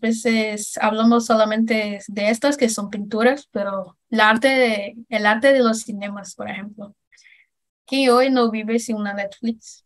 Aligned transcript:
algunas 0.00 0.22
veces 0.22 0.78
hablamos 0.80 1.26
solamente 1.26 2.00
de 2.08 2.30
estas 2.30 2.56
que 2.56 2.68
son 2.68 2.90
pinturas, 2.90 3.48
pero 3.52 3.96
el 4.10 4.20
arte 4.20 4.48
de, 4.48 4.96
el 5.08 5.26
arte 5.26 5.52
de 5.52 5.60
los 5.60 5.80
cinemas, 5.80 6.34
por 6.34 6.48
ejemplo, 6.48 6.94
que 7.86 8.10
hoy 8.10 8.30
no 8.30 8.50
vive 8.50 8.78
sin 8.78 8.96
una 8.96 9.12
Netflix. 9.12 9.84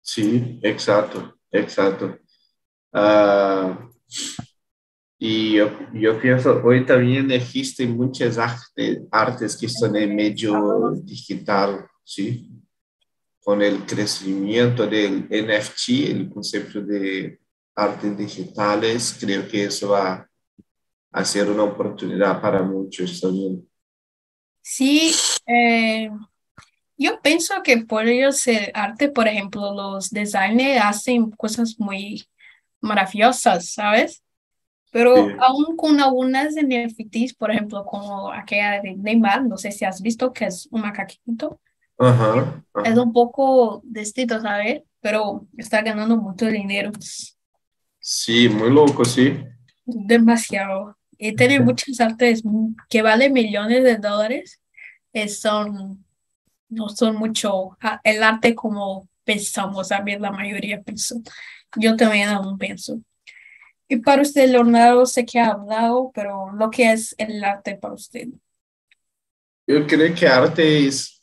Sí, 0.00 0.58
exacto, 0.62 1.38
exacto. 1.50 2.18
Ah, 2.92 3.88
y 5.18 5.54
yo, 5.54 5.70
yo, 5.94 6.20
pienso, 6.20 6.60
hoy 6.64 6.84
también 6.84 7.30
existen 7.30 7.96
muchas 7.96 8.38
artes 8.38 9.56
que 9.56 9.66
están 9.66 9.96
en 9.96 10.14
medio 10.14 10.90
digital, 11.02 11.86
¿sí? 12.04 12.50
Con 13.40 13.62
el 13.62 13.86
crecimiento 13.86 14.86
del 14.86 15.26
NFT, 15.30 16.10
el 16.10 16.28
concepto 16.28 16.80
de 16.82 17.41
artes 17.74 18.16
digitales, 18.16 19.16
creo 19.18 19.48
que 19.48 19.64
eso 19.64 19.90
va 19.90 20.28
a 21.10 21.24
ser 21.24 21.50
una 21.50 21.64
oportunidad 21.64 22.40
para 22.40 22.62
muchos 22.62 23.20
también. 23.20 23.68
Sí, 24.62 25.12
eh, 25.46 26.10
yo 26.96 27.20
pienso 27.20 27.54
que 27.62 27.78
puede 27.78 28.30
ser 28.32 28.70
arte, 28.74 29.08
por 29.08 29.26
ejemplo, 29.26 29.74
los 29.74 30.10
designers 30.10 30.84
hacen 30.84 31.30
cosas 31.32 31.74
muy 31.78 32.24
maravillosas, 32.80 33.72
¿sabes? 33.72 34.22
Pero 34.92 35.14
aún 35.40 35.74
con 35.76 36.00
algunas 36.00 36.54
NFTs, 36.54 37.34
por 37.34 37.50
ejemplo, 37.50 37.84
como 37.84 38.30
aquella 38.30 38.80
de 38.82 38.94
Neymar, 38.94 39.44
no 39.46 39.56
sé 39.56 39.72
si 39.72 39.86
has 39.86 40.02
visto 40.02 40.32
que 40.32 40.44
es 40.44 40.68
un 40.70 40.82
macaquito. 40.82 41.60
Es 42.84 42.98
un 42.98 43.12
poco 43.12 43.80
distinto, 43.84 44.40
¿sabes? 44.40 44.82
Pero 45.00 45.46
está 45.56 45.80
ganando 45.80 46.18
mucho 46.18 46.46
dinero. 46.46 46.92
Sí, 48.04 48.48
muy 48.48 48.68
loco, 48.68 49.04
sí. 49.04 49.38
Demasiado. 49.84 50.98
Y 51.16 51.36
tiene 51.36 51.60
muchas 51.60 52.00
artes 52.00 52.42
que 52.90 53.00
valen 53.00 53.32
millones 53.32 53.84
de 53.84 53.96
dólares. 53.96 54.60
Y 55.12 55.28
son, 55.28 56.04
no 56.68 56.88
son 56.88 57.14
mucho 57.14 57.78
ah, 57.80 58.00
el 58.02 58.24
arte 58.24 58.56
como 58.56 59.08
pensamos, 59.22 59.92
a 59.92 60.00
ver, 60.00 60.20
la 60.20 60.32
mayoría 60.32 60.82
piensa. 60.82 61.14
Yo 61.76 61.96
también 61.96 62.28
aún 62.28 62.58
pienso. 62.58 63.00
Y 63.86 63.98
para 63.98 64.22
usted, 64.22 64.50
Leonardo, 64.50 65.06
sé 65.06 65.24
que 65.24 65.38
ha 65.38 65.52
hablado, 65.52 66.10
pero 66.12 66.50
lo 66.52 66.70
que 66.70 66.90
es 66.90 67.14
el 67.18 67.42
arte 67.44 67.76
para 67.76 67.94
usted. 67.94 68.26
Yo 69.64 69.86
creo 69.86 70.12
que 70.12 70.26
arte 70.26 70.88
es, 70.88 71.20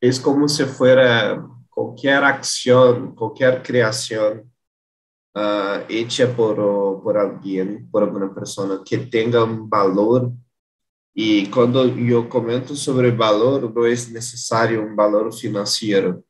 es 0.00 0.18
como 0.18 0.48
si 0.48 0.64
fuera 0.64 1.46
cualquier 1.68 2.24
acción, 2.24 3.14
cualquier 3.14 3.62
creación 3.62 4.50
uh, 5.36 5.84
hecha 5.88 6.34
por, 6.34 6.56
por 7.02 7.18
alguien, 7.18 7.88
por 7.90 8.02
alguna 8.02 8.34
persona 8.34 8.80
que 8.84 8.98
tenga 8.98 9.44
un 9.44 9.68
valor. 9.68 10.32
Y 11.14 11.46
cuando 11.46 11.86
yo 11.86 12.28
comento 12.28 12.74
sobre 12.74 13.10
valor, 13.10 13.72
no 13.74 13.86
es 13.86 14.10
necesario 14.10 14.82
un 14.82 14.96
valor 14.96 15.32
financiero, 15.32 16.22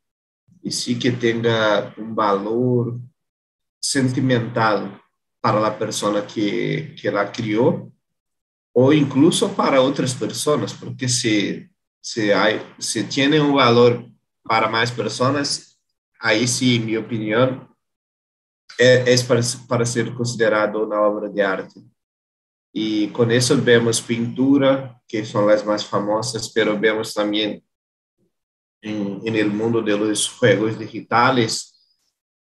y 0.62 0.70
sí 0.70 0.98
que 0.98 1.12
tenga 1.12 1.94
un 1.96 2.14
valor 2.14 2.94
sentimental 3.80 5.00
para 5.41 5.60
la 5.60 5.78
persona 5.78 6.26
que, 6.26 6.94
que 7.00 7.10
la 7.10 7.30
crió 7.30 7.91
o 8.72 8.92
incluso 8.92 9.52
para 9.52 9.80
otras 9.80 10.14
personas, 10.14 10.74
porque 10.74 11.08
si, 11.08 11.68
si, 12.00 12.30
hay, 12.30 12.60
si 12.78 13.04
tiene 13.04 13.41
un 13.41 13.54
valor 13.54 14.04
para 14.42 14.68
más 14.68 14.92
personas, 14.92 15.80
ahí 16.20 16.46
sí, 16.46 16.76
en 16.76 16.86
mi 16.86 16.96
opinión, 16.96 17.68
es, 18.78 19.24
para, 19.24 19.41
para 19.69 19.86
ser 19.86 20.12
considerado 20.14 20.86
una 20.86 21.00
obra 21.00 21.28
de 21.28 21.42
arte. 21.42 21.80
Y 22.72 23.08
con 23.08 23.30
eso 23.30 23.56
vemos 23.62 24.00
pintura, 24.02 25.00
que 25.08 25.24
son 25.24 25.46
las 25.46 25.64
más 25.64 25.84
famosas, 25.86 26.50
pero 26.50 26.78
vemos 26.78 27.14
también 27.14 27.62
en, 28.82 29.20
en 29.25 29.37
el 29.37 29.50
mundo 29.50 29.81
de 29.81 29.97
los 29.97 30.28
juegos 30.28 30.78
digitales, 30.78 31.72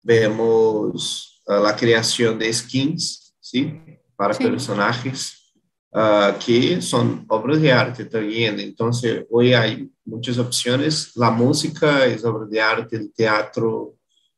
vemos 0.01 1.41
uh, 1.47 1.61
la 1.61 1.75
creación 1.75 2.39
de 2.39 2.51
skins, 2.51 3.35
¿sí? 3.39 3.81
Para 4.15 4.33
sí. 4.33 4.43
personajes, 4.43 5.53
uh, 5.91 6.37
que 6.43 6.81
son 6.81 7.25
obras 7.27 7.61
de 7.61 7.71
arte 7.71 8.05
también. 8.05 8.59
Entonces, 8.59 9.25
hoy 9.29 9.53
hay 9.53 9.89
muchas 10.03 10.37
opciones. 10.37 11.15
La 11.15 11.29
música 11.29 12.05
es 12.05 12.23
obra 12.23 12.45
de 12.45 12.61
arte, 12.61 12.95
el 12.95 13.11
teatro, 13.13 13.94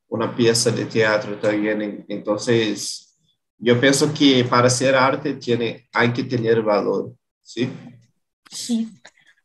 una 0.09 0.35
pieza 0.35 0.72
de 0.72 0.85
teatro 0.85 1.38
también. 1.38 2.06
Entonces, 2.07 3.18
yo 3.57 3.79
pienso 3.79 4.13
que 4.13 4.44
para 4.45 4.68
hacer 4.68 4.95
arte 4.95 5.34
tiene, 5.34 5.88
hay 5.94 6.13
que 6.13 6.23
tener 6.23 6.62
valor, 6.62 7.13
¿sí? 7.41 7.69
Sí, 8.50 8.88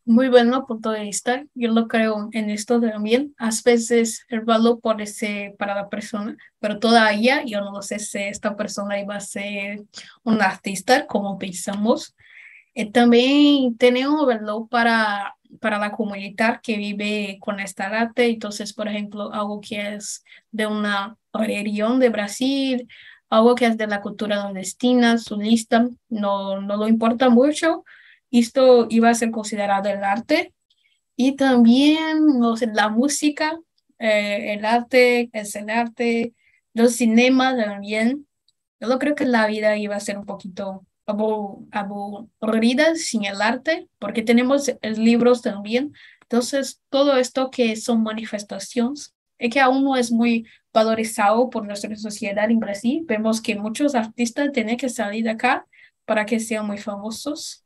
muy 0.05 0.29
bueno 0.29 0.67
punto 0.67 0.91
de 0.91 1.03
vista. 1.03 1.45
Yo 1.55 1.71
lo 1.71 1.87
creo 1.87 2.29
en 2.33 2.51
esto 2.51 2.81
también. 2.81 3.35
A 3.39 3.51
veces 3.65 4.25
el 4.29 4.41
valor 4.41 4.81
ser 5.07 5.55
para 5.57 5.75
la 5.75 5.89
persona, 5.89 6.37
pero 6.59 6.79
todavía 6.79 7.45
yo 7.45 7.61
no 7.61 7.83
sé 7.83 7.99
si 7.99 8.19
esta 8.19 8.57
persona 8.57 9.01
iba 9.01 9.17
a 9.17 9.21
ser 9.21 9.83
un 10.25 10.43
artista 10.43 11.07
como 11.07 11.39
pensamos. 11.39 12.15
Y 12.75 12.91
también 12.91 14.09
un 14.09 14.27
valor 14.27 14.69
para, 14.69 15.37
para 15.63 15.79
la 15.79 15.93
comunidad 15.93 16.61
que 16.63 16.77
vive 16.77 17.39
con 17.41 17.61
esta 17.61 17.87
arte. 17.87 18.27
Entonces, 18.27 18.75
por 18.75 18.89
ejemplo, 18.89 19.33
algo 19.33 19.63
que 19.63 19.95
es 19.95 20.25
de 20.51 20.67
una 20.67 21.17
región 21.33 22.01
de 22.01 22.11
Brasil, 22.11 22.89
algo 23.31 23.55
que 23.55 23.67
es 23.67 23.79
de 23.79 23.87
la 23.87 24.03
cultura 24.03 24.37
nordestina, 24.37 25.17
lista 25.39 25.89
no, 26.11 26.61
no 26.61 26.77
lo 26.77 26.87
importa 26.87 27.31
mucho 27.31 27.85
esto 28.33 28.87
iba 28.91 29.11
a 29.11 29.15
ser 29.15 29.31
considerado 29.31 29.89
el 29.89 30.03
arte 30.03 30.55
y 31.17 31.37
también 31.37 32.39
no 32.39 32.57
sé, 32.57 32.67
la 32.73 32.89
música, 32.89 33.59
eh, 33.99 34.55
el 34.55 34.65
arte, 34.65 35.31
el 35.33 35.71
arte, 35.71 36.35
los 36.73 36.97
cinemas 36.97 37.57
también. 37.57 38.27
Yo 38.81 38.99
creo 38.99 39.15
que 39.15 39.27
la 39.27 39.47
vida 39.47 39.77
iba 39.77 39.97
a 39.97 40.01
ser 40.01 40.19
un 40.19 40.25
poquito 40.25 40.85
aburrida 41.07 42.95
sin 42.95 43.25
el 43.25 43.43
arte, 43.43 43.89
porque 43.99 44.23
tenemos 44.23 44.73
libros 44.83 45.43
también. 45.43 45.93
Entonces, 46.23 46.81
todo 46.89 47.17
esto 47.17 47.51
que 47.51 47.77
son 47.77 48.03
manifestaciones, 48.03 49.15
es 49.39 49.53
que 49.53 49.61
aún 49.61 49.83
no 49.83 49.97
es 49.97 50.13
muy 50.13 50.47
valorizado 50.73 51.51
por 51.51 51.67
nuestra 51.67 51.95
sociedad 51.97 52.51
en 52.51 52.61
Brasil. 52.61 53.03
Vemos 53.07 53.41
que 53.41 53.57
muchos 53.57 53.95
artistas 53.95 54.53
tienen 54.53 54.77
que 54.77 54.89
salir 54.89 55.25
de 55.25 55.31
acá 55.31 55.67
para 56.05 56.25
que 56.25 56.39
sean 56.39 56.67
muy 56.67 56.79
famosos. 56.79 57.65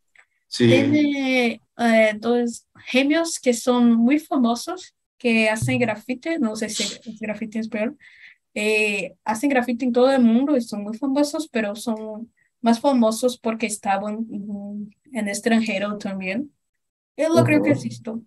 Tiene 0.48 1.60
eh, 1.78 2.14
dos 2.18 2.66
genios 2.86 3.38
que 3.38 3.52
son 3.52 3.92
muy 3.92 4.18
famosos, 4.18 4.94
que 5.18 5.50
hacen 5.50 5.78
grafite, 5.78 6.38
no 6.38 6.56
sé 6.56 6.70
si 6.70 6.84
es 6.84 7.20
grafite 7.20 7.58
en 7.58 7.60
español, 7.62 7.98
eh, 8.54 9.14
hacen 9.24 9.50
grafite 9.50 9.84
en 9.84 9.92
todo 9.92 10.10
el 10.10 10.22
mundo 10.22 10.56
y 10.56 10.62
son 10.62 10.82
muy 10.82 10.96
famosos, 10.96 11.48
pero 11.48 11.76
son 11.76 12.32
más 12.66 12.80
famosos 12.80 13.38
porque 13.38 13.66
estaban 13.66 14.26
en, 15.12 15.28
extranjero 15.28 15.98
también. 15.98 16.52
Yo 17.16 17.28
lo 17.28 17.44
creo 17.44 17.62
que 17.62 17.70
esto. 17.70 18.20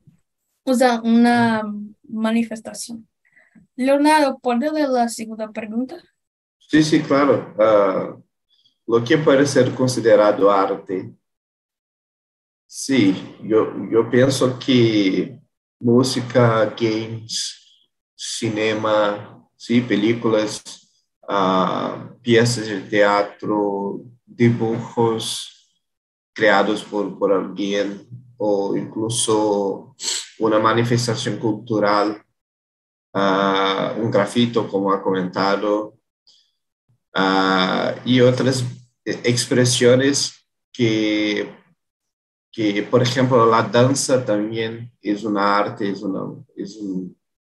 O 0.63 0.73
sea, 0.73 1.01
una 1.01 1.63
manifestación. 2.07 3.05
Leonardo, 3.75 4.39
¿puede 4.39 4.71
leer 4.71 4.87
la 4.87 5.09
segunda 5.09 5.51
pregunta? 5.51 5.97
Sí, 6.57 6.81
sí, 6.83 7.01
claro. 7.01 7.53
Uh, 7.57 8.23
lo 8.87 9.03
que 9.03 9.17
puede 9.17 9.45
ser 9.45 9.75
considerado 9.75 10.49
arte 10.49 11.13
Sí, 12.65 13.35
yo, 13.43 13.73
yo 13.91 14.09
pienso 14.09 14.57
que 14.57 15.37
música, 15.79 16.73
games, 16.79 17.89
cinema, 18.15 19.49
sí, 19.57 19.81
películas, 19.81 20.61
uh, 21.27 22.15
piezas 22.21 22.67
de 22.67 22.81
teatro, 22.81 24.05
dibujos 24.35 25.69
creados 26.33 26.83
por, 26.83 27.17
por 27.17 27.33
alguien 27.33 28.07
o 28.37 28.75
incluso 28.75 29.95
una 30.39 30.59
manifestación 30.59 31.37
cultural, 31.37 32.23
uh, 33.13 34.01
un 34.01 34.09
grafito, 34.09 34.67
como 34.67 34.91
ha 34.93 35.01
comentado, 35.01 35.97
uh, 37.15 37.99
y 38.05 38.21
otras 38.21 38.63
expresiones 39.03 40.33
que 40.71 41.59
que, 42.51 42.83
por 42.83 43.01
ejemplo, 43.01 43.45
la 43.45 43.63
danza 43.63 44.25
también 44.25 44.91
es 45.01 45.23
una 45.23 45.57
arte, 45.57 45.89
es 45.89 46.01
una, 46.01 46.43
es 46.55 46.77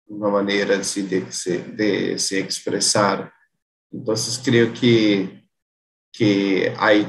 una 0.08 0.30
manera 0.30 0.78
de, 0.78 1.04
de, 1.04 1.58
de, 1.74 2.20
se 2.20 2.40
expresar. 2.40 3.32
Entonces, 3.92 4.40
creo 4.44 4.74
que, 4.74 5.47
que 6.18 6.74
hay 6.78 7.08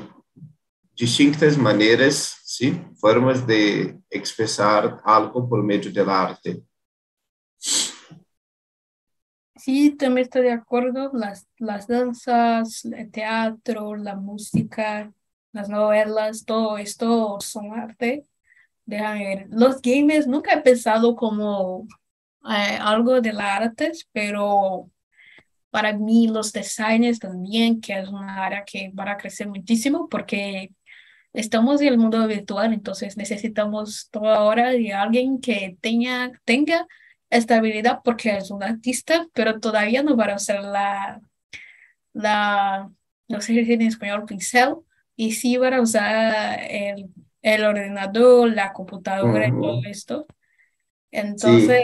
distintas 0.95 1.57
maneras, 1.57 2.41
¿sí? 2.45 2.79
formas 2.97 3.47
de 3.47 3.99
expresar 4.11 5.01
algo 5.05 5.49
por 5.49 5.63
medio 5.63 5.91
del 5.93 6.11
arte. 6.11 6.63
Sí, 9.57 9.97
también 9.97 10.25
estoy 10.25 10.43
de 10.43 10.53
acuerdo. 10.53 11.11
Las, 11.15 11.47
las 11.59 11.87
danzas, 11.87 12.85
el 12.85 13.11
teatro, 13.11 13.97
la 13.97 14.15
música, 14.15 15.13
las 15.53 15.69
novelas, 15.69 16.45
todo 16.45 16.79
esto 16.79 17.39
son 17.41 17.73
arte. 17.79 18.25
Déjame 18.85 19.25
ver. 19.25 19.47
Los 19.51 19.81
games 19.81 20.27
nunca 20.27 20.55
he 20.55 20.61
pensado 20.61 21.17
como 21.17 21.87
eh, 22.49 22.79
algo 22.81 23.21
de 23.21 23.33
las 23.33 23.61
artes, 23.61 24.09
pero 24.13 24.91
para 25.71 25.93
mí 25.93 26.29
los 26.29 26.53
designers 26.53 27.19
también, 27.19 27.81
que 27.81 27.99
es 27.99 28.09
una 28.09 28.45
área 28.45 28.65
que 28.65 28.91
va 28.99 29.13
a 29.13 29.17
crecer 29.17 29.49
muchísimo 29.49 30.09
porque 30.09 30.73
estamos 31.33 31.81
en 31.81 31.89
el 31.89 31.99
mundo 31.99 32.27
virtual, 32.27 32.73
entonces 32.73 33.17
necesitamos 33.17 34.09
toda 34.11 34.43
hora 34.43 34.71
de 34.71 34.93
alguien 34.93 35.41
que 35.41 35.77
tenga, 35.81 36.33
tenga 36.45 36.87
estabilidad 37.31 38.01
porque 38.03 38.37
es 38.37 38.51
un 38.51 38.63
artista, 38.63 39.29
pero 39.35 39.61
todavía 39.61 40.03
no 40.03 40.17
va 40.17 40.25
a 40.27 40.37
usar 40.37 40.63
la, 40.63 41.21
la, 42.13 42.91
no 43.29 43.41
sé 43.41 43.65
si 43.65 43.73
en 43.73 43.83
español, 43.83 44.25
pincel, 44.25 44.77
y 45.17 45.33
sí 45.33 45.57
va 45.57 45.69
a 45.77 45.83
usar 45.83 46.61
el, 46.71 47.11
el 47.43 47.65
ordenador, 47.65 48.53
la 48.53 48.73
computadora 48.73 49.49
y 49.49 49.51
todo 49.51 49.83
esto. 49.85 50.27
Entonces... 51.11 51.83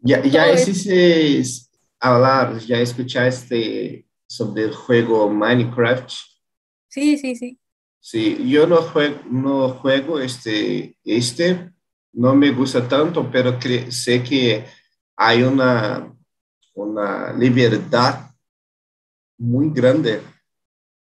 Ya, 0.00 0.22
ya 0.22 0.48
es 0.48 1.70
hablar, 2.04 2.58
ya 2.58 2.78
escuchaste 2.78 4.06
sobre 4.26 4.64
el 4.64 4.74
juego 4.74 5.28
Minecraft. 5.28 6.10
Sí, 6.88 7.16
sí, 7.18 7.34
sí. 7.34 7.58
Sí, 8.00 8.50
yo 8.50 8.66
no 8.66 8.82
juego, 8.82 9.18
no 9.30 9.68
juego 9.70 10.20
este, 10.20 10.98
este, 11.04 11.70
no 12.12 12.34
me 12.34 12.50
gusta 12.50 12.86
tanto, 12.86 13.30
pero 13.30 13.58
sé 13.90 14.22
que 14.22 14.64
hay 15.16 15.42
una, 15.42 16.14
una 16.74 17.32
libertad 17.32 18.30
muy 19.38 19.70
grande 19.70 20.20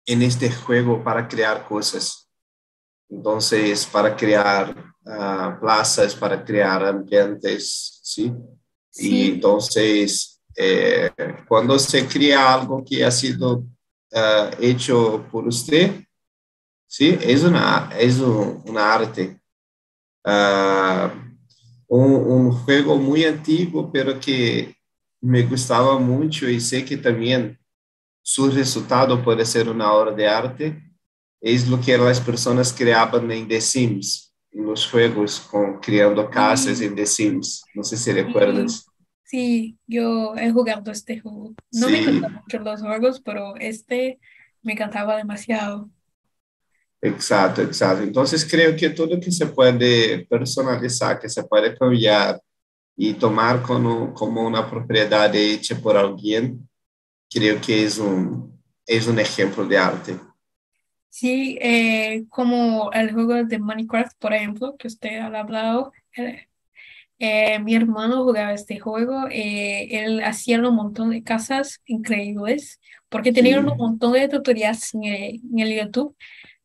en 0.06 0.22
este 0.22 0.50
juego 0.50 1.04
para 1.04 1.28
crear 1.28 1.66
cosas. 1.66 2.28
Entonces, 3.10 3.86
para 3.86 4.16
crear 4.16 4.74
uh, 5.04 5.60
plazas, 5.60 6.14
para 6.14 6.42
crear 6.44 6.84
ambientes, 6.84 8.00
¿sí? 8.02 8.32
sí. 8.90 9.10
Y 9.10 9.30
entonces, 9.32 10.37
eh, 10.60 11.10
cuando 11.46 11.78
se 11.78 12.04
crea 12.08 12.52
algo 12.52 12.84
que 12.84 13.04
ha 13.04 13.12
sido 13.12 13.58
uh, 13.58 14.50
hecho 14.60 15.24
por 15.30 15.46
usted, 15.46 16.04
¿sí? 16.84 17.16
Es 17.22 17.44
una, 17.44 17.90
es 17.96 18.18
un, 18.18 18.64
una 18.66 18.92
arte. 18.92 19.40
Uh, 20.24 21.10
un, 21.86 22.12
un, 22.12 22.50
juego 22.50 22.96
muy 22.96 23.24
antiguo, 23.24 23.90
pero 23.92 24.18
que 24.18 24.74
me 25.20 25.42
gustaba 25.44 25.96
mucho 25.98 26.48
y 26.48 26.60
sé 26.60 26.84
que 26.84 26.96
también 26.96 27.56
su 28.20 28.50
resultado 28.50 29.22
puede 29.22 29.46
ser 29.46 29.68
una 29.68 29.92
obra 29.92 30.12
de 30.12 30.26
arte, 30.26 30.82
es 31.40 31.68
lo 31.68 31.80
que 31.80 31.96
las 31.96 32.20
personas 32.20 32.72
creaban 32.72 33.30
en 33.30 33.46
The 33.46 33.60
Sims, 33.60 34.34
en 34.50 34.66
los 34.66 34.90
juegos, 34.90 35.38
con, 35.38 35.78
creando 35.78 36.28
casas 36.28 36.80
en 36.80 36.96
The 36.96 37.06
Sims. 37.06 37.64
No 37.74 37.84
sé 37.84 37.96
si 37.96 38.10
recuerdas. 38.12 38.87
Sí, 39.28 39.78
yo 39.86 40.34
he 40.36 40.50
jugado 40.50 40.90
este 40.90 41.20
juego. 41.20 41.52
No 41.72 41.88
sí. 41.88 41.92
me 41.92 41.98
encantan 41.98 42.32
mucho 42.32 42.58
los 42.60 42.80
juegos, 42.80 43.20
pero 43.20 43.56
este 43.56 44.18
me 44.62 44.72
encantaba 44.72 45.18
demasiado. 45.18 45.90
Exacto, 47.02 47.60
exacto. 47.60 48.04
Entonces 48.04 48.48
creo 48.50 48.74
que 48.74 48.88
todo 48.88 49.20
que 49.20 49.30
se 49.30 49.44
puede 49.44 50.24
personalizar, 50.24 51.20
que 51.20 51.28
se 51.28 51.44
puede 51.44 51.76
cambiar 51.76 52.40
y 52.96 53.12
tomar 53.12 53.60
como, 53.60 54.14
como 54.14 54.46
una 54.46 54.68
propiedad 54.68 55.32
hecha 55.34 55.78
por 55.78 55.98
alguien, 55.98 56.66
creo 57.30 57.60
que 57.60 57.84
es 57.84 57.98
un, 57.98 58.58
es 58.86 59.06
un 59.06 59.18
ejemplo 59.18 59.66
de 59.66 59.76
arte. 59.76 60.18
Sí, 61.10 61.58
eh, 61.60 62.24
como 62.30 62.90
el 62.92 63.12
juego 63.12 63.34
de 63.44 63.58
Minecraft, 63.58 64.16
por 64.18 64.32
ejemplo, 64.32 64.74
que 64.78 64.88
usted 64.88 65.18
ha 65.18 65.26
hablado, 65.26 65.92
eh, 66.16 66.47
eh, 67.18 67.58
mi 67.60 67.74
hermano 67.74 68.24
jugaba 68.24 68.52
este 68.52 68.78
juego, 68.78 69.26
él 69.30 70.22
hacía 70.22 70.60
un 70.60 70.74
montón 70.74 71.10
de 71.10 71.22
casas 71.22 71.80
increíbles, 71.86 72.80
porque 73.08 73.32
tenía 73.32 73.60
sí. 73.60 73.66
un 73.66 73.76
montón 73.76 74.12
de 74.12 74.28
tutoriales 74.28 74.94
en 74.94 75.04
el, 75.04 75.40
en 75.52 75.58
el 75.58 75.80
YouTube 75.80 76.16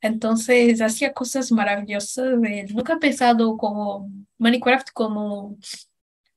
entonces 0.04 0.82
hacía 0.82 1.14
cosas 1.14 1.50
maravillosas. 1.54 2.38
Nunca 2.74 2.94
he 2.94 2.98
pensado 2.98 3.56
como 3.58 4.12
Minecraft 4.38 4.90
como 4.94 5.58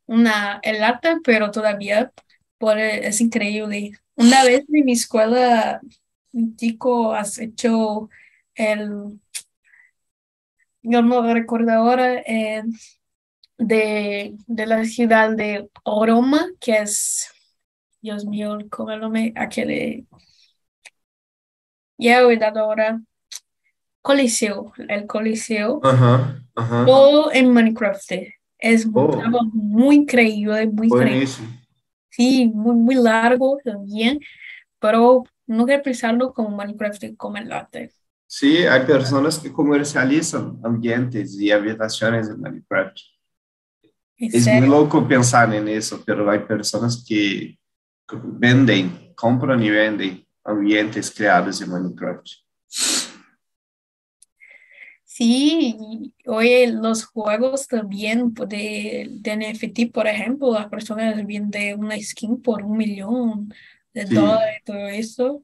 una, 0.06 0.60
el 0.62 0.84
arte, 0.84 1.16
pero 1.24 1.50
todavía 1.50 2.12
por, 2.58 2.78
es 2.78 3.20
increíble. 3.20 3.90
Una 4.14 4.44
vez 4.44 4.64
en 4.72 4.84
mi 4.84 4.92
escuela, 4.92 5.80
un 6.32 6.54
chico 6.56 7.12
has 7.12 7.38
hecho 7.40 8.08
el, 8.54 9.20
yo 10.82 11.02
no 11.02 11.34
recuerdo 11.34 11.72
ahora, 11.72 12.20
eh, 12.20 12.62
de, 13.58 14.36
de 14.46 14.66
la 14.66 14.84
ciudad 14.84 15.30
de 15.36 15.70
Oroma, 15.84 16.46
que 16.60 16.78
es, 16.78 17.30
Dios 18.02 18.24
mío, 18.26 18.58
¿cómo 18.70 18.92
el 18.92 19.00
nombre? 19.00 19.32
Aquel, 19.36 20.06
ya 21.98 22.18
he 22.20 22.24
olvidado 22.24 22.60
ahora 22.60 23.00
Coliseo, 24.02 24.72
el 24.88 25.06
Coliseo, 25.06 25.80
Ajá, 25.82 26.40
ajá. 26.54 26.86
todo 26.86 27.32
en 27.32 27.52
Minecraft. 27.52 28.12
Es 28.58 28.86
Oh. 28.94 29.20
muy 29.52 29.96
increíble, 29.96 30.66
muy 30.68 30.86
increíble. 30.86 31.26
Sí, 32.10 32.50
muy, 32.54 32.74
muy 32.76 32.94
largo 32.94 33.58
también, 33.64 34.20
pero 34.78 35.24
no 35.46 35.66
quiero 35.66 35.82
pensarlo 35.82 36.32
como 36.32 36.56
Minecraft 36.56 37.16
como 37.16 37.36
el 37.36 37.52
arte. 37.52 37.92
Sí, 38.28 38.58
hay 38.58 38.84
personas 38.86 39.38
que 39.38 39.52
comercializan 39.52 40.58
ambientes 40.64 41.38
y 41.40 41.50
habitaciones 41.50 42.28
en 42.28 42.40
Minecraft. 42.40 42.96
Es 44.18 44.32
muy 44.32 44.40
serio. 44.40 44.68
loco 44.68 45.06
pensar 45.06 45.54
en 45.54 45.68
eso, 45.68 46.02
pero 46.04 46.30
hay 46.30 46.40
personas 46.40 47.04
que 47.06 47.58
venden, 48.12 49.12
compran 49.14 49.62
y 49.62 49.70
venden 49.70 50.26
ambientes 50.44 51.10
creados 51.10 51.60
en 51.60 51.70
Minecraft. 51.70 52.26
Sí, 55.04 56.12
hoy 56.26 56.66
los 56.66 57.04
juegos 57.06 57.66
también 57.68 58.34
de, 58.34 59.08
de 59.10 59.36
NFT, 59.36 59.92
por 59.92 60.06
ejemplo, 60.06 60.52
las 60.52 60.66
personas 60.68 61.16
venden 61.26 61.78
una 61.78 61.98
skin 62.00 62.40
por 62.42 62.62
un 62.62 62.76
millón 62.76 63.52
de 63.94 64.06
Sí. 64.06 64.14
dólares, 64.14 64.62
todo 64.64 64.88
eso. 64.88 65.42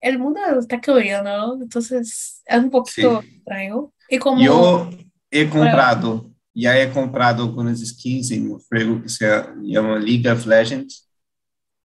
El 0.00 0.18
mundo 0.18 0.40
está 0.58 0.80
cambiando, 0.80 1.30
¿no? 1.56 1.62
Entonces 1.62 2.42
es 2.44 2.58
un 2.58 2.70
poquito 2.70 3.22
Sí. 3.22 3.28
extraño. 3.36 3.92
Y 4.08 4.18
como, 4.18 4.42
Yo 4.42 4.90
he 5.30 5.48
comprado, 5.48 6.30
ya 6.54 6.80
he 6.80 6.90
comprado 6.90 7.42
algunas 7.42 7.80
skins 7.80 8.30
en 8.30 8.52
un 8.52 8.60
juego 8.60 9.02
que 9.02 9.08
se 9.08 9.26
llama 9.62 9.98
League 9.98 10.30
of 10.30 10.46
Legends, 10.46 11.10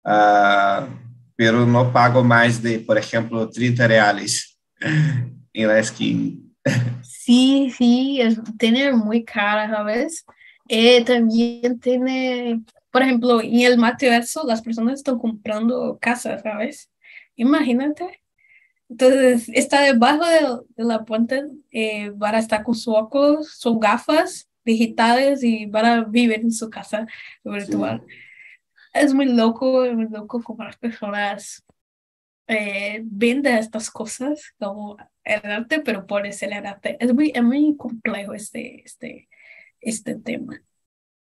ah, 0.05 0.88
pero 1.36 1.65
no 1.65 1.91
pago 1.91 2.24
más 2.24 2.62
de, 2.62 2.79
por 2.79 2.98
ejemplo, 2.98 3.50
30 3.50 3.88
reales 3.88 4.58
en 5.53 5.67
la 5.67 5.84
skin. 5.84 6.55
sí, 7.01 7.74
sí, 7.77 8.22
es, 8.22 8.39
tiene 8.58 8.93
muy 8.93 9.25
cara, 9.25 9.70
¿sabes? 9.70 10.25
Eh, 10.70 11.03
también 11.03 11.77
tiene, 11.82 12.63
por 12.89 13.01
ejemplo, 13.01 13.41
en 13.41 13.60
el 13.60 13.77
metaverso 13.77 14.46
las 14.48 14.62
personas 14.62 15.00
están 15.00 15.20
comprando 15.20 15.98
casas, 16.00 16.41
¿sabes? 16.41 16.89
Imagínate. 17.36 18.22
Entonces, 18.88 19.50
está 19.53 19.82
debajo 19.82 20.24
de, 20.25 20.84
de 20.84 21.60
eh, 21.72 22.12
van 22.15 22.36
a 22.36 22.39
estar 22.39 22.63
con 22.63 22.75
sus 22.75 22.93
ojos, 22.93 23.55
sus 23.58 23.79
gafas 23.79 24.48
digitales 24.65 25.43
y 25.43 25.65
van 25.65 25.86
a 25.86 26.03
vivir 26.03 26.39
en 26.41 26.51
su 26.51 26.70
casa 26.70 27.08
virtual. 27.43 28.03
Es 28.93 29.13
muy 29.13 29.25
loco, 29.25 29.86
es 29.86 29.93
muy 29.93 30.08
loco 30.10 30.41
como 30.43 30.63
las 30.63 30.77
personas 30.77 31.63
eh, 32.48 33.01
venden 33.05 33.58
estas 33.58 33.89
cosas 33.89 34.53
como 34.60 34.98
el 35.24 35.51
arte, 35.51 35.79
pero 35.79 36.05
por 36.05 36.32
ser 36.34 36.53
el 36.53 36.65
arte. 36.65 36.98
Es 37.00 37.13
muy, 37.13 37.32
es 37.34 37.43
muy 37.43 37.75
complejo 37.77 38.34
este, 38.34 38.84
este, 38.84 39.29
este 39.79 40.15
tema. 40.15 40.62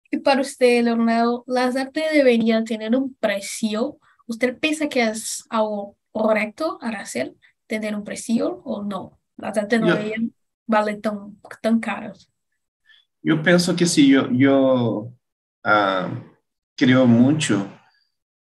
Y 0.10 0.18
para 0.18 0.42
usted, 0.42 0.84
Leonardo, 0.84 1.44
¿las 1.48 1.76
artes 1.76 2.06
deberían 2.14 2.64
tener 2.64 2.96
un 2.96 3.14
precio? 3.16 4.00
¿Usted 4.26 4.58
piensa 4.58 4.88
que 4.88 5.04
es 5.04 5.46
algo 5.50 5.98
correcto 6.12 6.78
al 6.82 6.96
hacer, 6.96 7.36
tener 7.66 7.96
un 7.96 8.04
precio 8.04 8.62
o 8.64 8.84
no? 8.84 9.20
Las 9.36 9.58
artes 9.58 9.82
no 9.82 9.88
deberían 9.88 10.34
valer 10.66 11.02
tan, 11.02 11.40
tan 11.62 11.80
caras. 11.80 12.32
Yo 13.28 13.44
pienso 13.44 13.76
que 13.76 13.86
sí, 13.86 14.08
yo, 14.08 14.32
yo 14.32 15.12
ah, 15.62 16.10
creo 16.78 17.06
mucho 17.06 17.70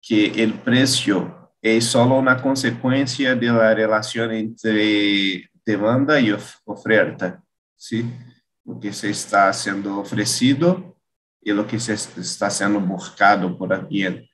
que 0.01 0.25
el 0.41 0.55
precio 0.55 1.51
es 1.61 1.85
solo 1.85 2.17
una 2.17 2.41
consecuencia 2.41 3.35
de 3.35 3.45
la 3.45 3.75
relación 3.75 4.31
entre 4.31 5.47
demanda 5.63 6.15
of- 6.33 6.55
oferta, 6.65 7.43
¿sí? 7.75 8.11
Lo 8.65 8.79
que 8.79 8.91
se 8.91 9.11
está 9.11 9.53
siendo 9.53 10.00
ofrecido 10.00 10.97
y 11.39 11.51
lo 11.51 11.67
que 11.67 11.79
se 11.79 11.93
está 11.93 12.50
siendo 12.50 12.79
buscado 12.79 13.55
por 13.55 13.71
alguien. 13.71 14.27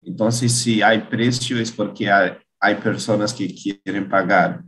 Entonces, 0.00 0.50
si 0.50 0.80
hay 0.80 1.00
precio 1.00 1.58
es 1.58 1.70
porque 1.70 2.10
hay, 2.10 2.38
hay 2.58 2.76
personas 2.76 3.34
que 3.34 3.54
quieren 3.54 4.08
pagar. 4.08 4.64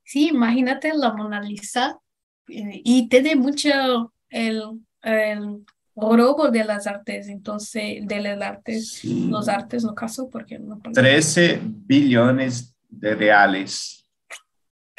Sí, 0.04 0.28
imagínate 0.28 0.90
la 0.94 1.12
Mona 1.12 1.42
Lisa 1.42 1.98
eh, 2.48 2.80
y 2.82 3.10
tiene 3.10 3.36
mucho 3.36 4.14
el, 4.30 4.80
el 5.02 5.66
oro 5.92 6.50
de 6.50 6.64
las 6.64 6.86
artes, 6.86 7.28
entonces, 7.28 8.06
de 8.06 8.20
las 8.22 8.40
artes, 8.40 9.04
los 9.04 9.48
artes, 9.48 9.84
no 9.84 9.94
caso, 9.94 10.30
porque 10.30 10.58
no. 10.58 10.80
13 10.94 11.60
billones 11.62 12.74
de 12.88 13.14
reales. 13.14 13.97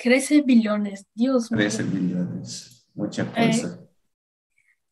13 0.01 0.41
billones, 0.41 1.05
Dios 1.13 1.51
mío. 1.51 1.59
13 1.59 1.83
billones, 1.83 2.87
mucha 2.93 3.23
eh, 3.35 3.47
cosa 3.51 3.89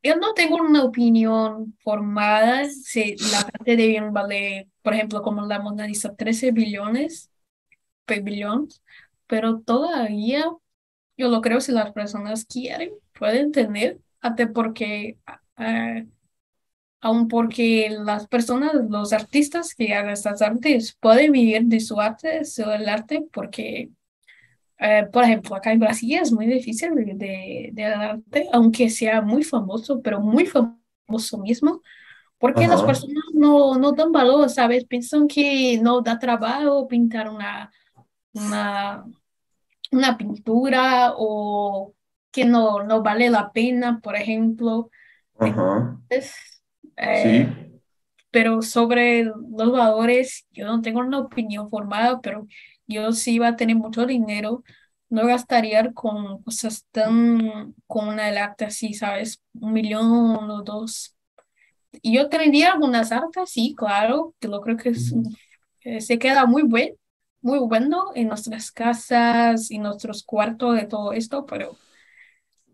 yo 0.08 0.16
no 0.16 0.34
tengo 0.34 0.58
una 0.58 0.84
opinión 0.84 1.76
formada 1.84 2.70
si 2.70 3.16
la 3.32 3.42
parte 3.42 3.76
de 3.76 3.88
bien 3.88 4.14
vale, 4.14 4.70
por 4.82 4.94
ejemplo, 4.94 5.22
como 5.22 5.46
la 5.46 5.60
Mona 5.60 5.88
Lisa, 5.88 6.16
13 6.16 6.52
billones, 6.52 7.30
billones, 8.24 8.82
pero 9.28 9.60
todavía 9.60 10.46
yo 11.18 11.30
lo 11.30 11.42
creo 11.42 11.60
si 11.62 11.72
las 11.72 11.92
personas 11.92 12.46
quieren, 12.46 12.92
pueden 13.18 13.52
tener, 13.52 14.00
hasta 14.22 14.52
porque, 14.54 15.18
uh, 15.58 16.08
aun 17.02 17.28
porque 17.28 17.90
las 17.90 18.28
personas, 18.28 18.74
los 18.90 19.14
artistas 19.14 19.76
que 19.76 19.94
hagan 19.94 20.12
estas 20.12 20.42
artes 20.42 20.96
pueden 21.00 21.32
vivir 21.32 21.64
de 21.64 21.80
su 21.80 22.00
arte, 22.00 22.42
del 22.56 22.90
arte, 22.90 23.28
porque 23.34 23.90
eh, 24.79 25.07
por 25.12 25.24
ejemplo, 25.24 25.55
acá 25.55 25.72
en 25.72 25.79
Brasil 25.79 26.17
es 26.22 26.31
muy 26.31 26.46
difícil 26.48 26.93
de, 27.17 27.69
de 27.74 27.86
arte, 27.86 28.48
aunque 28.53 28.89
sea 28.89 29.22
muy 29.22 29.43
famoso, 29.43 30.01
pero 30.01 30.19
muy 30.22 30.46
famoso 30.46 31.38
mismo, 31.39 31.81
porque 32.39 32.67
las 32.67 32.84
personas 32.84 33.24
no, 33.34 33.77
no 33.77 33.93
dan 33.93 34.12
valor, 34.12 34.50
¿sabes? 34.50 34.86
Piensan 34.86 35.27
que 35.27 35.79
no 35.81 36.01
da 36.01 36.19
trabajo 36.19 36.88
pintar 36.88 37.29
una, 37.29 37.72
una, 38.34 39.05
una 39.91 40.17
pintura 40.17 41.13
o 41.17 41.93
que 42.31 42.46
no, 42.46 42.84
no 42.84 43.03
vale 43.03 43.29
la 43.29 43.51
pena, 43.53 44.00
por 44.01 44.15
ejemplo. 44.15 44.89
Eh, 46.98 47.50
pero 48.31 48.62
sobre 48.62 49.24
los 49.24 49.72
valores, 49.72 50.48
yo 50.51 50.65
no 50.65 50.81
tengo 50.81 51.00
una 51.00 51.19
opinión 51.19 51.69
formada, 51.69 52.22
pero 52.22 52.48
yo 52.88 53.12
si 53.12 53.36
iba 53.36 53.50
a 53.50 53.56
tener 53.56 53.75
mucho 53.75 54.06
dinero, 54.06 54.63
no 55.10 55.25
gastaría 55.27 55.94
con 55.94 56.44
cosas 56.44 56.86
tan, 56.91 57.74
con 57.88 58.10
una 58.10 58.27
arte 58.27 58.65
así, 58.65 58.94
¿sabes? 58.94 59.41
Un 59.53 59.74
millón 59.74 60.06
o 60.50 60.63
dos. 60.63 61.15
Y 62.01 62.15
yo 62.15 62.29
tendría 62.29 62.74
algunas 62.74 63.12
artes, 63.12 63.50
sí, 63.51 63.75
claro, 63.77 64.36
que 64.39 64.48
lo 64.48 64.62
creo 64.62 64.77
que 64.77 64.94
eh, 65.82 66.01
se 66.01 66.20
queda 66.20 66.46
muy 66.46 66.63
buen, 66.63 66.96
muy 67.41 67.60
bueno 67.60 68.12
en 68.15 68.27
nuestras 68.29 68.72
casas, 68.72 69.72
y 69.72 69.79
nuestros 69.79 70.24
cuartos 70.24 70.75
de 70.75 70.86
todo 70.88 71.13
esto, 71.13 71.46
pero 71.46 71.77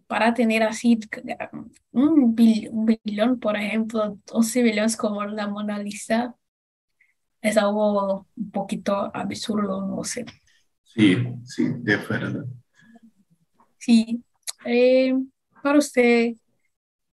para 0.08 0.34
tener 0.34 0.64
así 0.64 1.00
un, 1.92 2.36
un 2.72 2.86
billón, 3.04 3.40
por 3.40 3.58
ejemplo, 3.58 4.18
12 4.26 4.62
billones 4.64 4.98
como 4.98 5.24
la 5.26 5.48
Mona 5.48 5.80
Lisa, 5.80 6.36
es 7.44 7.58
algo 7.58 8.26
un 8.38 8.52
poquito 8.52 9.12
absurdo, 9.14 9.86
no 9.86 10.04
sé. 10.06 10.26
Sí, 10.82 11.18
sí, 11.44 11.66
de 11.80 11.94
acuerdo. 11.94 12.46
Sí. 13.78 14.24
Eh, 14.66 15.14
para 15.62 15.78
usted, 15.78 16.36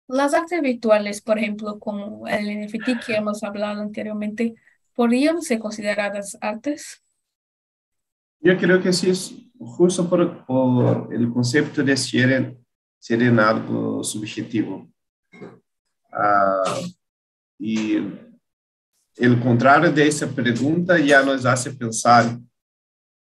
las 0.09 0.35
artes 0.35 0.61
virtuales, 0.61 1.23
por 1.23 1.39
ejemplo, 1.39 1.79
como 1.79 2.27
el 2.27 2.49
NFT 2.49 3.07
que 3.07 3.15
hemos 3.15 3.45
hablado 3.45 3.81
anteriormente, 3.81 4.55
¿podrían 4.95 5.41
ser 5.43 5.61
consideradas 5.61 6.37
artes? 6.41 7.03
Yo 8.41 8.59
creo 8.59 8.83
que 8.83 8.93
sí, 8.93 9.11
es 9.11 9.33
justo 9.57 10.09
por, 10.09 10.45
por 10.45 11.15
el 11.15 11.33
concepto 11.33 11.85
de 11.85 11.97
ser, 11.97 12.57
ser 12.99 13.23
algo 13.39 14.03
subjetivo. 14.03 14.89
Ah, 16.13 16.81
y 17.59 17.99
el 19.17 19.41
contrario 19.41 19.91
de 19.91 20.07
esa 20.07 20.27
pregunta 20.27 20.99
ya 20.99 21.23
nos 21.23 21.45
hace 21.47 21.73
pensar, 21.73 22.39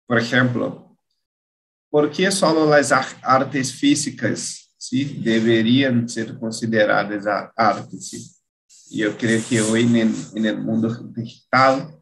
por 0.05 0.19
ejemplo, 0.19 0.97
¿por 1.89 2.11
qué 2.11 2.29
solo 2.29 2.69
las 2.69 2.91
artes 2.91 3.73
físicas 3.73 4.73
¿sí? 4.77 5.21
deberían 5.23 6.07
ser 6.07 6.37
consideradas 6.37 7.51
artes? 7.55 8.09
¿sí? 8.09 8.97
Yo 8.97 9.17
creo 9.17 9.41
que 9.47 9.61
hoy 9.61 9.83
en 9.83 9.95
el, 9.95 10.15
en 10.35 10.45
el 10.45 10.57
mundo 10.59 10.89
digital 11.15 11.97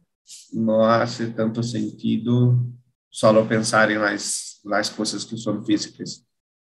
no 0.51 0.85
hace 0.87 1.27
tanto 1.27 1.61
sentido 1.61 2.65
solo 3.09 3.47
pensar 3.47 3.91
en 3.91 4.01
las, 4.01 4.59
las 4.63 4.89
cosas 4.89 5.25
que 5.25 5.37
son 5.37 5.65
físicas. 5.65 6.25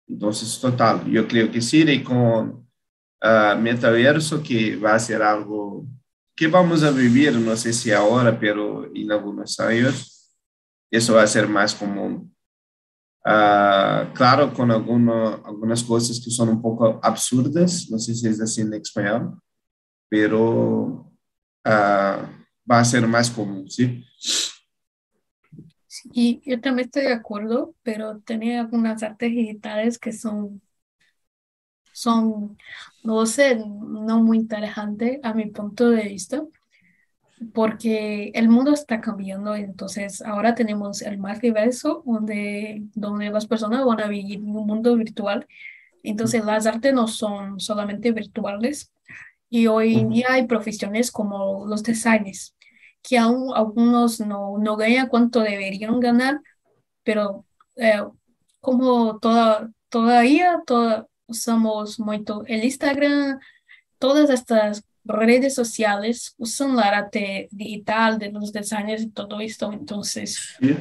Entonces, 0.08 0.58
total, 0.60 1.04
yo 1.06 1.26
creo 1.28 1.50
que 1.50 1.60
sí, 1.60 1.82
y 1.82 2.02
con 2.02 2.66
uh, 3.22 3.58
metaverso, 3.60 4.42
que 4.42 4.76
va 4.76 4.94
a 4.94 4.98
ser 4.98 5.22
algo 5.22 5.86
que 6.40 6.48
vamos 6.48 6.82
a 6.82 6.90
vivir, 6.90 7.34
no 7.34 7.54
sé 7.54 7.70
si 7.70 7.92
ahora, 7.92 8.40
pero 8.40 8.90
en 8.94 9.12
algunos 9.12 9.60
años, 9.60 10.34
eso 10.90 11.16
va 11.16 11.22
a 11.22 11.26
ser 11.26 11.46
más 11.46 11.74
común. 11.74 12.34
Uh, 13.22 14.10
claro, 14.14 14.50
con 14.54 14.70
alguno, 14.70 15.44
algunas 15.44 15.84
cosas 15.84 16.18
que 16.18 16.30
son 16.30 16.48
un 16.48 16.62
poco 16.62 16.98
absurdas, 17.02 17.90
no 17.90 17.98
sé 17.98 18.14
si 18.14 18.26
es 18.26 18.40
así 18.40 18.62
en 18.62 18.72
español, 18.72 19.38
pero 20.08 21.12
uh, 21.66 22.22
va 22.64 22.78
a 22.78 22.84
ser 22.86 23.06
más 23.06 23.30
común, 23.30 23.68
¿sí? 23.68 24.02
Sí, 25.86 26.40
yo 26.46 26.58
también 26.58 26.86
estoy 26.86 27.02
de 27.02 27.12
acuerdo, 27.12 27.74
pero 27.82 28.18
tenía 28.20 28.60
algunas 28.60 29.02
artes 29.02 29.30
digitales 29.30 29.98
que 29.98 30.14
son 30.14 30.62
son, 32.00 32.56
no 33.02 33.26
sé, 33.26 33.56
no 33.56 34.22
muy 34.22 34.38
interesantes 34.38 35.20
a 35.22 35.34
mi 35.34 35.46
punto 35.46 35.90
de 35.90 36.04
vista, 36.04 36.42
porque 37.52 38.30
el 38.34 38.48
mundo 38.48 38.72
está 38.72 39.00
cambiando, 39.00 39.54
entonces 39.54 40.22
ahora 40.22 40.54
tenemos 40.54 41.02
el 41.02 41.18
más 41.18 41.40
diverso, 41.40 42.02
donde, 42.06 42.82
donde 42.94 43.30
las 43.30 43.46
personas 43.46 43.84
van 43.84 44.00
a 44.00 44.08
vivir 44.08 44.38
en 44.38 44.56
un 44.56 44.66
mundo 44.66 44.96
virtual, 44.96 45.46
entonces 46.02 46.44
las 46.44 46.66
artes 46.66 46.94
no 46.94 47.06
son 47.06 47.60
solamente 47.60 48.12
virtuales, 48.12 48.92
y 49.50 49.66
hoy 49.66 49.98
en 49.98 50.08
día 50.10 50.28
hay 50.30 50.46
profesiones 50.46 51.10
como 51.10 51.66
los 51.66 51.82
designers, 51.82 52.56
que 53.02 53.18
aún 53.18 53.52
algunos 53.54 54.20
no, 54.20 54.56
no 54.58 54.76
ganan 54.76 55.08
cuánto 55.08 55.40
deberían 55.40 56.00
ganar, 56.00 56.40
pero 57.02 57.44
eh, 57.76 58.02
como 58.60 59.18
toda, 59.18 59.70
todavía 59.90 60.62
toda, 60.66 61.09
usamos 61.30 61.98
mucho 62.00 62.42
el 62.46 62.64
Instagram, 62.64 63.38
todas 63.98 64.28
estas 64.30 64.84
redes 65.04 65.54
sociales 65.54 66.34
usan 66.38 66.76
la 66.76 66.82
arte 66.82 67.48
digital 67.50 68.18
de 68.18 68.30
los 68.32 68.52
diseños 68.52 69.02
y 69.02 69.10
todo 69.10 69.40
esto. 69.40 69.72
Entonces, 69.72 70.56
Sí. 70.60 70.76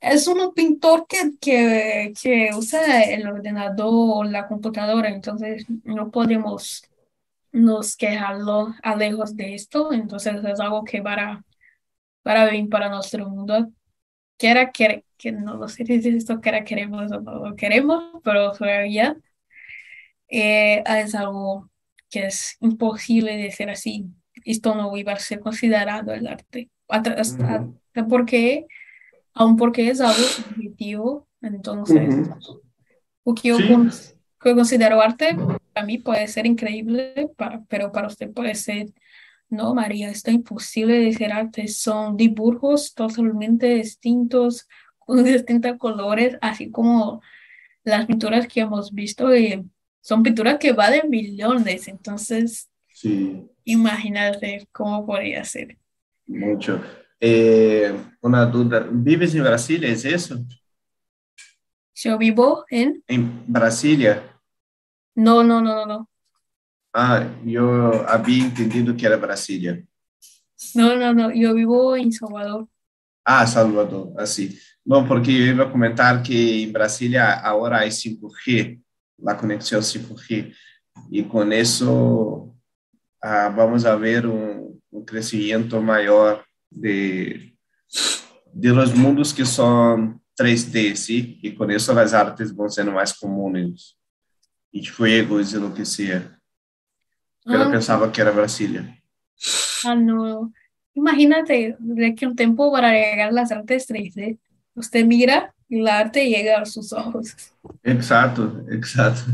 es 0.00 0.26
un 0.26 0.52
pintor 0.54 1.06
que, 1.08 1.32
que, 1.40 2.12
que 2.20 2.50
usa 2.56 3.02
el 3.02 3.26
ordenador 3.28 3.86
o 4.18 4.24
la 4.24 4.46
computadora. 4.48 5.08
Entonces, 5.08 5.66
no 5.84 6.10
podemos 6.10 6.82
nos 7.52 7.96
quejarlo 7.96 8.74
a 8.82 8.96
lejos 8.96 9.36
de 9.36 9.54
esto. 9.54 9.92
Entonces, 9.92 10.44
es 10.44 10.60
algo 10.60 10.84
que 10.84 11.00
para, 11.00 11.44
para 12.22 12.50
bien 12.50 12.68
para 12.68 12.88
nuestro 12.88 13.28
mundo. 13.28 13.70
Quiera 14.36 14.70
que, 14.70 15.04
que 15.16 15.32
no 15.32 15.54
lo 15.56 15.66
sé 15.68 15.84
si 15.84 16.08
esto 16.10 16.40
quiera 16.40 16.62
queremos 16.64 17.10
o 17.10 17.20
no 17.20 17.48
lo 17.48 17.56
queremos, 17.56 18.04
pero 18.22 18.52
todavía 18.52 19.16
eh, 20.28 20.82
es 20.86 21.14
algo 21.14 21.70
que 22.10 22.26
es 22.26 22.56
imposible 22.60 23.36
de 23.36 23.50
ser 23.50 23.70
así. 23.70 24.06
Esto 24.44 24.74
no 24.74 24.96
iba 24.96 25.12
a 25.12 25.18
ser 25.18 25.40
considerado 25.40 26.12
el 26.12 26.26
arte. 26.26 26.70
Hasta, 26.88 27.12
hasta- 27.12 27.56
Ujú. 27.60 27.80
hasta 27.94 28.06
porque, 28.08 28.66
aun 29.34 29.56
porque 29.56 29.90
es 29.90 30.00
algo 30.00 30.22
subjetivo, 30.22 31.28
entonces, 31.42 32.08
lo 33.24 33.34
que 33.34 33.48
yo, 33.48 33.56
Sí. 33.58 33.66
con- 33.66 33.90
que 33.90 34.48
yo 34.50 34.54
considero 34.54 35.00
arte, 35.00 35.36
para 35.72 35.86
mí 35.86 35.98
puede 35.98 36.26
ser 36.28 36.46
increíble, 36.46 37.30
para, 37.36 37.62
pero 37.68 37.92
para 37.92 38.06
usted 38.08 38.32
puede 38.32 38.54
ser, 38.54 38.86
no, 39.50 39.74
María, 39.74 40.10
está 40.10 40.30
imposible 40.30 40.98
de 40.98 41.12
ser 41.12 41.32
arte. 41.32 41.68
Son 41.68 42.16
dibujos 42.16 42.94
totalmente 42.94 43.66
distintos, 43.74 44.66
con 44.98 45.24
distintos 45.24 45.76
colores, 45.78 46.36
así 46.40 46.70
como 46.70 47.20
las 47.84 48.06
pinturas 48.06 48.46
que 48.46 48.60
hemos 48.60 48.92
visto, 48.92 49.34
y 49.34 49.64
son 50.08 50.22
pinturas 50.22 50.56
que 50.58 50.72
valen 50.72 51.10
millones, 51.10 51.86
entonces 51.86 52.70
Sí, 52.94 53.44
imagínate 53.64 54.66
cómo 54.72 55.04
podría 55.06 55.44
ser. 55.44 55.76
mucho. 56.26 56.80
Eh, 57.20 57.92
una 58.22 58.46
duda, 58.46 58.88
¿vives 58.90 59.34
en 59.34 59.42
Brasilia? 59.44 59.90
¿Es 59.90 60.04
eso? 60.06 60.38
Yo 61.94 62.16
vivo 62.16 62.64
en... 62.70 63.02
En 63.06 63.44
Brasilia. 63.46 64.22
No, 65.14 65.42
no, 65.44 65.60
no, 65.60 65.74
no, 65.74 65.84
no. 65.86 66.08
Ah, 66.94 67.28
yo 67.44 68.08
había 68.08 68.44
entendido 68.44 68.96
que 68.96 69.04
era 69.04 69.16
Brasilia. 69.16 69.84
No, 70.74 70.96
no, 70.96 71.12
no. 71.12 71.30
Yo 71.34 71.52
vivo 71.54 71.96
en 71.96 72.12
Salvador. 72.12 72.66
Ah, 73.24 73.46
Salvador, 73.46 74.12
así. 74.16 74.58
No, 74.84 75.06
porque 75.06 75.32
yo 75.36 75.44
iba 75.44 75.64
a 75.64 75.70
comentar 75.70 76.22
que 76.22 76.62
en 76.62 76.72
Brasilia 76.72 77.34
ahora 77.40 77.80
hay 77.80 77.90
5G, 77.90 78.80
la 79.18 79.36
conexión 79.36 79.82
5G, 79.82 80.54
y 81.10 81.22
con 81.24 81.52
eso 81.52 82.54
ah, 83.22 83.52
vamos 83.56 83.84
a 83.84 83.94
ver 83.96 84.26
un, 84.26 84.80
un 84.90 85.04
crecimiento 85.04 85.80
mayor 85.82 86.44
de, 86.70 87.56
de 88.52 88.68
los 88.70 88.94
mundos 88.94 89.32
que 89.34 89.44
son 89.44 90.20
3D, 90.36 90.94
¿sí? 90.94 91.38
Y 91.42 91.54
con 91.54 91.70
eso 91.70 91.92
las 91.94 92.14
artes 92.14 92.54
van 92.54 92.70
siendo 92.70 92.92
más 92.92 93.16
comunes, 93.18 93.96
y 94.70 94.84
juegos 94.84 95.52
y 95.52 95.58
lo 95.58 95.72
que 95.74 95.84
sea. 95.84 96.38
Pero 97.44 97.62
Ah, 97.64 97.70
pensaba 97.70 98.12
que 98.12 98.20
era 98.20 98.30
Brasilia. 98.30 99.02
ah, 99.84 99.94
no. 99.94 100.52
Imagínate 100.94 101.76
de 101.78 102.14
que 102.14 102.26
un 102.26 102.34
tiempo 102.36 102.70
para 102.72 102.92
llegar 102.92 103.28
a 103.28 103.32
las 103.32 103.50
artes 103.52 103.88
3D, 103.88 104.38
usted 104.74 105.04
mira 105.04 105.54
la 105.68 105.98
arte 105.98 106.28
llega 106.28 106.60
a 106.60 106.66
sus 106.66 106.92
ojos. 106.92 107.34
Exacto, 107.82 108.64
exacto. 108.70 109.32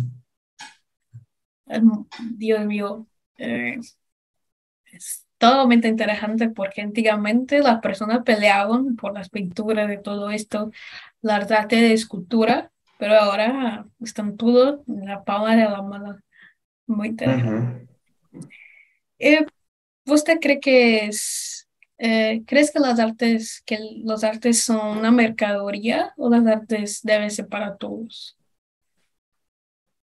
Dios 2.37 2.65
mío, 2.67 3.07
eh, 3.39 3.79
es 4.93 5.27
totalmente 5.39 5.89
interesante 5.89 6.49
porque 6.49 6.83
antiguamente 6.83 7.59
las 7.61 7.81
personas 7.81 8.23
peleaban 8.25 8.97
por 8.97 9.13
las 9.15 9.29
pinturas 9.29 9.89
de 9.89 9.99
todo 9.99 10.31
esto, 10.31 10.71
las 11.21 11.51
artes 11.51 11.81
de 11.81 11.93
escultura, 11.93 12.71
pero 12.99 13.19
ahora 13.19 13.87
están 14.01 14.37
todos 14.37 14.81
en 14.89 15.07
la 15.07 15.25
palma 15.25 15.57
de 15.57 15.65
la 15.65 15.83
mano. 15.83 16.19
Muy 16.87 17.09
interesante. 17.09 17.89
Eh, 19.19 19.47
¿usted 20.07 20.39
cree 20.41 20.61
que 20.61 21.07
es, 21.07 21.54
eh, 21.99 22.43
crees 22.47 22.71
que 22.71 22.81
las 22.81 22.99
artes, 22.99 23.63
que 23.65 23.79
los 24.05 24.25
artes 24.25 24.63
son 24.63 24.99
una 24.99 25.11
mercadería 25.11 26.13
o 26.17 26.29
las 26.29 26.47
artes 26.47 27.01
deben 27.03 27.31
ser 27.31 27.49
para 27.49 27.77
todos? 27.77 28.37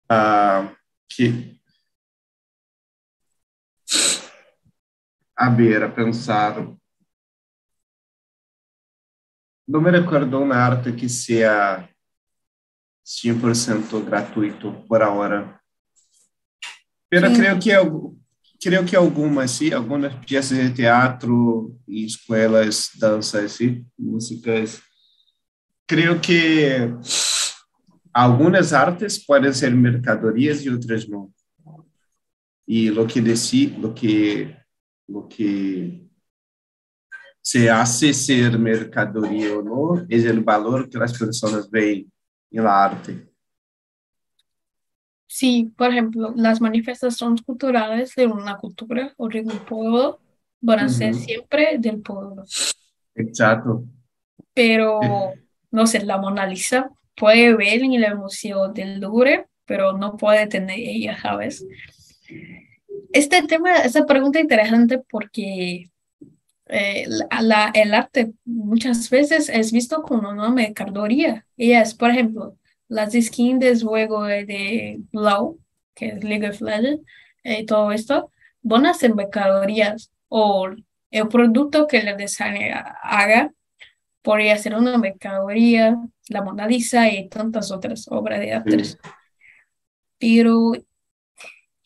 Ah, 0.09 0.73
que 1.07 1.57
a 5.35 5.49
ver, 5.51 5.83
a 5.83 5.93
pensar. 5.93 6.67
No 9.67 9.81
me 9.81 9.91
recuerdo 9.91 10.39
una 10.39 10.65
arte 10.65 10.95
que 10.95 11.07
sea 11.09 11.89
100% 13.03 14.03
gratuito 14.03 14.83
por 14.87 15.03
ahora. 15.03 15.61
Pero 17.09 17.29
Sí. 17.29 17.35
creo 17.35 17.59
que 17.59 18.16
algu- 18.67 18.85
creo 18.85 18.85
que 18.85 18.95
algumas 18.95 19.51
sí, 19.51 19.71
algumas 19.73 20.13
peças 20.25 20.57
de 20.57 20.69
teatro 20.69 21.79
e 21.87 22.05
escolas, 22.05 22.89
danças, 22.99 23.51
sí, 23.53 23.85
músicas. 23.97 24.81
Creo 25.87 26.19
que 26.19 26.93
algunas 28.13 28.73
artes 28.73 29.25
pueden 29.25 29.53
ser 29.53 29.73
mercadorias 29.73 30.61
y 30.63 30.69
otras 30.69 31.07
no. 31.07 31.33
Y 32.65 32.89
lo 32.89 33.07
que 33.07 33.21
decir, 33.21 33.77
lo 33.79 33.93
que 33.93 34.55
lo 35.07 35.25
que 35.29 36.05
se 37.41 37.69
hace 37.69 38.13
ser 38.13 38.59
mercadoria 38.59 39.57
o 39.57 39.61
no 39.61 40.05
es 40.09 40.25
el 40.25 40.41
valor 40.41 40.89
que 40.89 40.97
las 40.97 41.17
personas 41.17 41.69
ven 41.69 42.11
en 42.51 42.63
la 42.63 42.83
arte. 42.83 43.29
Sí, 45.27 45.73
por 45.77 45.91
ejemplo, 45.91 46.33
las 46.35 46.61
manifestaciones 46.61 47.41
culturales 47.41 48.15
de 48.15 48.27
una 48.27 48.57
cultura 48.57 49.13
o 49.17 49.27
de 49.27 49.41
un 49.41 49.59
pueblo 49.65 50.19
van 50.61 50.79
a 50.79 50.89
ser 50.89 51.13
siempre 51.15 51.77
del 51.79 52.01
pueblo. 52.01 52.43
Exacto. 53.15 53.83
Pero, 54.53 55.33
no 55.71 55.87
sé, 55.87 56.03
la 56.03 56.17
Mona 56.17 56.45
Lisa 56.47 56.91
puede 57.15 57.55
ver 57.55 57.81
en 57.83 57.93
el 57.93 58.15
Museo 58.17 58.69
del 58.69 58.99
Louvre, 58.99 59.47
pero 59.65 59.93
no 59.97 60.17
puede 60.17 60.47
tener 60.47 60.79
ella, 60.79 61.17
¿sabes? 61.21 61.65
Este 63.13 63.41
tema, 63.43 63.77
esta 63.77 64.05
pregunta 64.05 64.39
es 64.39 64.43
interesante 64.43 64.99
porque 65.09 65.89
eh, 66.67 67.05
la- 67.07 67.41
la- 67.41 67.71
el 67.75 67.93
arte 67.93 68.33
muchas 68.45 69.09
veces 69.09 69.49
es 69.49 69.71
visto 69.71 70.03
como 70.03 70.29
una 70.31 70.49
mercadería. 70.51 71.45
Y 71.57 71.73
es, 71.73 71.95
por 71.95 72.11
ejemplo, 72.11 72.57
las 72.87 73.13
skins 73.13 73.59
del 73.59 73.81
juego 73.81 74.23
de, 74.23 74.99
LoL, 75.11 75.57
que 75.93 76.07
es 76.07 76.23
League 76.23 76.49
of 76.49 76.61
Legends, 76.61 77.03
y 77.43 77.65
todo 77.65 77.91
esto, 77.91 78.31
van 78.61 78.85
a 78.85 78.93
ser 78.93 79.15
mercaderías. 79.15 80.11
O 80.29 80.69
el 81.11 81.27
producto 81.29 81.87
que 81.87 81.99
el 81.99 82.17
diseñador 82.17 82.93
haga 83.01 83.51
podría 84.21 84.57
ser 84.57 84.75
una 84.75 84.97
mercadería, 84.97 85.97
la 86.29 86.41
Mona 86.41 86.67
Lisa 86.67 87.09
y 87.09 87.29
tantas 87.29 87.71
otras 87.71 88.07
obras 88.09 88.39
de 88.39 88.53
arte. 88.53 88.83
Sí. 88.83 88.97
Pero 90.19 90.73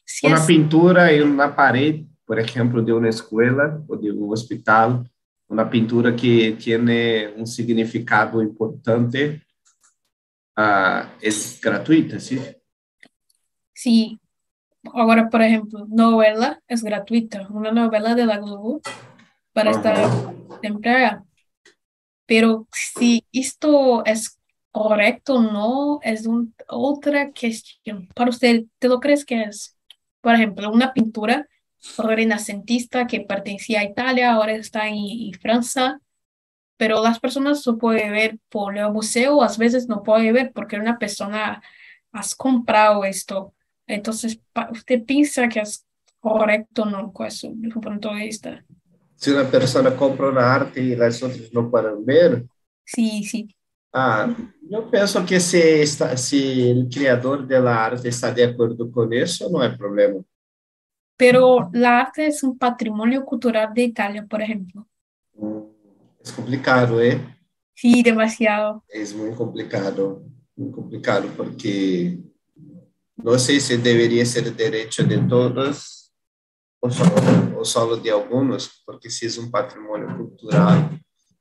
si 0.03 0.25
Una 0.25 0.37
es 0.37 0.45
pintura 0.45 1.11
en 1.11 1.29
una 1.29 1.55
pared, 1.55 2.03
por 2.25 2.39
ejemplo, 2.39 2.81
de 2.81 2.93
una 2.93 3.09
escuela 3.09 3.79
o 3.87 3.95
de 3.95 4.11
un 4.11 4.33
hospital, 4.33 5.07
una 5.47 5.69
pintura 5.69 6.15
que 6.15 6.57
tiene 6.59 7.27
un 7.37 7.45
significado 7.45 8.41
importante, 8.41 9.41
ah, 10.55 11.09
es 11.21 11.59
gratuita, 11.61 12.19
¿sí? 12.19 12.39
Sí, 13.73 14.19
ahora 14.93 15.29
por 15.29 15.41
ejemplo, 15.41 15.85
novela 15.89 16.61
es 16.67 16.83
gratuita, 16.83 17.47
una 17.49 17.71
novela 17.71 18.15
de 18.15 18.25
la 18.25 18.37
Globo 18.37 18.81
para 19.53 19.71
estar 19.71 19.95
Ajá. 19.97 20.33
temprana. 20.61 21.25
Pero 22.25 22.67
si 22.71 23.25
esto 23.33 24.05
es 24.05 24.39
correcto 24.71 25.35
o 25.35 25.41
no, 25.41 25.99
es 26.03 26.25
un- 26.25 26.55
otra 26.67 27.31
cuestión. 27.31 28.07
Para 28.15 28.29
usted, 28.29 28.65
¿te 28.79 28.87
lo 28.87 28.99
crees 28.99 29.25
que 29.25 29.43
es? 29.43 29.77
Por 30.21 30.35
ejemplo, 30.35 30.71
una 30.71 30.93
pintura 30.93 31.47
renacentista 31.97 33.07
que 33.07 33.21
pertenecía 33.21 33.81
a 33.81 33.83
Italia, 33.83 34.33
ahora 34.33 34.53
está 34.53 34.87
en, 34.87 34.95
en 34.97 35.33
Francia, 35.41 35.99
pero 36.81 37.03
las 37.03 37.19
personas 37.19 37.63
lo 37.67 37.77
pueden 37.77 38.11
ver 38.11 38.39
por 38.49 38.75
el 38.75 38.91
museo, 38.91 39.43
a 39.43 39.49
veces 39.55 39.87
no 39.87 40.01
pueden 40.01 40.33
ver 40.33 40.51
porque 40.51 40.77
una 40.77 40.97
persona 40.97 41.61
has 42.11 42.33
comprado 42.35 43.05
esto. 43.05 43.53
Entonces, 43.85 44.39
¿usted 44.71 45.03
piensa 45.05 45.47
que 45.47 45.59
es 45.59 45.85
correcto 46.19 46.83
o 46.83 46.85
no 46.85 47.13
con 47.13 47.29
su 47.29 47.55
punto 47.81 48.09
de 48.15 48.25
vista? 48.25 48.65
Si 49.15 49.29
una 49.31 49.49
persona 49.49 49.95
compra 49.95 50.29
una 50.29 50.53
arte 50.55 50.81
y 50.81 50.95
las 50.95 51.21
otras 51.23 51.53
no 51.53 51.69
pueden 51.69 52.03
ver, 52.05 52.45
Sí, 52.85 53.23
sí. 53.23 53.55
ah, 53.93 54.35
yo 54.69 54.89
pienso 54.89 55.25
que 55.25 55.39
si, 55.39 55.57
está, 55.59 56.17
si 56.17 56.69
el 56.69 56.89
creador 56.89 57.47
de 57.47 57.59
la 57.59 57.85
arte 57.85 58.09
está 58.09 58.31
de 58.33 58.43
acuerdo 58.45 58.91
con 58.91 59.13
eso, 59.13 59.49
no 59.51 59.61
hay 59.61 59.75
problema. 59.77 60.21
pero 61.15 61.69
la 61.73 62.01
arte 62.01 62.27
es 62.27 62.43
un 62.43 62.57
patrimonio 62.57 63.23
cultural 63.25 63.73
de 63.73 63.83
Italia, 63.83 64.25
por 64.27 64.41
ejemplo. 64.41 64.87
Es 66.23 66.31
complicado, 66.31 67.01
¿eh? 67.01 67.19
Sí, 67.73 68.03
demasiado. 68.03 68.83
Es 68.87 69.15
muy 69.15 69.31
complicado, 69.31 70.23
muy 70.55 70.71
complicado 70.71 71.27
porque 71.35 72.19
no 73.15 73.37
sé 73.39 73.59
si 73.59 73.77
debería 73.77 74.25
ser 74.25 74.55
derecho 74.55 75.03
de 75.03 75.17
todos 75.17 76.13
o 76.79 76.89
solo, 76.89 77.59
o 77.59 77.65
solo 77.65 77.97
de 77.97 78.11
algunos, 78.11 78.83
porque 78.85 79.09
si 79.09 79.25
es 79.27 79.37
un 79.37 79.51
patrimonio 79.51 80.15
cultural, 80.17 80.99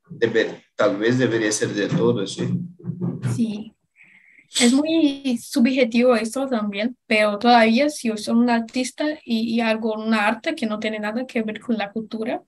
debe, 0.09 0.65
tal 0.77 0.97
vez 0.97 1.19
debería 1.19 1.51
ser 1.53 1.71
de 1.71 1.89
todos. 1.89 2.35
¿sí? 2.35 2.49
Sí, 3.35 3.75
es 4.61 4.73
muy 4.73 5.39
subjetivo 5.39 6.15
esto 6.15 6.47
también, 6.47 6.97
pero 7.07 7.39
todavía 7.39 7.89
si 7.89 8.09
yo 8.09 8.17
soy 8.17 8.35
un 8.35 8.51
artista 8.51 9.05
y, 9.25 9.55
y 9.55 9.61
hago 9.61 9.95
una 9.95 10.27
arte 10.27 10.55
que 10.55 10.67
no 10.67 10.79
tiene 10.79 10.99
nada 10.99 11.27
que 11.27 11.43
ver 11.43 11.61
con 11.61 11.79
la 11.79 11.91
cultura, 11.91 12.43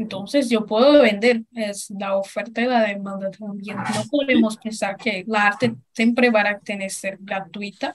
entonces 0.00 0.48
yo 0.48 0.64
puedo 0.64 1.02
vender, 1.02 1.42
es 1.52 1.90
la 1.90 2.16
oferta 2.16 2.62
y 2.62 2.64
la 2.64 2.84
demanda 2.84 3.30
también. 3.30 3.76
No 3.76 4.02
podemos 4.10 4.56
pensar 4.56 4.96
que 4.96 5.24
la 5.26 5.48
arte 5.48 5.74
siempre 5.92 6.30
va 6.30 6.40
a 6.40 6.58
tener 6.58 6.88
que 6.88 6.94
ser 6.94 7.18
gratuita. 7.20 7.94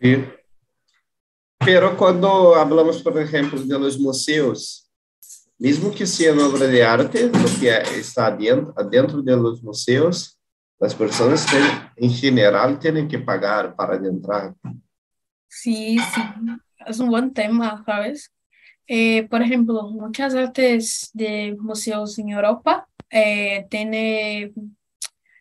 Sí. 0.00 0.24
Pero 1.64 1.96
cuando 1.96 2.56
hablamos, 2.56 3.00
por 3.00 3.16
ejemplo, 3.20 3.60
de 3.62 3.78
los 3.78 3.96
museos, 3.96 4.90
mismo 5.56 5.92
que 5.92 6.04
sea 6.04 6.32
una 6.32 6.48
obra 6.48 6.66
de 6.66 6.84
arte, 6.84 7.30
lo 7.30 7.60
que 7.60 7.70
está 7.96 8.26
adentro, 8.26 8.74
adentro 8.76 9.22
de 9.22 9.36
los 9.36 9.62
museos, 9.62 10.36
las 10.80 10.96
personas 10.96 11.46
en 11.94 12.10
general 12.10 12.76
tienen 12.80 13.06
que 13.06 13.20
pagar 13.20 13.76
para 13.76 13.94
entrar. 13.94 14.52
Sí, 15.46 15.96
sí, 16.12 16.22
es 16.84 16.98
un 16.98 17.08
buen 17.08 17.32
tema, 17.32 17.84
¿sabes? 17.86 18.33
Eh, 18.86 19.26
por 19.28 19.40
ejemplo, 19.42 19.88
muchas 19.88 20.34
artes 20.34 21.10
de 21.14 21.56
museos 21.58 22.18
en 22.18 22.28
Europa 22.30 22.86
eh, 23.10 23.66
tienen 23.70 24.76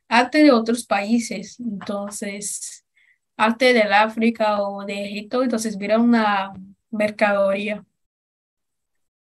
arte 0.08 0.44
de 0.44 0.52
otros 0.52 0.86
países, 0.86 1.60
entonces 1.60 2.86
arte 3.36 3.74
del 3.74 3.92
África 3.92 4.62
o 4.62 4.86
de 4.86 5.06
Egipto, 5.06 5.44
entonces 5.44 5.76
mira 5.78 5.98
una 5.98 6.54
mercadería. 6.92 7.84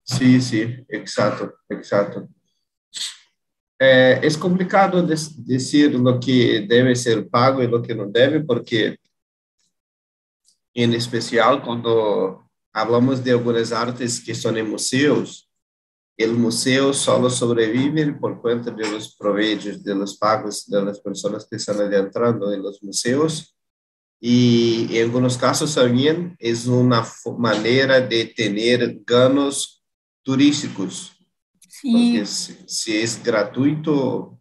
Sí, 0.02 0.40
sí, 0.40 0.84
exacto, 0.88 1.54
exacto. 1.68 2.28
Eh, 3.78 4.20
es 4.22 4.36
complicado 4.36 5.02
decir 5.02 5.94
lo 5.94 6.20
que 6.20 6.66
debe 6.68 6.94
ser 6.94 7.28
pago 7.28 7.62
y 7.62 7.68
lo 7.68 7.80
que 7.80 7.94
no 7.94 8.06
debe, 8.06 8.40
porque 8.40 8.98
en 10.74 10.92
especial 10.92 11.62
cuando 11.62 12.49
hablamos 12.72 13.22
de 13.24 13.32
algunas 13.32 13.72
artes 13.72 14.22
que 14.22 14.34
son 14.34 14.56
en 14.56 14.70
museos, 14.70 15.50
el 16.16 16.34
museo 16.34 16.92
solo 16.92 17.30
sobrevive 17.30 18.12
por 18.12 18.42
cuenta 18.42 18.70
de 18.70 18.90
los 18.90 19.16
proveios, 19.16 19.82
de 19.82 19.94
los 19.94 20.18
pagos 20.18 20.66
de 20.68 20.82
las 20.82 21.00
personas 21.00 21.46
que 21.48 21.56
están 21.56 21.80
adentrando 21.80 22.52
en 22.52 22.62
los 22.62 22.82
museos. 22.82 23.56
Y 24.20 24.98
en 24.98 25.06
algunos 25.06 25.38
casos 25.38 25.74
también 25.74 26.36
es 26.38 26.66
una 26.66 27.06
manera 27.38 28.02
de 28.02 28.26
tener 28.26 29.00
ganos 29.06 29.82
turísticos. 30.22 31.16
Porque 31.82 32.26
si, 32.26 32.98
es 32.98 33.22
gratuito, 33.24 34.38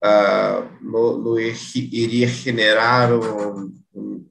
uh, 0.00 0.64
no, 0.80 1.18
no, 1.18 1.38
iría 1.38 2.28
a 2.28 2.30
generar 2.30 3.12
un, 3.12 3.84
un, 3.92 4.30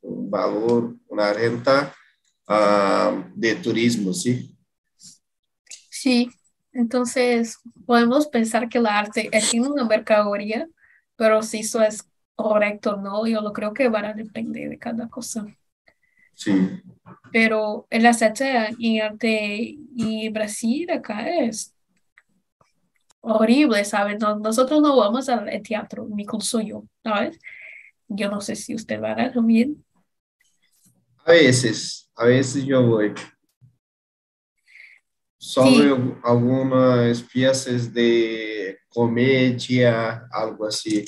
un 0.00 0.30
valor, 0.30 0.94
una 1.08 1.32
renta 1.32 1.92
uh, 2.48 3.22
de 3.34 3.54
turismo, 3.56 4.12
¿sí? 4.12 4.54
Sí, 5.90 6.28
entonces 6.72 7.58
podemos 7.86 8.26
pensar 8.26 8.68
que 8.68 8.80
la 8.80 8.98
arte 8.98 9.28
es 9.32 9.54
una 9.54 9.84
mercadería, 9.84 10.68
pero 11.16 11.42
si 11.42 11.60
eso 11.60 11.80
es 11.80 12.06
correcto 12.34 12.94
o 12.94 12.96
no, 13.00 13.26
yo 13.26 13.40
lo 13.40 13.52
creo 13.52 13.72
que 13.72 13.88
va 13.88 14.00
a 14.00 14.12
depender 14.12 14.68
de 14.68 14.78
cada 14.78 15.08
cosa. 15.08 15.46
Sí. 16.34 16.52
Pero 17.32 17.86
el 17.90 18.06
arte 18.06 18.74
y 18.78 18.98
arte 18.98 19.76
y 19.96 20.28
Brasil 20.30 20.90
acá 20.90 21.28
es 21.28 21.74
horrible, 23.20 23.84
¿sabes? 23.84 24.18
nosotros 24.18 24.82
no 24.82 24.96
vamos 24.96 25.28
al 25.28 25.62
teatro, 25.62 26.06
incluso 26.16 26.60
yo, 26.60 26.84
¿sabes? 27.02 27.38
Yo 28.08 28.30
no 28.30 28.40
sé 28.40 28.54
si 28.54 28.74
usted 28.74 29.00
va 29.00 29.12
a 29.12 29.32
también. 29.32 29.82
A 31.24 31.32
veces, 31.32 32.03
a 32.16 32.24
veces 32.26 32.64
yo 32.64 32.82
voy. 32.82 33.12
Solo 35.36 36.18
algunas 36.22 37.22
piezas 37.22 37.92
de 37.92 38.78
comedia, 38.88 40.26
algo 40.32 40.66
así 40.66 41.04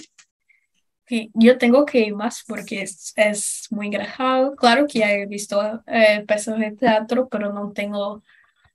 yo 1.34 1.56
tengo 1.58 1.86
que 1.86 2.00
ir 2.00 2.14
más 2.14 2.42
porque 2.46 2.82
es, 2.82 3.12
es 3.16 3.66
muy 3.70 3.86
engrajado. 3.86 4.56
Claro 4.56 4.86
que 4.86 5.00
he 5.00 5.26
visto 5.26 5.82
eh, 5.86 6.24
de 6.26 6.72
teatro, 6.72 7.28
pero 7.28 7.52
no 7.52 7.72
tengo 7.72 8.22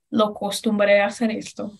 lo 0.09 0.33
costumbre 0.33 0.93
de 0.93 1.01
hacer 1.01 1.31
esto. 1.31 1.77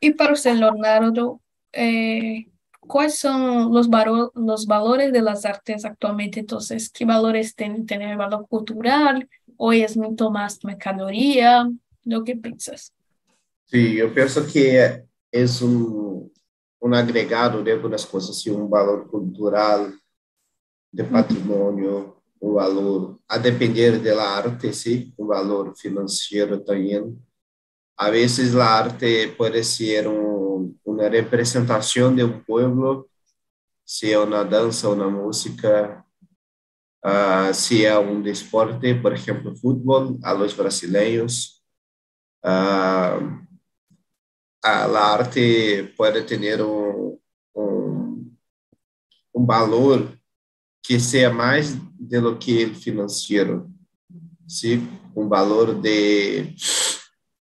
Y 0.00 0.10
para 0.10 0.34
usted, 0.34 0.54
Leonardo, 0.54 1.40
eh, 1.72 2.46
¿cuáles 2.86 3.18
son 3.18 3.72
los, 3.72 3.88
los 4.34 4.66
valores 4.66 5.12
de 5.12 5.22
las 5.22 5.44
artes 5.44 5.84
actualmente? 5.84 6.40
Entonces, 6.40 6.90
¿qué 6.90 7.04
valores 7.04 7.54
tienen? 7.54 7.86
¿Tener 7.86 8.16
valor 8.16 8.46
cultural? 8.48 9.28
¿Hoy 9.56 9.82
es 9.82 9.96
mucho 9.96 10.30
más 10.30 10.64
mercadería? 10.64 11.68
¿Lo 12.04 12.24
que 12.24 12.36
piensas? 12.36 12.92
Sí, 13.66 13.96
yo 13.96 14.12
pienso 14.12 14.46
que 14.46 15.04
es 15.30 15.62
un 15.62 16.32
un 16.84 16.94
agregado 16.94 17.62
de 17.62 17.72
algunas 17.72 18.04
cosas, 18.04 18.46
un 18.46 18.68
valor 18.68 19.08
cultural, 19.08 19.98
de 20.92 21.02
patrimonio, 21.04 22.20
un 22.38 22.54
valor, 22.54 23.20
a 23.26 23.38
depender 23.38 24.02
de 24.02 24.14
la 24.14 24.36
arte, 24.36 24.70
sí, 24.70 25.14
un 25.16 25.28
valor 25.28 25.74
financiero 25.74 26.62
también. 26.62 27.18
A 27.96 28.10
veces 28.10 28.52
la 28.52 28.76
arte 28.80 29.28
puede 29.34 29.64
ser 29.64 30.06
una 30.94 31.08
representación 31.08 32.14
de 32.14 32.24
un 32.24 32.44
pueblo, 32.44 33.08
sea 33.84 34.20
una 34.20 34.44
danza, 34.44 34.88
una 34.88 35.08
música, 35.08 36.06
uh, 37.02 37.52
sea 37.52 37.98
un 37.98 38.22
deporte, 38.22 38.94
por 38.94 39.12
ejemplo, 39.12 39.54
fútbol, 39.56 40.18
a 40.22 40.32
los 40.34 40.56
brasileños. 40.56 41.62
Uh, 42.42 43.42
la 44.62 45.14
arte 45.14 45.92
puede 45.96 46.22
tener 46.22 46.62
un, 46.62 47.20
un, 47.52 48.38
un, 49.32 49.46
valor 49.46 50.18
que 50.82 50.98
sea 50.98 51.30
más 51.30 51.76
de 51.98 52.20
lo 52.20 52.38
que 52.38 52.62
el 52.62 52.74
financiero, 52.74 53.68
¿sí? 54.46 54.80
Un 55.14 55.28
valor 55.28 55.80
de, 55.80 56.54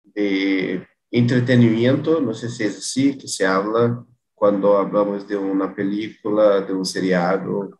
de 0.04 0.86
entretenimiento, 1.18 2.20
no 2.20 2.34
sé 2.34 2.48
si 2.48 2.64
es 2.64 2.78
así 2.78 3.16
que 3.16 3.28
se 3.28 3.46
habla 3.46 4.04
cuando 4.34 4.76
hablamos 4.76 5.26
de 5.26 5.36
una 5.36 5.74
película, 5.74 6.60
de 6.60 6.72
un 6.72 6.84
seriado. 6.84 7.70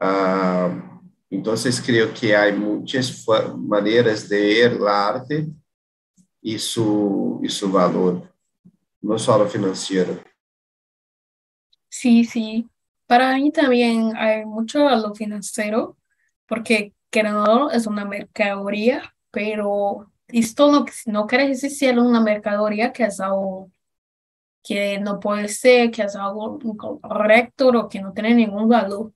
Uh, 0.00 1.00
entonces 1.30 1.82
creo 1.84 2.12
que 2.12 2.36
hay 2.36 2.52
muchas 2.52 3.24
maneras 3.58 4.28
de 4.28 4.38
ver 4.38 4.80
la 4.80 5.08
arte 5.08 5.46
y 6.40 6.58
su, 6.58 7.40
y 7.42 7.48
su 7.48 7.70
valor, 7.72 8.32
no 9.00 9.18
solo 9.18 9.46
financiero. 9.46 10.20
Sí, 11.88 12.24
sí. 12.24 12.68
Para 13.06 13.34
mí 13.34 13.50
también 13.50 14.16
hay 14.16 14.44
mucho 14.44 14.84
valor 14.84 15.16
financiero, 15.16 15.96
porque 16.46 16.92
no 17.22 17.70
es 17.70 17.86
una 17.86 18.04
mercadería, 18.04 19.14
pero 19.30 20.10
esto 20.38 20.70
no, 20.70 20.84
no 21.06 21.26
quiere 21.26 21.48
decir 21.48 21.70
si 21.70 21.86
es 21.86 21.96
una 21.96 22.20
mercadería 22.20 22.92
que 22.92 23.04
es 23.04 23.20
algo 23.20 23.70
que 24.64 24.98
no 24.98 25.20
puede 25.20 25.48
ser, 25.48 25.90
que 25.90 26.02
es 26.02 26.16
algo 26.16 26.58
incorrecto 26.62 27.68
o 27.68 27.88
que 27.88 28.00
no 28.00 28.12
tiene 28.12 28.34
ningún 28.34 28.68
valor. 28.68 29.12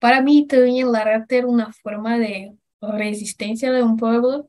Para 0.00 0.20
mí 0.22 0.46
también 0.46 0.90
la 0.90 1.00
arte 1.00 1.38
es 1.38 1.44
una 1.44 1.72
forma 1.72 2.18
de 2.18 2.56
resistencia 2.80 3.70
de 3.70 3.82
un 3.82 3.96
pueblo. 3.96 4.48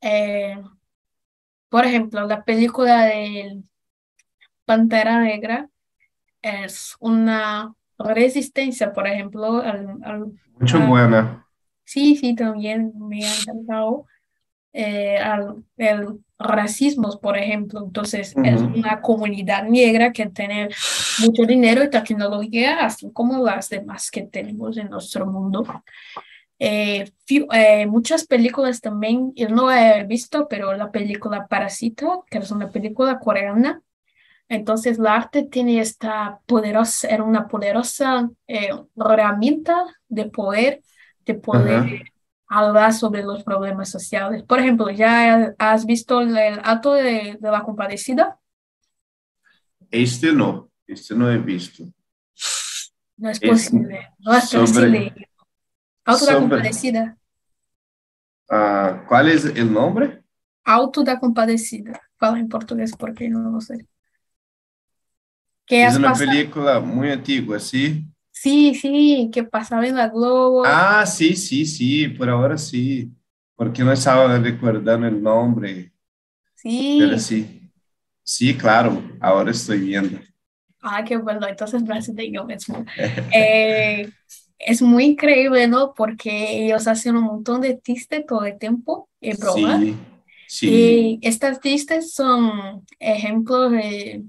Eh, 0.00 0.56
por 1.68 1.84
ejemplo, 1.84 2.26
la 2.26 2.44
película 2.44 3.06
de 3.06 3.62
Pantera 4.64 5.20
Negra 5.20 5.68
es 6.40 6.94
una 7.00 7.74
resistencia, 7.98 8.92
por 8.92 9.06
ejemplo, 9.06 9.60
al, 9.60 10.32
Mucho 10.58 10.78
buena. 10.86 11.46
Sí, 11.84 12.16
sí, 12.16 12.34
también 12.34 12.92
me 12.96 13.26
ha 13.26 13.34
encantado. 13.40 14.06
Eh, 14.76 15.16
al 15.18 15.64
el 15.76 16.18
racismo, 16.38 17.18
por 17.20 17.38
ejemplo. 17.38 17.82
Entonces, 17.84 18.34
es 18.44 18.60
una 18.60 19.00
comunidad 19.00 19.64
negra 19.64 20.12
que 20.12 20.26
tiene 20.26 20.68
mucho 21.20 21.44
dinero 21.44 21.82
y 21.84 21.90
tecnología, 21.90 22.84
así 22.84 23.10
como 23.12 23.44
las 23.44 23.68
demás 23.68 24.10
que 24.10 24.22
tenemos 24.22 24.76
en 24.76 24.90
nuestro 24.90 25.26
mundo. 25.26 25.64
Eh, 26.58 27.10
eh, 27.28 27.86
muchas 27.86 28.26
películas 28.26 28.80
también, 28.80 29.32
yo 29.34 29.48
no 29.48 29.70
he 29.70 30.04
visto, 30.04 30.48
pero 30.48 30.74
la 30.74 30.90
película 30.90 31.46
Parasita, 31.46 32.20
que 32.30 32.38
es 32.38 32.50
una 32.50 32.70
película 32.70 33.18
coreana, 33.18 33.82
entonces 34.48 34.98
la 34.98 35.14
arte 35.14 35.44
tiene 35.44 35.80
esta 35.80 36.40
poderosa, 36.46 37.08
era 37.08 37.24
una 37.24 37.48
poderosa 37.48 38.28
eh, 38.46 38.70
herramienta 38.96 39.84
de 40.08 40.26
poder, 40.26 40.82
de 41.24 41.34
poder 41.34 42.13
hablar 42.58 42.92
sobre 42.94 43.22
los 43.22 43.42
problemas 43.42 43.90
sociales. 43.90 44.42
Por 44.44 44.60
ejemplo, 44.60 44.90
¿ya 44.90 45.54
has 45.58 45.86
visto 45.86 46.20
el, 46.20 46.36
acto 46.62 46.92
de, 46.92 47.36
de 47.40 47.50
la 47.50 47.62
compadecida? 47.62 48.38
Este 49.90 50.32
no, 50.32 50.70
este 50.86 51.14
no 51.14 51.30
he 51.30 51.38
visto. 51.38 51.84
No 53.16 53.30
es 53.30 53.40
posible, 53.40 54.10
no 54.18 54.34
es 54.34 54.50
posible. 54.52 55.14
Auto 56.04 56.26
da 56.26 56.34
Compadecida. 56.34 57.16
Uh, 58.50 59.06
¿Cuál 59.08 59.28
es 59.28 59.44
el 59.46 59.72
nombre? 59.72 60.22
Auto 60.64 61.02
da 61.02 61.18
Compadecida. 61.18 62.00
Fala 62.16 62.38
en 62.38 62.48
portugués 62.48 62.92
porque 62.96 63.28
no 63.28 63.50
lo 63.50 63.60
sé. 63.60 63.86
Es 65.66 65.96
una 65.96 66.10
pasado? 66.10 66.30
película 66.30 66.80
muy 66.80 67.10
antigua, 67.10 67.58
¿sí? 67.58 68.06
Sí, 68.44 68.74
sí, 68.74 69.30
que 69.32 69.42
pasaba 69.42 69.86
en 69.86 69.96
la 69.96 70.10
Globo. 70.10 70.64
Ah, 70.66 71.06
sí, 71.06 71.34
sí, 71.34 71.64
sí, 71.64 72.08
por 72.08 72.28
ahora 72.28 72.58
sí. 72.58 73.10
Porque 73.56 73.82
no 73.82 73.90
estaba 73.90 74.36
recordando 74.36 75.06
el 75.06 75.22
nombre. 75.22 75.90
Sí. 76.54 76.98
Pero 77.00 77.18
sí. 77.18 77.70
Sí, 78.22 78.54
claro, 78.54 79.02
ahora 79.18 79.50
estoy 79.50 79.78
viendo. 79.78 80.18
Ah, 80.82 81.02
qué 81.04 81.16
bueno, 81.16 81.48
entonces 81.48 81.82
brasileño 81.84 82.44
mismo. 82.44 82.84
eh, 83.34 84.10
es 84.58 84.82
muy 84.82 85.04
increíble, 85.04 85.66
¿no? 85.66 85.94
Porque 85.94 86.66
ellos 86.66 86.86
hacen 86.86 87.16
un 87.16 87.24
montón 87.24 87.62
de 87.62 87.80
chistes 87.80 88.26
todo 88.26 88.44
el 88.44 88.58
tiempo, 88.58 89.08
en 89.22 89.38
broma. 89.38 89.80
Sí, 89.80 89.96
sí. 90.48 90.68
Y 90.68 91.18
estas 91.26 91.60
chistes 91.60 92.12
son 92.12 92.84
ejemplos 92.98 93.72
de, 93.72 94.22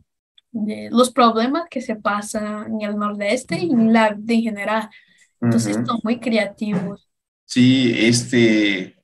de, 0.56 0.89
los 0.91 1.12
problemas 1.12 1.68
que 1.70 1.82
se 1.82 1.96
pasan 1.96 2.74
en 2.74 2.82
el 2.82 2.98
nordeste 2.98 3.60
y 3.60 3.72
en 3.72 3.91
la 3.91 4.08
en 4.08 4.41
general. 4.41 4.89
Entonces 5.41 5.76
uh 5.76 5.80
-huh. 5.82 5.86
son 5.86 6.00
muy 6.04 6.20
creativos. 6.20 7.10
Sí, 7.46 7.94
este, 7.96 8.96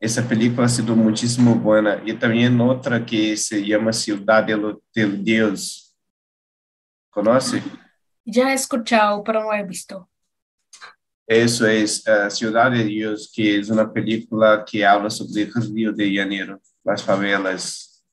esa 0.00 0.22
película 0.28 0.66
ha 0.66 0.68
sido 0.68 0.94
muchísimo 0.96 1.54
buena. 1.54 2.02
Y 2.04 2.12
también 2.14 2.60
otra 2.60 3.04
que 3.04 3.36
se 3.36 3.64
llama 3.64 3.92
Ciudad 3.92 4.44
del, 4.44 4.76
del 4.94 5.24
Dios. 5.24 5.96
¿Conoce? 7.08 7.62
Ya 8.24 8.50
he 8.50 8.54
escuchado, 8.54 9.22
pero 9.22 9.42
no 9.42 9.52
he 9.52 9.62
visto. 9.62 10.08
Eso 11.26 11.66
es 11.66 12.04
uh, 12.06 12.30
Ciudad 12.30 12.70
de 12.70 12.84
Dios, 12.84 13.32
que 13.34 13.58
es 13.58 13.70
una 13.70 13.90
película 13.92 14.64
que 14.64 14.84
habla 14.84 15.08
sobre 15.10 15.50
Río 15.72 15.92
de 15.92 16.14
Janeiro, 16.14 16.60
las 16.84 17.02
favelas. 17.02 18.04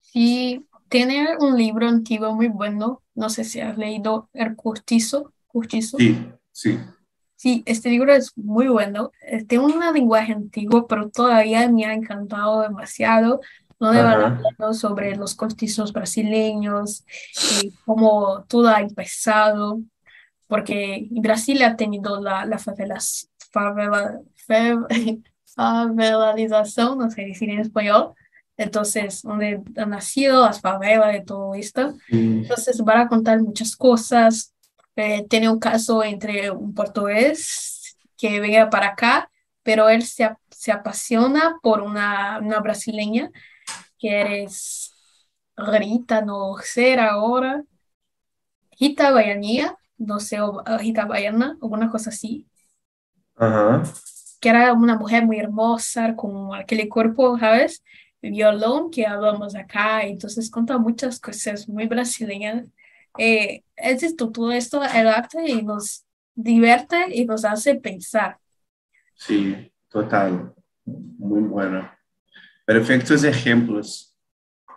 Sí, 0.00 0.64
tiene 0.94 1.36
un 1.40 1.58
libro 1.58 1.88
antiguo 1.88 2.36
muy 2.36 2.46
bueno, 2.46 3.02
no 3.16 3.28
sé 3.28 3.42
si 3.42 3.60
has 3.60 3.76
leído 3.76 4.28
El 4.32 4.54
Curtizo. 4.54 5.32
Curtizo. 5.48 5.98
Sí, 5.98 6.24
sí. 6.52 6.78
Sí, 7.34 7.64
este 7.66 7.90
libro 7.90 8.14
es 8.14 8.30
muy 8.36 8.68
bueno. 8.68 9.10
Tiene 9.48 9.64
un 9.64 9.92
lenguaje 9.92 10.34
antiguo, 10.34 10.86
pero 10.86 11.10
todavía 11.10 11.68
me 11.68 11.84
ha 11.84 11.94
encantado 11.94 12.60
demasiado. 12.60 13.40
Donde 13.80 14.04
van 14.04 14.20
hablando 14.20 14.72
sobre 14.72 15.16
los 15.16 15.34
cortizos 15.34 15.92
brasileños, 15.92 17.04
y 17.60 17.72
cómo 17.84 18.44
todo 18.44 18.68
ha 18.68 18.80
empezado 18.80 19.80
porque 20.46 21.08
Brasil 21.10 21.60
ha 21.64 21.74
tenido 21.74 22.20
la, 22.20 22.46
la 22.46 22.58
favelas, 22.58 23.28
favela, 23.50 24.20
favelalización, 25.56 26.98
no 26.98 27.10
sé 27.10 27.22
decir 27.22 27.50
en 27.50 27.58
español, 27.58 28.14
entonces, 28.56 29.22
donde 29.22 29.62
han 29.76 29.90
nacido 29.90 30.44
las 30.44 30.60
favelas 30.60 31.12
de 31.12 31.22
todo 31.22 31.54
esto. 31.54 31.94
Mm. 32.10 32.42
Entonces, 32.42 32.80
van 32.82 33.00
a 33.00 33.08
contar 33.08 33.40
muchas 33.42 33.76
cosas. 33.76 34.54
Eh, 34.96 35.26
tiene 35.28 35.48
un 35.48 35.58
caso 35.58 36.04
entre 36.04 36.50
un 36.50 36.72
portugués 36.74 37.96
que 38.16 38.40
venga 38.40 38.70
para 38.70 38.88
acá, 38.88 39.30
pero 39.62 39.88
él 39.88 40.02
se, 40.04 40.30
se 40.50 40.70
apasiona 40.70 41.56
por 41.62 41.82
una, 41.82 42.38
una 42.38 42.60
brasileña 42.60 43.30
que 43.98 44.20
eres 44.20 44.94
Rita, 45.56 46.20
no 46.20 46.56
sé 46.62 46.98
ahora, 46.98 47.64
Rita 48.78 49.10
Baianía, 49.12 49.76
no 49.98 50.20
sé, 50.20 50.38
Rita 50.78 51.06
Baiana, 51.06 51.56
alguna 51.62 51.90
cosa 51.90 52.10
así. 52.10 52.46
Ajá. 53.36 53.82
Que 54.40 54.48
era 54.48 54.72
una 54.72 54.96
mujer 54.96 55.24
muy 55.24 55.38
hermosa, 55.38 56.14
con 56.16 56.54
aquel 56.54 56.88
cuerpo, 56.88 57.38
¿sabes? 57.38 57.82
Violón 58.30 58.90
que 58.90 59.06
hablamos 59.06 59.54
acá, 59.54 60.02
entonces 60.02 60.50
cuenta 60.50 60.78
muchas 60.78 61.20
cosas 61.20 61.68
muy 61.68 61.86
brasileñas. 61.86 62.66
Eh, 63.18 63.62
es 63.76 64.16
todo 64.16 64.50
esto, 64.52 64.82
el 64.82 65.08
arte 65.08 65.48
y 65.48 65.62
nos 65.62 66.04
divierte 66.34 67.14
y 67.14 67.24
nos 67.24 67.44
hace 67.44 67.76
pensar. 67.76 68.38
Sí, 69.14 69.72
total. 69.88 70.52
Muy 70.84 71.42
bueno. 71.42 71.90
Perfectos 72.64 73.24
ejemplos. 73.24 74.14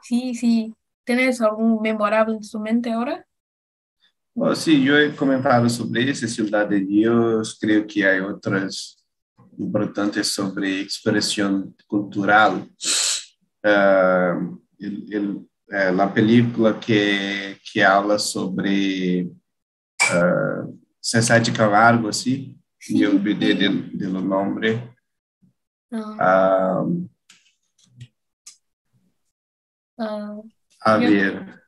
Sí, 0.01 0.36
sí. 0.36 0.73
¿Tienes 1.03 1.41
algún 1.41 1.81
memorable 1.81 2.36
en 2.36 2.43
su 2.43 2.60
mente 2.60 2.91
ahora? 2.91 3.25
Oh, 4.36 4.53
sí, 4.53 4.83
yo 4.83 4.97
he 4.97 5.15
comentado 5.15 5.67
sobre 5.67 6.12
esa 6.12 6.27
Ciudad 6.27 6.67
de 6.67 6.81
Dios, 6.81 7.57
creo 7.60 7.88
que 7.88 8.05
hay 8.05 8.19
otras 8.19 9.03
importantes 9.57 10.27
sobre 10.27 10.81
expresión 10.81 11.75
cultural. 11.88 12.69
Uh, 13.67 14.62
el, 14.80 15.13
el, 15.13 15.30
uh, 15.30 15.93
la 15.93 16.13
película 16.13 16.80
que, 16.80 17.60
que 17.73 17.84
habla 17.84 18.17
sobre 18.17 19.23
uh, 19.23 20.80
César 21.01 21.43
de 21.43 21.51
Camargo, 21.51 22.08
así, 22.08 22.56
sí. 22.80 22.97
yo 22.97 23.10
olvidé 23.10 23.56
del, 23.56 23.97
del 23.97 24.13
nombre. 24.13 24.95
No. 25.89 26.15
a 30.82 30.97
ver. 30.97 31.62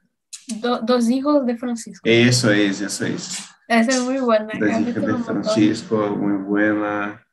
Do, 0.62 0.80
dos 0.80 1.10
hijos 1.10 1.46
de 1.46 1.58
Francisco. 1.58 2.02
Eso 2.06 2.52
es, 2.52 2.80
eso 2.82 3.06
es. 3.06 3.46
Esa 3.68 3.92
es 3.92 4.02
muy 4.02 4.20
buena. 4.20 4.54
Dos 4.58 4.80
hijos 4.88 5.06
de 5.06 5.24
Francisco, 5.24 6.16
muy 6.16 6.38
buena. 6.44 7.26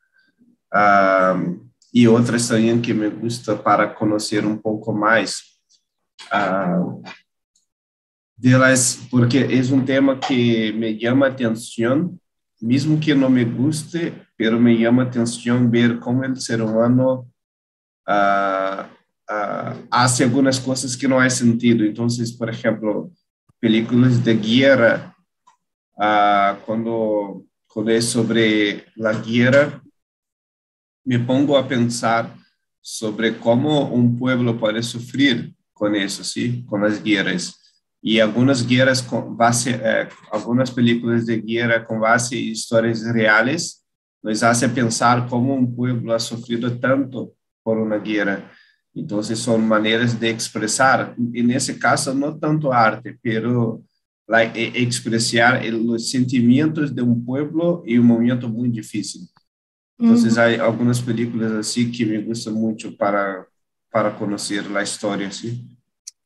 Um, 0.72 1.65
y 1.96 2.06
otras 2.06 2.46
también 2.46 2.82
que 2.82 2.92
me 2.92 3.08
gusta 3.08 3.56
para 3.62 3.94
conocer 3.94 4.44
un 4.44 4.60
poco 4.60 4.92
más. 4.92 5.58
Uh, 6.30 7.02
porque 9.10 9.46
es 9.48 9.70
un 9.70 9.82
tema 9.82 10.20
que 10.20 10.74
me 10.76 10.98
llama 10.98 11.28
atención, 11.28 12.20
mismo 12.60 13.00
que 13.00 13.14
no 13.14 13.30
me 13.30 13.46
guste, 13.46 14.12
pero 14.36 14.60
me 14.60 14.76
llama 14.76 15.04
atención 15.04 15.70
ver 15.70 15.98
cómo 15.98 16.22
el 16.24 16.38
ser 16.38 16.60
humano 16.60 17.32
uh, 18.06 18.82
uh, 19.32 19.86
hace 19.90 20.24
algunas 20.24 20.60
cosas 20.60 20.94
que 20.98 21.08
no 21.08 21.18
hay 21.18 21.30
sentido. 21.30 21.82
Entonces, 21.82 22.30
por 22.30 22.50
ejemplo, 22.50 23.10
películas 23.58 24.22
de 24.22 24.34
guerra, 24.36 25.16
cuando, 26.66 27.42
cuando 27.66 27.90
es 27.90 28.04
sobre 28.04 28.84
la 28.96 29.14
guerra, 29.14 29.82
me 31.06 31.20
pongo 31.20 31.56
a 31.56 31.66
pensar 31.66 32.34
sobre 32.80 33.38
cómo 33.38 33.88
un 33.88 34.18
pueblo 34.18 34.58
puede 34.58 34.82
sufrir 34.82 35.54
con 35.72 35.94
eso, 35.94 36.22
¿sí? 36.24 36.64
Con 36.66 36.82
las 36.82 37.02
guerras. 37.02 37.58
Y 38.02 38.18
algunas 38.18 38.66
guerras 38.66 39.02
con 39.02 39.36
base, 39.36 39.80
eh, 39.82 40.08
algunas 40.32 40.70
películas 40.70 41.24
de 41.24 41.40
guerra 41.40 41.84
con 41.84 42.00
base 42.00 42.36
en 42.38 42.44
historias 42.48 43.02
reales 43.12 43.84
nos 44.22 44.42
hace 44.42 44.68
pensar 44.68 45.26
cómo 45.28 45.54
un 45.54 45.74
pueblo 45.74 46.12
ha 46.12 46.18
sufrido 46.18 46.76
tanto 46.78 47.32
por 47.62 47.78
una 47.78 47.98
guerra. 47.98 48.50
Entonces 48.92 49.38
son 49.38 49.66
maneras 49.66 50.18
de 50.18 50.30
expresar, 50.30 51.14
en 51.34 51.50
ese 51.50 51.78
caso 51.78 52.14
no 52.14 52.36
tanto 52.36 52.72
arte, 52.72 53.16
pero 53.22 53.82
la, 54.26 54.42
expresar 54.42 55.64
los 55.66 56.10
sentimientos 56.10 56.94
de 56.94 57.02
un 57.02 57.24
pueblo 57.24 57.82
en 57.86 58.00
un 58.00 58.06
momento 58.06 58.48
muy 58.48 58.68
difícil. 58.70 59.28
Entonces 59.98 60.34
uh 60.34 60.36
-huh. 60.36 60.44
hay 60.44 60.54
algunas 60.56 61.00
películas 61.00 61.52
así 61.52 61.90
que 61.90 62.04
me 62.04 62.18
gustan 62.18 62.54
mucho 62.54 62.94
para, 62.96 63.46
para 63.90 64.14
conocer 64.14 64.70
la 64.70 64.82
historia, 64.82 65.30
¿sí? 65.30 65.64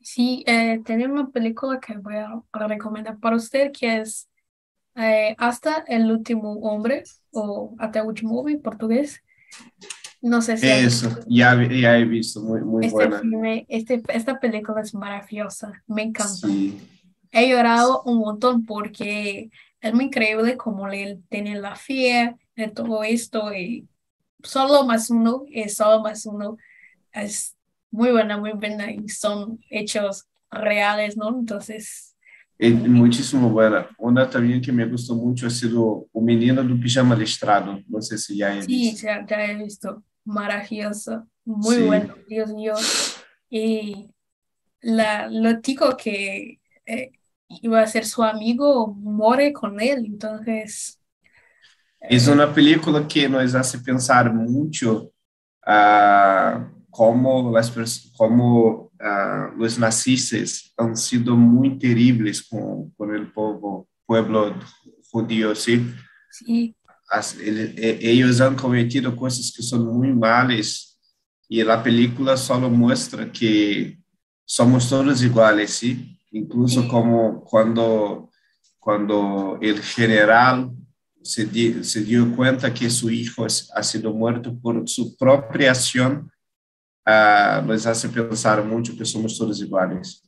Sí, 0.00 0.42
eh, 0.46 0.80
tiene 0.84 1.06
una 1.06 1.28
película 1.28 1.78
que 1.78 1.96
voy 1.98 2.16
a, 2.16 2.42
a, 2.52 2.66
recomendar 2.66 3.18
para 3.18 3.36
usted 3.36 3.70
que 3.70 4.00
es 4.00 4.28
eh, 4.96 5.34
Hasta 5.38 5.84
el 5.86 6.10
último 6.10 6.52
hombre 6.60 7.04
o 7.30 7.74
Hasta 7.78 8.00
el 8.00 8.06
último 8.06 8.38
hombre 8.38 8.54
en 8.54 8.62
portugués. 8.62 9.22
No 10.20 10.42
sé 10.42 10.56
si... 10.56 10.66
Eso, 10.66 11.08
ya, 11.26 11.54
ya 11.68 11.96
he 11.96 12.04
visto, 12.04 12.42
muy, 12.42 12.60
muy 12.60 12.86
este 12.86 12.94
buena. 12.94 13.20
Filme, 13.20 13.66
este, 13.68 14.02
esta 14.08 14.38
película 14.38 14.82
es 14.82 14.94
maravillosa, 14.94 15.72
me 15.86 16.02
encanta. 16.02 16.48
Sí. 16.48 16.78
He 17.32 17.48
llorado 17.48 18.02
un 18.04 18.18
montón 18.18 18.66
porque 18.66 19.50
es 19.80 19.94
muy 19.94 20.06
increíble 20.06 20.56
como 20.56 20.86
él 20.88 21.22
tiene 21.30 21.58
la 21.58 21.74
fe, 21.74 22.36
de 22.60 22.68
todo 22.68 23.02
esto 23.02 23.52
y 23.54 23.88
solo 24.42 24.84
más 24.84 25.10
uno 25.10 25.44
es 25.52 25.76
solo 25.76 26.00
más 26.02 26.26
uno 26.26 26.56
es 27.12 27.56
muy 27.90 28.10
buena, 28.10 28.38
muy 28.38 28.52
buena 28.52 28.90
y 28.90 29.08
son 29.08 29.58
hechos 29.68 30.26
reales, 30.50 31.16
¿no? 31.16 31.28
Entonces... 31.28 32.14
É 32.58 32.68
muitíssimo 32.68 33.48
buena. 33.48 33.88
Una 33.98 34.28
también 34.28 34.60
que 34.60 34.70
me 34.70 34.84
gustó 34.84 35.14
mucho 35.14 35.46
ha 35.46 35.50
sido 35.50 36.06
O 36.12 36.20
Menino 36.20 36.62
do 36.62 36.78
Pijama 36.78 37.16
Listrado. 37.16 37.82
No 37.88 38.02
sé 38.02 38.18
si 38.18 38.36
ya 38.36 38.52
he 38.52 38.56
visto. 38.56 38.68
Sí, 38.70 38.96
ya, 38.96 39.26
ya 39.26 39.46
he 39.46 39.54
visto. 39.56 40.02
Maravilloso. 40.26 41.26
Muy 41.46 41.76
sí. 41.76 41.82
bueno, 41.84 42.14
Dios 42.28 42.52
mío. 42.52 42.74
Y 43.48 44.10
la, 44.82 45.26
lo 45.30 45.60
tico 45.60 45.96
que 45.96 46.60
eh, 46.84 47.12
iba 47.48 47.80
a 47.80 47.86
ser 47.86 48.04
su 48.04 48.22
amigo 48.22 48.88
muere 48.88 49.52
con 49.52 49.80
él, 49.80 50.04
entonces... 50.04 50.99
Es 52.00 52.28
una 52.28 52.52
película 52.52 53.06
que 53.06 53.28
nos 53.28 53.54
hace 53.54 53.78
pensar 53.78 54.32
mucho 54.32 55.12
uh, 55.66 56.64
como, 56.88 57.52
las, 57.52 58.10
como 58.16 58.90
uh, 59.00 59.56
los 59.56 59.78
nazistas 59.78 60.72
han 60.76 60.96
sido 60.96 61.36
muy 61.36 61.78
terribles 61.78 62.42
con, 62.42 62.90
con 62.90 63.14
el 63.14 63.30
pueblo, 63.30 63.86
pueblo 64.06 64.54
judío, 65.10 65.54
¿sí? 65.54 65.86
Sí. 66.30 66.74
As, 67.10 67.36
ele, 67.38 67.74
ellos 68.00 68.40
han 68.40 68.54
cometido 68.54 69.14
cosas 69.14 69.52
que 69.54 69.62
son 69.62 69.86
muy 69.86 70.12
malas 70.14 70.98
y 71.48 71.62
la 71.62 71.82
película 71.82 72.36
solo 72.36 72.70
muestra 72.70 73.30
que 73.30 73.98
somos 74.44 74.88
todos 74.88 75.22
iguales, 75.22 75.70
¿sí? 75.70 76.16
Incluso 76.30 76.86
como 76.88 77.44
cuando, 77.44 78.30
cuando 78.78 79.58
el 79.60 79.80
general 79.82 80.70
se, 81.22 81.44
di, 81.44 81.84
se 81.84 82.02
dio 82.02 82.34
cuenta 82.34 82.72
que 82.72 82.88
su 82.90 83.10
hijo 83.10 83.44
ha 83.44 83.82
sido 83.82 84.12
muerto 84.12 84.56
por 84.58 84.88
su 84.88 85.16
propia 85.16 85.70
acción, 85.70 86.30
uh, 87.06 87.64
nos 87.64 87.86
hace 87.86 88.08
pensar 88.08 88.64
mucho 88.64 88.96
que 88.96 89.04
somos 89.04 89.36
todos 89.36 89.60
iguales. 89.60 90.22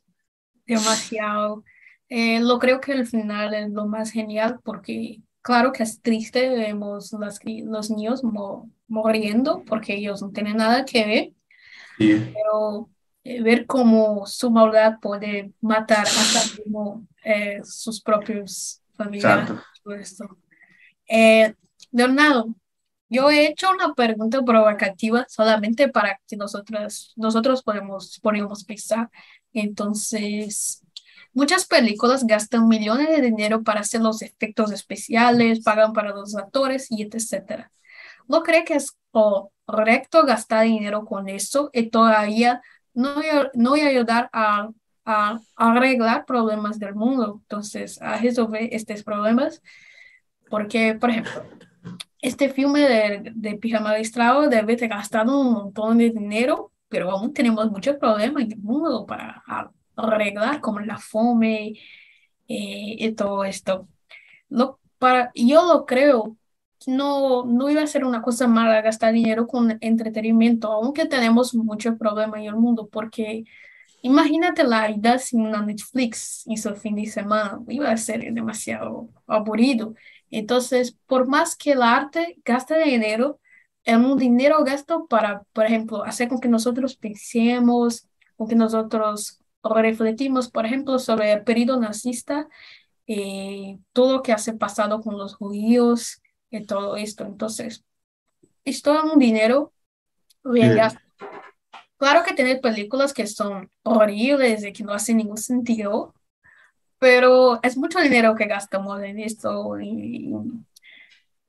Demasiado. 0.67 1.65
Eh, 2.09 2.41
lo 2.41 2.59
creo 2.59 2.81
que 2.81 2.93
el 2.93 3.07
final 3.07 3.55
es 3.55 3.71
lo 3.71 3.87
más 3.87 4.11
genial 4.11 4.61
porque 4.63 5.21
claro 5.41 5.73
que 5.73 5.83
es 5.83 6.01
triste, 6.03 6.51
vemos 6.51 7.13
las, 7.15 7.41
los 7.45 7.91
niños 7.91 8.23
mo, 8.23 8.71
muriendo 8.87 9.65
porque 9.65 9.95
ellos 9.95 10.23
no 10.23 10.31
tienen 10.31 10.59
nada 10.59 10.85
que 10.85 11.07
ver, 11.07 11.33
sí. 11.97 12.33
pero 12.35 12.91
eh, 13.25 13.43
ver 13.43 13.67
cómo 13.67 14.27
su 14.27 14.51
maldad 14.51 14.99
puede 15.01 15.53
matar 15.61 16.07
hasta 16.07 16.63
mismo, 16.63 17.07
eh, 17.25 17.61
sus 17.65 18.03
propios 18.03 18.83
familiares. 18.95 19.59
Todo 19.83 19.95
esto. 19.95 20.39
Eh, 21.15 21.55
Leonardo, 21.91 22.55
yo 23.11 23.31
he 23.31 23.47
hecho 23.47 23.71
una 23.71 23.93
pregunta 23.95 24.43
provocativa 24.43 25.27
solamente 25.29 25.89
para 25.89 26.19
que 26.27 26.37
nosotros, 26.39 27.13
nosotros 27.17 27.63
podemos, 27.63 28.19
podemos 28.21 28.65
pensar. 28.65 29.11
Entonces, 29.53 30.83
muchas 31.35 31.67
películas 31.67 32.27
gastan 32.27 32.67
millones 32.67 33.11
de 33.11 33.21
dinero 33.21 33.63
para 33.63 33.81
hacer 33.81 34.01
los 34.01 34.23
efectos 34.23 34.73
especiales, 34.73 35.61
pagan 35.63 35.93
para 35.93 36.11
los 36.13 36.35
actores 36.35 36.87
y 36.91 37.03
etcétera. 37.03 37.71
¿No 38.27 38.43
cree 38.43 38.65
que 38.65 38.77
es 38.77 38.97
correcto 39.11 40.25
gastar 40.25 40.65
dinero 40.65 41.05
con 41.05 41.29
eso 41.29 41.69
y 41.75 41.91
todavía 41.91 42.63
no, 42.95 43.17
no 43.53 43.71
voy 43.71 43.81
a 43.83 43.89
ayudar 43.89 44.31
a, 44.33 44.71
a, 45.05 45.41
arreglar 45.57 46.25
problemas 46.25 46.79
del 46.79 46.95
mundo? 46.95 47.41
Entonces, 47.43 48.01
a 48.01 48.17
resolver 48.17 48.69
estos 48.73 49.03
problemas. 49.03 49.61
Porque, 50.53 50.95
por 51.01 51.09
ejemplo, 51.09 51.45
este 52.21 52.51
filme 52.51 52.81
de, 52.81 53.33
de 53.35 53.55
Pijama 53.57 53.95
debe 53.95 54.77
ter 54.77 54.91
gastado 54.91 55.41
un 55.41 55.55
montón 55.55 55.97
de 55.97 56.11
dinero, 56.11 56.73
pero 56.91 57.11
aún 57.11 57.33
tenemos 57.33 57.71
muchos 57.71 57.97
problemas 57.97 58.45
en 58.45 58.53
el 58.53 58.59
mundo 58.59 59.07
para 59.07 59.43
arreglar, 59.97 60.61
como 60.61 60.81
la 60.81 60.99
fome 60.99 61.69
eh, 62.49 62.97
y 62.99 63.13
todo 63.13 63.45
esto. 63.45 63.89
Lo, 64.51 64.79
para, 64.99 65.33
yo 65.35 65.65
lo 65.67 65.87
creo, 65.87 66.37
no, 66.87 67.47
no 67.47 67.71
iba 67.71 67.81
a 67.81 67.87
ser 67.87 68.05
una 68.05 68.21
cosa 68.21 68.47
mala 68.47 68.83
gastar 68.83 69.15
dinero 69.15 69.47
con 69.47 69.79
entretenimiento, 69.81 70.71
aunque 70.71 71.07
tenemos 71.07 71.55
muchos 71.55 71.97
problemas 71.97 72.41
en 72.41 72.49
el 72.49 72.57
mundo, 72.57 72.91
porque 72.93 73.45
imagínate 74.03 74.65
la 74.65 74.87
vida 74.89 75.19
sin 75.19 75.47
una 75.47 75.65
Netflix 75.65 76.43
hizo 76.47 76.69
el 76.69 76.77
fin 76.77 76.97
de 76.97 77.07
semana, 77.07 77.59
iba 77.69 77.91
a 77.91 77.97
ser 77.97 78.35
demasiado 78.35 79.09
aburrido. 79.27 79.95
Entonces, 80.33 80.97
por 81.07 81.29
más 81.29 81.55
que 81.55 81.73
el 81.73 81.83
arte 81.83 82.41
gaste 82.45 82.83
dinero, 82.83 83.39
es 83.85 83.97
un 83.97 84.17
dinero 84.17 84.65
gasto 84.65 85.07
para, 85.07 85.43
por 85.53 85.67
ejemplo, 85.67 86.05
hacer 86.05 86.29
con 86.29 86.41
que 86.41 86.49
nosotros 86.49 86.97
pensemos, 86.97 88.09
con 88.37 88.49
que 88.49 88.55
nosotros 88.57 89.41
refletimos, 89.63 90.51
por 90.51 90.65
ejemplo, 90.65 90.99
sobre 90.99 91.33
el 91.33 91.45
periodo 91.45 91.79
nazista, 91.79 92.49
eh, 93.07 93.79
todo 93.93 94.15
lo 94.15 94.23
que 94.23 94.33
hace 94.33 94.55
pasado 94.55 95.03
con 95.03 95.19
los 95.19 95.35
judíos 95.35 96.23
y 96.51 96.65
todo 96.65 96.97
esto. 96.97 97.25
Entonces, 97.25 97.85
esto 98.65 98.95
es 98.95 99.13
un 99.13 99.19
dinero 99.19 99.73
bien 100.43 100.77
gasto. 100.77 101.01
Claro 101.99 102.25
que 102.25 102.35
tiene 102.35 102.57
películas 102.57 103.13
que 103.13 103.27
son 103.27 103.71
horribles 103.83 104.65
y 104.65 104.73
que 104.73 104.83
no 104.83 104.95
hacen 104.95 105.19
ningún 105.19 105.37
sentido, 105.37 106.15
pero 107.03 107.59
es 107.65 107.77
mucho 107.77 107.99
dinero 107.99 108.37
que 108.37 108.47
gastamos 108.47 109.03
en 109.03 109.19
esto, 109.19 109.77
en, 109.77 110.65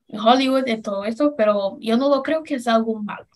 Hollywood 0.07 0.65
y 0.65 0.81
todo 0.81 1.05
esto, 1.05 1.35
pero 1.37 1.77
yo 1.79 1.95
no 1.95 2.09
lo 2.09 2.23
creo 2.23 2.41
que 2.41 2.55
es 2.55 2.67
algo 2.67 2.99
malo. 2.99 3.27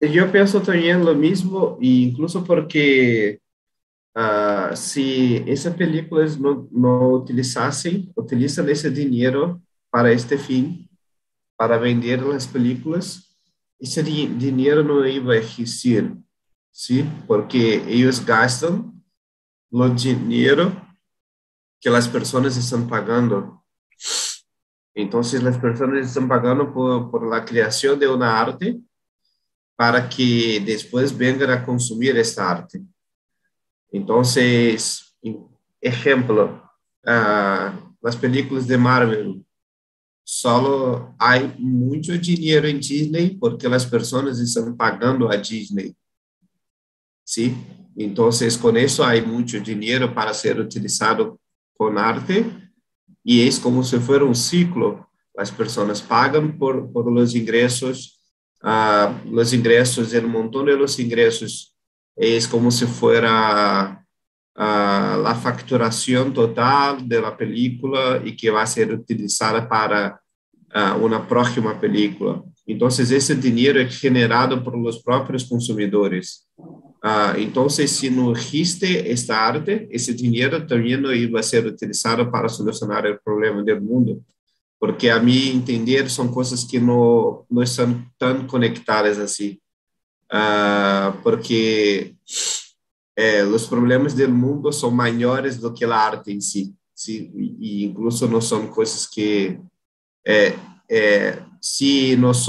Yo 0.00 0.32
pienso 0.32 0.60
también 0.60 1.04
lo 1.04 1.14
mismo, 1.14 1.78
incluso 1.80 2.42
porque 2.42 3.40
uh, 4.16 4.74
si 4.74 5.44
esas 5.46 5.76
películas 5.76 6.36
no, 6.36 6.66
no 6.72 7.10
utilizasen, 7.10 8.10
utilizan 8.16 8.68
ese 8.70 8.90
dinero 8.90 9.62
para 9.88 10.10
este 10.10 10.36
fin, 10.36 10.90
para 11.54 11.78
vender 11.78 12.22
las 12.22 12.48
películas, 12.48 13.38
ese 13.78 14.02
dinero 14.02 14.82
no 14.82 15.06
iba 15.06 15.34
a 15.34 15.38
existir, 15.38 16.12
¿sí? 16.72 17.04
Porque 17.28 17.84
ellos 17.86 18.24
gastan 18.26 18.97
o 19.70 19.88
dinheiro 19.88 20.80
que 21.80 21.88
as 21.88 22.06
pessoas 22.06 22.56
estão 22.56 22.86
pagando. 22.86 23.58
Então, 24.94 25.20
as 25.20 25.30
pessoas 25.30 26.06
estão 26.06 26.26
pagando 26.26 26.72
por, 26.72 27.10
por 27.10 27.24
la 27.24 27.40
criação 27.40 27.96
de 27.96 28.06
uma 28.06 28.26
arte 28.26 28.80
para 29.76 30.06
que 30.08 30.58
depois 30.60 31.12
venham 31.12 31.50
a 31.52 31.60
consumir 31.60 32.16
esta 32.16 32.44
arte. 32.44 32.82
Então, 33.92 34.20
exemplo, 35.80 36.60
uh, 37.06 37.96
as 38.04 38.16
películas 38.16 38.66
de 38.66 38.76
Marvel, 38.76 39.40
só 40.24 41.14
há 41.18 41.38
muito 41.58 42.18
dinheiro 42.18 42.68
em 42.68 42.78
Disney 42.78 43.38
porque 43.38 43.66
as 43.66 43.84
pessoas 43.84 44.38
estão 44.40 44.76
pagando 44.76 45.28
a 45.28 45.36
Disney. 45.36 45.96
Sim? 47.24 47.77
Entonces, 48.00 48.56
con 48.56 48.76
eso 48.76 49.04
hay 49.04 49.22
mucho 49.22 49.58
dinero 49.58 50.14
para 50.14 50.32
ser 50.32 50.60
utilizado 50.60 51.40
con 51.76 51.98
arte 51.98 52.46
y 53.24 53.46
es 53.46 53.58
como 53.58 53.82
si 53.82 53.98
fuera 53.98 54.24
un 54.24 54.36
ciclo. 54.36 55.08
Las 55.34 55.50
personas 55.50 56.00
pagan 56.00 56.56
por, 56.56 56.92
por 56.92 57.10
los 57.10 57.34
ingresos, 57.34 58.20
uh, 58.62 59.28
los 59.28 59.52
ingresos, 59.52 60.14
el 60.14 60.28
montón 60.28 60.66
de 60.66 60.76
los 60.76 60.96
ingresos 61.00 61.76
es 62.14 62.46
como 62.46 62.70
si 62.70 62.86
fuera 62.86 64.06
uh, 64.54 65.20
la 65.20 65.38
facturación 65.42 66.32
total 66.32 67.08
de 67.08 67.20
la 67.20 67.36
película 67.36 68.22
y 68.24 68.36
que 68.36 68.48
va 68.48 68.62
a 68.62 68.66
ser 68.66 68.92
utilizada 68.92 69.68
para 69.68 70.20
uh, 70.72 71.04
una 71.04 71.26
próxima 71.26 71.80
película. 71.80 72.44
Entonces, 72.64 73.10
ese 73.10 73.34
dinero 73.34 73.80
es 73.80 73.98
generado 73.98 74.62
por 74.62 74.78
los 74.78 75.02
propios 75.02 75.44
consumidores. 75.44 76.48
Então, 77.38 77.68
se 77.68 78.10
não 78.10 78.32
existe 78.32 79.08
esta 79.08 79.36
arte, 79.36 79.86
esse 79.90 80.12
dinheiro 80.12 80.66
também 80.66 80.96
não 80.96 81.12
ia 81.14 81.42
ser 81.42 81.64
utilizado 81.64 82.30
para 82.30 82.48
solucionar 82.48 83.06
o 83.06 83.20
problema 83.22 83.62
do 83.62 83.80
mundo, 83.80 84.24
porque 84.80 85.08
a 85.08 85.20
mim 85.20 85.48
entender 85.50 86.10
são 86.10 86.28
coisas 86.28 86.64
que 86.64 86.80
não 86.80 87.44
não 87.48 87.62
estão 87.62 88.04
tão 88.18 88.46
conectadas 88.46 89.18
assim, 89.18 89.58
porque 91.22 92.14
eh, 93.16 93.44
os 93.44 93.66
problemas 93.66 94.14
do 94.14 94.28
mundo 94.28 94.72
são 94.72 94.90
maiores 94.90 95.56
do 95.56 95.72
que 95.72 95.84
a 95.84 95.96
arte 95.96 96.32
em 96.32 96.40
si, 96.40 96.74
sim, 96.94 97.32
e, 97.60 97.84
incluso 97.84 98.28
não 98.28 98.40
são 98.40 98.68
coisas 98.68 99.06
que 99.06 99.58
eh, 100.26 100.54
eh, 100.90 101.42
se 101.60 102.16
nós 102.16 102.46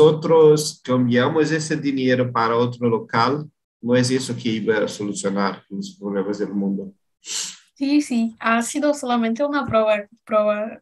cambiamos 0.83 1.51
esse 1.51 1.75
dinheiro 1.75 2.31
para 2.31 2.55
outro 2.55 2.87
local 2.87 3.47
no 3.81 3.95
es 3.95 4.11
eso 4.11 4.35
que 4.35 4.49
iba 4.49 4.77
a 4.77 4.87
solucionar 4.87 5.63
los 5.69 5.95
problemas 5.99 6.39
del 6.39 6.53
mundo. 6.53 6.93
Sí, 7.21 8.01
sí, 8.01 8.35
ha 8.39 8.61
sido 8.61 8.93
solamente 8.93 9.43
una 9.43 9.65
prueba, 9.65 10.05
prueba 10.25 10.81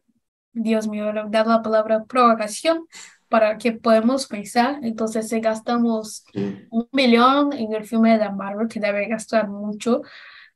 Dios 0.52 0.88
mío, 0.88 1.12
dar 1.28 1.46
la 1.46 1.62
palabra 1.62 2.04
provocación 2.04 2.86
para 3.28 3.58
que 3.58 3.72
podamos 3.72 4.26
pensar. 4.26 4.80
Entonces, 4.82 5.28
si 5.28 5.40
gastamos 5.40 6.24
un 6.70 6.88
millón 6.92 7.52
en 7.52 7.72
el 7.72 7.84
filme 7.84 8.18
de 8.18 8.30
Marvel, 8.30 8.68
que 8.68 8.80
debe 8.80 9.06
gastar 9.06 9.48
mucho, 9.48 10.02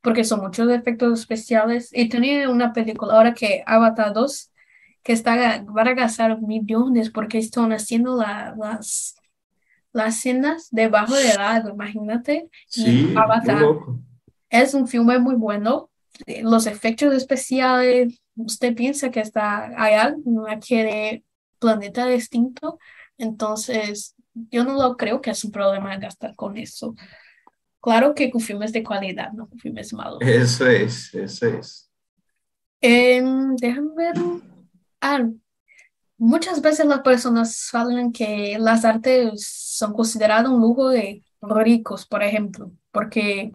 porque 0.01 0.23
son 0.23 0.41
muchos 0.41 0.69
efectos 0.69 1.21
especiales. 1.21 1.89
Y 1.93 2.09
tenía 2.09 2.49
una 2.49 2.73
película 2.73 3.13
ahora 3.13 3.33
que 3.33 3.63
Avatar 3.65 4.13
2, 4.13 4.51
que 5.03 5.13
está, 5.13 5.63
van 5.67 5.87
a 5.87 5.93
gastar 5.93 6.41
millones 6.41 7.09
porque 7.09 7.37
están 7.37 7.71
haciendo 7.71 8.17
las, 8.17 9.15
las 9.93 10.17
escenas 10.17 10.67
debajo 10.71 11.15
del 11.15 11.39
agua, 11.39 11.71
imagínate. 11.71 12.49
Sí, 12.67 13.13
Avatar. 13.15 13.63
Es 14.49 14.73
un 14.73 14.87
filme 14.87 15.19
muy 15.19 15.35
bueno. 15.35 15.89
Los 16.41 16.67
efectos 16.67 17.13
especiales, 17.13 18.21
usted 18.35 18.75
piensa 18.75 19.09
que 19.09 19.19
está 19.19 19.71
allá, 19.81 20.15
no 20.25 20.45
quiere 20.59 21.23
planeta 21.59 22.05
distinto, 22.07 22.77
entonces 23.17 24.15
yo 24.51 24.63
no 24.63 24.73
lo 24.73 24.97
creo 24.97 25.21
que 25.21 25.31
es 25.31 25.43
un 25.43 25.51
problema 25.51 25.95
gastar 25.97 26.35
con 26.35 26.57
eso. 26.57 26.95
Claro 27.81 28.15
que 28.15 28.31
con 28.31 28.41
filmes 28.41 28.73
de 28.73 28.83
calidad, 28.83 29.31
no 29.33 29.47
con 29.47 29.59
filmes 29.59 29.93
malos. 29.93 30.19
Eso 30.21 30.67
es, 30.67 31.13
eso 31.13 31.47
es. 31.47 31.91
Em, 32.81 33.55
déjame 33.55 33.89
ver. 33.95 34.13
Ah, 35.01 35.27
muchas 36.17 36.61
veces 36.61 36.85
las 36.85 37.01
personas 37.01 37.69
hablan 37.73 38.11
que 38.11 38.57
las 38.59 38.85
artes 38.85 39.45
son 39.47 39.93
consideradas 39.93 40.47
un 40.47 40.61
lujo 40.61 40.89
de 40.89 41.23
ricos, 41.41 42.05
por 42.05 42.23
ejemplo, 42.23 42.71
porque 42.91 43.51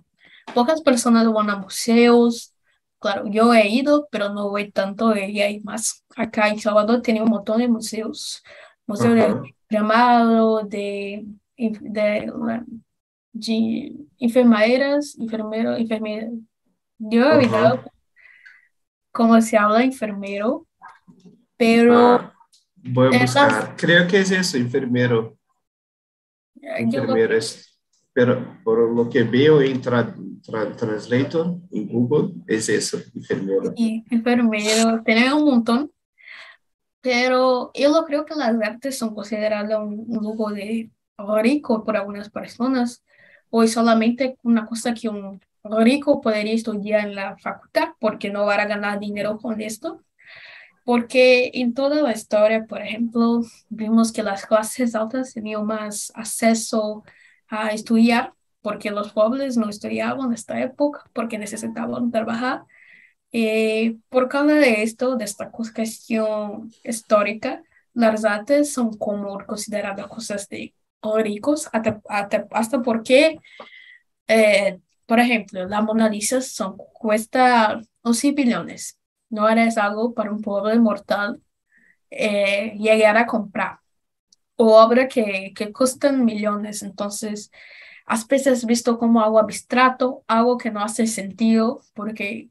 pocas 0.55 0.83
personas 0.83 1.31
van 1.33 1.51
a 1.51 1.57
museos, 1.57 2.55
Claro, 3.01 3.29
yo 3.29 3.55
he 3.55 3.69
ido, 3.69 4.09
pero 4.11 4.31
no 4.31 4.51
voy 4.51 4.73
tanto 4.73 5.17
y 5.17 5.41
hay 5.41 5.61
más. 5.61 6.05
Acá 6.17 6.49
en 6.49 6.59
Salvador 6.59 7.01
tiene 7.01 7.23
un 7.23 7.31
montón 7.31 7.59
de 7.59 7.69
museos. 7.69 8.43
Museo 8.87 9.15
de 9.15 9.55
llamado, 9.71 10.65
de, 10.65 11.25
de, 11.57 12.33
de, 13.33 13.95
enfermeras, 14.19 15.17
enfermero, 15.19 15.77
enfermera. 15.77 16.29
Yo 16.99 17.23
he 17.23 17.37
olvidado 17.37 17.85
cómo 19.13 19.41
se 19.41 19.57
habla 19.57 19.85
enfermero, 19.85 20.67
pero... 21.57 22.33
Voy 22.91 23.15
a 23.15 23.21
buscar. 23.21 23.77
Creo 23.77 24.07
que 24.07 24.21
es 24.21 24.31
eso, 24.31 24.57
enfermero. 24.57 25.37
Enfermero 26.61 27.37
es, 27.37 27.79
pero 28.13 28.59
por 28.65 28.93
lo 28.95 29.09
que 29.09 29.23
veo 29.23 29.63
en 29.63 29.81
Translator 29.81 31.57
en 31.71 31.89
Google 31.89 32.35
es 32.47 32.69
eso, 32.69 32.99
enfermero. 33.15 33.73
Sí, 33.77 34.05
enfermero, 34.11 35.03
tiene 35.05 35.33
un 35.33 35.45
montón, 35.45 35.93
pero 37.01 37.71
yo 37.75 37.91
lo 37.91 38.05
creo 38.05 38.25
que 38.25 38.35
las 38.35 38.61
artes 38.61 38.99
son 38.99 39.15
consideradas 39.15 39.79
un, 39.79 40.07
lujo 40.09 40.51
de 40.51 40.91
rico 41.43 41.85
por 41.85 41.97
algunas 41.97 42.29
personas, 42.31 43.05
o 43.51 43.63
es 43.63 43.73
solamente 43.73 44.37
una 44.43 44.67
cosa 44.67 44.95
que 44.95 45.09
un 45.09 45.41
rico 45.63 46.21
podría 46.21 46.53
estudiar 46.53 47.07
en 47.07 47.15
la 47.15 47.37
facultad 47.39 47.91
porque 48.01 48.31
no 48.31 48.47
va 48.47 48.55
a 48.55 48.67
ganar 48.67 48.99
dinero 48.99 49.39
con 49.39 49.61
esto. 49.61 50.03
Porque 50.89 51.51
en 51.53 51.75
toda 51.75 52.01
la 52.01 52.13
historia, 52.13 52.65
por 52.65 52.81
ejemplo, 52.81 53.43
vimos 53.69 54.11
que 54.11 54.23
las 54.23 54.47
clases 54.47 54.95
altas 54.95 55.35
tenían 55.35 55.67
más 55.67 56.11
acceso 56.15 57.05
a 57.47 57.73
estudiar 57.73 58.33
porque 58.63 58.91
los 58.91 59.13
pobres 59.13 59.59
no 59.59 59.69
estudiaban 59.69 60.29
en 60.29 60.33
esta 60.33 60.59
época, 60.63 61.05
porque 61.13 61.37
necesitaban 61.37 62.11
trabajar. 62.11 62.63
Eh, 63.33 63.99
por 64.09 64.31
causa 64.31 64.55
de 64.55 64.83
esto, 64.83 65.17
de 65.17 65.27
esta 65.27 65.51
cuestión 65.51 66.73
histórica, 66.83 67.63
las 67.93 68.25
artes 68.25 68.73
son 68.73 68.97
como 68.97 69.45
consideradas 69.45 70.07
cosas 70.07 70.49
de 70.49 70.75
ricos, 71.23 71.69
hasta, 71.71 72.01
hasta, 72.51 72.81
porque, 72.81 73.39
eh, 74.27 74.79
por 75.05 75.21
ejemplo, 75.21 75.67
la 75.67 75.83
Mona 75.83 76.09
Lisa 76.09 76.41
son, 76.41 76.79
cuesta 76.79 77.79
11 78.01 78.33
billones. 78.33 78.98
No 79.31 79.49
es 79.49 79.79
algo 79.79 80.15
para 80.15 80.31
un 80.33 80.43
pobre 80.43 80.79
mortal 80.79 81.43
eh, 82.11 82.75
llegar 82.79 83.17
a 83.17 83.27
comprar. 83.27 83.81
O 84.57 84.77
obra 84.77 85.09
que, 85.09 85.53
que 85.55 85.73
costan 85.73 86.25
millones. 86.25 86.83
Entonces, 86.83 87.51
a 88.07 88.19
veces 88.29 88.65
visto 88.65 88.99
como 88.99 89.23
algo 89.23 89.39
abstracto, 89.39 90.25
algo 90.27 90.59
que 90.59 90.71
no 90.71 90.81
hace 90.81 91.07
sentido, 91.07 91.83
porque 91.95 92.49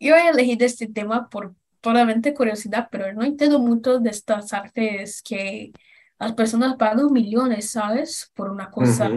yo 0.00 0.16
he 0.16 0.28
elegido 0.28 0.66
este 0.66 0.88
tema 0.88 1.28
por 1.30 1.54
puramente 1.80 2.34
curiosidad, 2.34 2.88
pero 2.90 3.12
no 3.14 3.22
entiendo 3.24 3.58
mucho 3.58 4.00
de 4.00 4.10
estas 4.10 4.52
artes 4.52 5.22
que 5.22 5.72
las 6.18 6.32
personas 6.34 6.76
pagan 6.76 7.12
millones, 7.12 7.70
¿sabes? 7.70 8.30
Por 8.34 8.50
una 8.50 8.70
cosa 8.70 9.10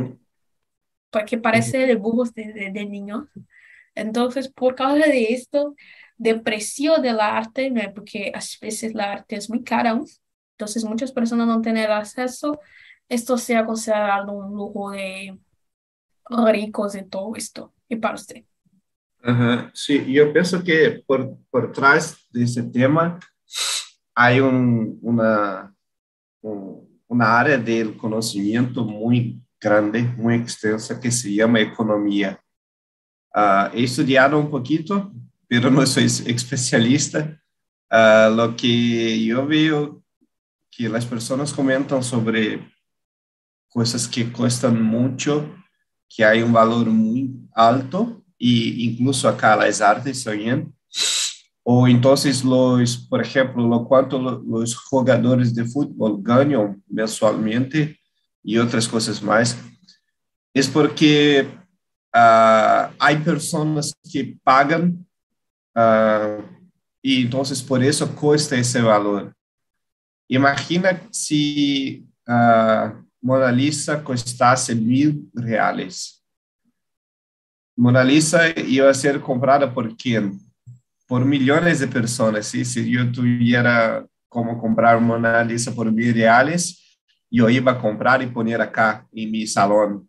porque 1.14 1.38
parece 1.38 1.86
dibujos 1.86 2.34
de, 2.34 2.52
de, 2.52 2.72
de, 2.72 2.86
niños. 2.86 3.28
Entonces, 3.94 4.50
por 4.50 4.74
causa 4.74 5.06
de 5.06 5.32
esto, 5.32 5.76
de 6.18 6.40
precio 6.40 6.98
del 6.98 7.20
arte, 7.20 7.72
porque 7.94 8.32
a 8.34 8.40
veces 8.62 8.94
la 8.94 9.14
arte 9.14 9.36
es 9.36 9.50
muy 9.50 9.64
cara, 9.64 10.00
entonces 10.58 10.86
muchas 10.86 11.12
personas 11.12 11.48
no 11.48 11.62
tienen 11.62 11.90
acceso, 11.90 12.60
esto 13.10 13.38
sea 13.38 13.66
considerado 13.66 14.32
un 14.32 14.54
lujo 14.54 14.92
de 14.92 15.38
ricos 16.30 16.94
de 16.94 17.04
todo 17.04 17.36
esto. 17.36 17.74
¿Y 17.90 17.96
para 17.98 18.16
usted? 18.16 18.44
Sí, 19.74 20.12
yo 20.12 20.32
pienso 20.34 20.64
que 20.64 21.04
por, 21.06 21.38
por 21.50 21.72
trás 21.72 22.18
de 22.30 22.44
ese 22.44 22.64
tema 22.64 23.20
hay 24.16 24.40
un, 24.40 25.00
una, 25.02 25.74
una 27.08 27.40
área 27.40 27.58
del 27.58 27.96
conocimiento 27.96 28.84
muy 28.84 29.42
grande, 29.60 30.04
muy 30.18 30.36
extensa, 30.36 31.00
que 31.00 31.10
se 31.10 31.34
llama 31.34 31.62
economía. 31.62 32.40
Uh, 33.34 33.70
he 33.74 33.86
estudiado 33.86 34.38
un 34.38 34.50
poquito, 34.50 35.12
pero 35.54 35.70
no 35.70 35.86
soy 35.86 36.06
especialista. 36.06 37.40
Uh, 37.92 38.36
lo 38.36 38.56
que 38.56 39.24
yo 39.24 39.46
veo 39.46 40.04
que 40.72 40.90
las 40.90 41.06
personas 41.06 41.54
comentan 41.54 42.02
sobre 42.02 42.68
cosas 43.70 44.08
que 44.08 44.32
cuestan 44.32 44.82
mucho 44.82 45.48
que 46.10 46.26
hay 46.26 46.42
un 46.42 46.52
valor 46.52 46.88
muy 46.88 47.36
alto 47.54 48.26
y 48.36 48.90
incluso 48.90 49.30
acá 49.30 49.56
las 49.56 49.80
artes 49.80 50.24
también. 50.24 50.74
O 51.62 51.88
entonces 51.88 52.44
los, 52.44 52.98
por 52.98 53.22
ejemplo, 53.22 53.68
lo 53.68 53.86
cuanto 53.86 54.20
los 54.20 54.76
jugadores 54.76 55.54
de 55.54 55.66
fútbol 55.66 56.18
ganan 56.24 56.82
mensualmente 56.88 58.00
y 58.44 58.58
otras 58.58 58.88
cosas 58.88 59.22
más, 59.22 59.56
es 60.52 60.68
porque 60.68 61.48
uh, 62.12 62.92
hay 62.98 63.18
personas 63.18 63.94
que 64.12 64.36
pagan 64.44 65.06
uh, 65.76 66.42
y 67.02 67.24
entonces 67.24 67.62
por 67.62 67.84
eso 67.84 68.16
cuesta 68.16 68.56
ese 68.56 68.82
valor. 68.82 69.34
Imagina 70.28 71.02
si 71.12 72.08
uh, 72.28 72.90
Mona 73.22 73.52
Lisa 73.52 74.04
costasse 74.04 74.74
mil 74.74 75.30
reais. 75.34 76.24
Mona 77.76 78.04
Lisa 78.04 78.50
iba 78.60 78.90
a 78.90 78.94
ser 78.94 79.20
comprada 79.20 79.74
por 79.74 79.96
quién? 79.98 80.40
Por 81.08 81.26
millones 81.26 81.80
de 81.80 81.88
personas. 81.88 82.48
¿sí? 82.48 82.64
Si 82.64 82.90
yo 82.90 83.12
tuviera 83.12 84.06
como 84.30 84.60
comprar 84.60 85.00
Mona 85.00 85.44
Lisa 85.44 85.74
por 85.74 85.92
mil 85.92 86.14
reales, 86.14 87.00
yo 87.30 87.50
iba 87.50 87.72
a 87.72 87.80
comprar 87.80 88.22
y 88.22 88.28
poner 88.28 88.62
acá 88.62 89.08
en 89.12 89.32
mi 89.32 89.48
salón. 89.48 90.08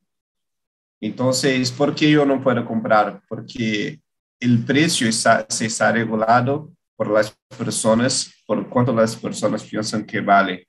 Entonces, 1.01 1.71
¿por 1.73 1.95
qué 1.95 2.11
yo 2.11 2.25
no 2.25 2.43
puedo 2.43 2.65
comprar? 2.65 3.21
Porque 3.29 4.01
el 4.45 4.65
precio 4.65 5.09
está, 5.09 5.47
se 5.49 5.67
está 5.67 5.93
regulado 5.93 6.71
por 6.97 7.11
las 7.11 7.35
personas, 7.59 8.33
por 8.47 8.69
cuánto 8.69 8.93
las 8.93 9.17
personas 9.17 9.63
piensan 9.65 10.05
que 10.05 10.21
vale 10.21 10.69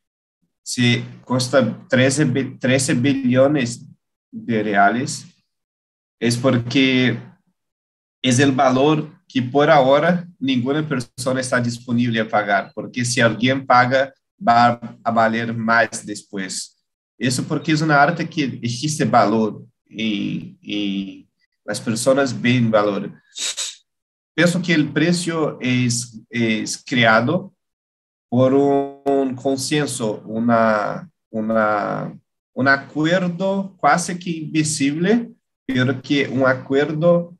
si 0.65 1.05
cuesta 1.23 1.85
13, 1.87 2.25
13 2.59 2.95
billones 2.95 3.85
de 4.31 4.63
reales, 4.63 5.23
es 6.19 6.35
porque 6.35 7.19
es 8.19 8.39
el 8.39 8.51
valor 8.51 9.07
que 9.27 9.43
por 9.43 9.69
ahora 9.69 10.27
ninguna 10.39 10.81
persona 10.87 11.39
está 11.39 11.61
disponible 11.61 12.19
a 12.19 12.27
pagar, 12.27 12.71
porque 12.73 13.05
si 13.05 13.21
alguien 13.21 13.63
paga, 13.63 14.11
va 14.35 14.97
a 15.03 15.11
valer 15.11 15.53
más 15.53 16.03
después. 16.03 16.83
Eso 17.15 17.43
porque 17.43 17.71
es 17.71 17.81
una 17.81 18.01
arte 18.01 18.27
que 18.27 18.59
existe 18.63 19.05
valor 19.05 19.63
y, 19.87 20.57
y 20.61 21.29
las 21.63 21.79
personas 21.79 22.41
ven 22.41 22.71
valor. 22.71 23.13
Pienso 24.35 24.61
que 24.61 24.73
el 24.73 24.91
precio 24.91 25.57
es, 25.61 26.19
es 26.29 26.83
creado 26.85 27.53
por 28.29 28.53
un 28.53 29.33
consenso, 29.35 30.21
una, 30.25 31.09
una, 31.29 32.13
un 32.53 32.67
acuerdo 32.67 33.75
casi 33.81 34.19
que 34.19 34.29
invisible, 34.29 35.31
pero 35.65 36.01
que 36.01 36.27
un 36.27 36.45
acuerdo 36.45 37.33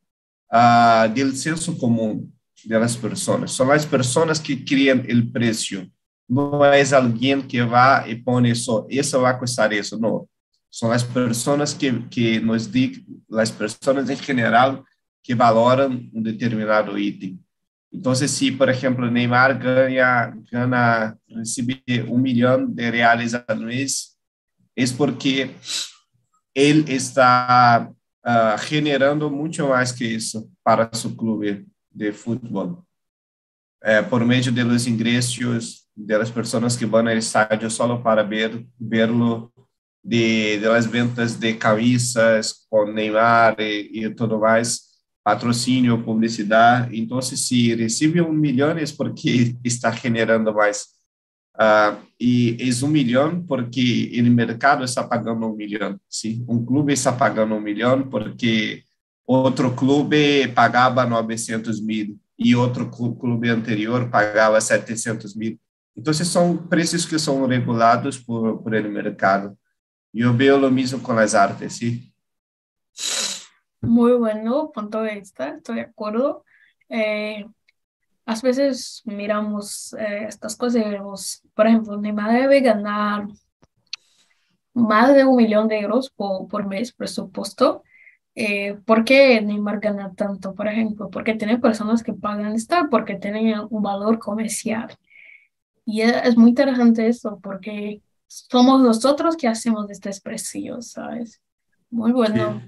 uh, 0.51 1.13
del 1.13 1.35
senso 1.35 1.77
común. 1.77 2.33
de 2.63 2.79
las 2.79 2.97
personas. 2.97 3.51
Son 3.51 3.67
las 3.67 3.85
personas 3.85 4.39
que 4.39 4.63
crean 4.63 5.05
el 5.07 5.29
precio. 5.31 5.87
No 6.27 6.65
es 6.73 6.93
alguien 6.93 7.47
que 7.47 7.61
va 7.61 8.03
y 8.07 8.15
pone 8.15 8.51
eso, 8.51 8.87
eso 8.89 9.21
va 9.21 9.29
a 9.31 9.37
costar 9.37 9.71
eso, 9.73 9.97
no. 9.97 10.27
Son 10.69 10.89
las 10.89 11.03
personas 11.03 11.75
que, 11.75 12.09
que 12.09 12.39
nos 12.41 12.71
dicen, 12.71 13.05
las 13.27 13.51
personas 13.51 14.09
en 14.09 14.17
general 14.17 14.83
que 15.25 15.33
valoran 15.33 16.09
un 16.13 16.23
determinado 16.23 16.97
ítem. 16.97 17.39
Entonces, 17.91 18.29
si, 18.29 18.51
por 18.51 18.69
ejemplo, 18.69 19.09
Neymar 19.09 19.57
gana, 19.57 20.37
gana 20.51 21.17
recibe 21.27 21.81
un 22.07 22.21
millón 22.21 22.75
de 22.75 22.91
reales 22.91 23.33
al 23.33 23.61
mes, 23.61 24.17
es 24.75 24.91
porque 24.91 25.55
él 26.53 26.85
está 26.87 27.91
uh, 28.23 28.57
generando 28.59 29.29
mucho 29.29 29.69
más 29.69 29.93
que 29.93 30.15
eso 30.15 30.47
para 30.61 30.93
su 30.93 31.15
club 31.15 31.65
de 31.89 32.11
fútbol. 32.11 32.83
Eh, 33.81 34.03
por 34.09 34.25
medio 34.25 34.51
de 34.51 34.63
los 34.63 34.87
ingresos 34.87 35.87
de 35.93 36.17
las 36.17 36.31
personas 36.31 36.75
que 36.75 36.85
van 36.85 37.07
al 37.07 37.17
estadio 37.17 37.69
solo 37.69 38.01
para 38.01 38.23
ver, 38.23 38.65
verlo, 38.77 39.53
de, 40.03 40.59
de 40.59 40.67
las 40.67 40.89
ventas 40.89 41.39
de 41.39 41.57
camisas 41.57 42.65
con 42.69 42.93
Neymar 42.93 43.59
y, 43.59 44.05
y 44.05 44.15
todo 44.15 44.39
más, 44.39 44.94
patrocínio, 45.25 46.03
publicidade. 46.03 46.95
Então, 46.99 47.19
se 47.19 47.73
recebe 47.73 48.21
um 48.21 48.31
milhão 48.31 48.69
é 48.77 48.83
porque 48.95 49.55
está 49.65 49.89
generando 49.89 50.53
mais. 50.53 50.83
Uh, 51.55 51.97
e 52.19 52.57
é 52.59 52.85
um 52.85 52.89
milhão 52.89 53.43
porque 53.43 54.11
o 54.21 54.23
mercado 54.31 54.83
está 54.83 55.03
pagando 55.03 55.47
um 55.47 55.55
milhão. 55.55 55.99
Sim? 56.07 56.45
Um 56.47 56.63
clube 56.63 56.93
está 56.93 57.11
pagando 57.11 57.55
um 57.55 57.59
milhão 57.59 58.07
porque 58.07 58.83
outro 59.25 59.73
clube 59.73 60.47
pagava 60.49 61.05
900 61.07 61.81
mil 61.81 62.19
e 62.37 62.55
outro 62.55 62.91
clube 62.91 63.49
anterior 63.49 64.09
pagava 64.11 64.61
700 64.61 65.35
mil. 65.35 65.57
Então, 65.97 66.13
são 66.13 66.55
preços 66.55 67.05
que 67.05 67.17
são 67.17 67.47
regulados 67.47 68.19
por, 68.19 68.61
por 68.61 68.75
el 68.75 68.91
mercado. 68.91 69.57
E 70.13 70.19
eu 70.19 70.33
vejo 70.33 70.67
o 70.67 70.71
mesmo 70.71 70.99
com 70.99 71.13
as 71.13 71.33
artes, 71.33 71.73
sim? 71.73 72.03
Muy 73.85 74.13
bueno 74.13 74.71
punto 74.71 75.01
de 75.01 75.15
vista, 75.15 75.49
estoy 75.49 75.75
de 75.75 75.81
acuerdo. 75.81 76.43
Eh, 76.89 77.45
a 78.25 78.39
veces 78.41 79.01
miramos 79.05 79.93
eh, 79.93 80.25
estas 80.27 80.55
cosas 80.55 80.85
y 80.85 80.89
vemos, 80.89 81.41
por 81.53 81.67
ejemplo, 81.67 81.97
Neymar 81.97 82.31
debe 82.31 82.61
ganar 82.61 83.27
más 84.73 85.15
de 85.15 85.23
un 85.23 85.35
millón 85.35 85.67
de 85.67 85.79
euros 85.79 86.09
por, 86.09 86.47
por 86.47 86.67
mes 86.67 86.91
presupuesto. 86.91 87.83
Eh, 88.33 88.77
¿Por 88.85 89.05
qué 89.05 89.39
Neymar 89.41 89.79
gana 89.79 90.13
tanto, 90.13 90.53
por 90.53 90.67
ejemplo? 90.67 91.09
Porque 91.09 91.35
tiene 91.35 91.57
personas 91.57 92.03
que 92.03 92.13
pagan 92.13 92.53
estar, 92.53 92.89
porque 92.89 93.15
tienen 93.15 93.53
un 93.69 93.81
valor 93.81 94.19
comercial. 94.19 94.95
Y 95.85 96.01
es 96.01 96.35
muy 96.35 96.49
interesante 96.49 97.07
eso, 97.07 97.39
porque 97.41 98.01
somos 98.27 98.81
nosotros 98.81 99.37
que 99.37 99.47
hacemos 99.47 99.89
estos 99.89 100.19
precios, 100.19 100.91
¿sabes? 100.91 101.41
Muy 101.89 102.11
bueno. 102.11 102.61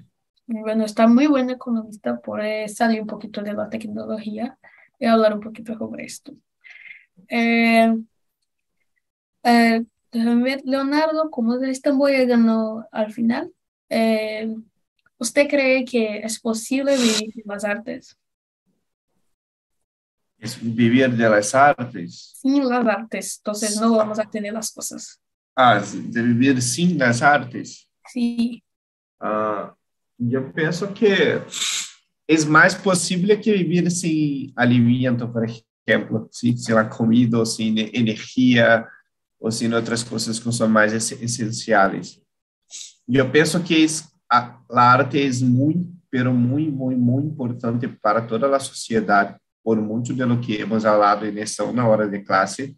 Bueno, 0.49 0.85
está 0.85 1.07
muy 1.07 1.27
buen 1.27 1.49
economista, 1.49 2.21
por 2.21 2.41
salir 2.69 3.01
un 3.01 3.07
poquito 3.07 3.41
de 3.41 3.51
la 3.51 3.69
tecnología 3.69 4.57
y 4.97 5.05
hablar 5.05 5.33
un 5.33 5.41
poquito 5.41 5.77
sobre 5.77 6.05
esto. 6.05 6.33
Eh, 7.27 7.93
eh, 9.43 9.83
Leonardo, 10.11 11.29
como 11.29 11.61
estamos 11.61 12.09
llegando 12.09 12.85
al 12.93 13.11
final, 13.11 13.51
eh, 13.89 14.55
¿usted 15.17 15.49
cree 15.49 15.83
que 15.83 16.19
es 16.19 16.39
posible 16.39 16.95
vivir 16.95 17.33
de 17.33 17.43
las 17.45 17.65
artes? 17.65 18.17
Es 20.39 20.57
vivir 20.61 21.09
de 21.09 21.29
las 21.29 21.53
artes. 21.53 22.39
Sin 22.41 22.69
las 22.69 22.87
artes, 22.87 23.37
entonces 23.39 23.81
no 23.81 23.97
vamos 23.97 24.17
a 24.17 24.23
tener 24.23 24.53
las 24.53 24.71
cosas. 24.71 25.19
Ah, 25.53 25.83
de 25.93 26.21
vivir 26.21 26.61
sin 26.61 26.97
las 26.97 27.21
artes. 27.21 27.89
Sí. 28.05 28.63
Ah, 29.19 29.75
eu 30.19 30.51
penso 30.51 30.87
que 30.93 31.07
é 32.29 32.45
mais 32.47 32.73
possível 32.73 33.39
que 33.39 33.51
viver 33.51 33.89
sem 33.89 34.51
alimento, 34.55 35.27
por 35.27 35.45
exemplo, 35.45 36.27
sem, 36.31 36.57
sem 36.57 36.75
a 36.77 36.85
comida, 36.85 37.45
sem 37.45 37.79
energia, 37.93 38.85
ou 39.39 39.51
sem 39.51 39.73
outras 39.73 40.03
coisas 40.03 40.39
que 40.39 40.51
são 40.51 40.67
mais 40.67 40.93
essenciais. 40.93 42.19
Eu 43.07 43.29
penso 43.31 43.61
que 43.63 43.85
a, 44.29 44.59
arte 44.69 45.21
é 45.21 45.29
muito, 45.45 45.87
muito, 46.33 46.71
muito, 46.71 46.99
muito 46.99 47.27
importante 47.27 47.87
para 47.87 48.21
toda 48.21 48.53
a 48.53 48.59
sociedade, 48.59 49.35
por 49.63 49.79
muito 49.79 50.13
de 50.13 50.25
lo 50.25 50.39
que 50.39 50.55
hemos 50.55 50.83
falado 50.83 51.31
nessa 51.31 51.63
uma 51.63 51.87
hora 51.87 52.07
de 52.09 52.19
classe. 52.19 52.75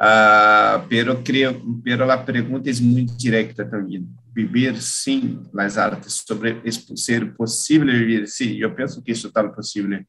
Uh, 0.00 0.82
pero 0.88 1.22
creo, 1.22 1.62
pero 1.84 2.10
a 2.10 2.18
pergunta 2.18 2.68
é 2.68 2.74
muito 2.80 3.16
direta 3.16 3.64
também 3.64 4.04
viver 4.34 4.82
sin 4.82 5.48
las 5.52 5.78
artes, 5.78 6.24
sobre 6.26 6.60
ser 6.72 7.36
posible 7.36 7.92
vivir, 7.92 8.26
sí, 8.26 8.56
yo 8.56 8.74
pienso 8.74 9.04
que 9.04 9.12
es 9.12 9.32
tal 9.32 9.54
posible, 9.54 10.08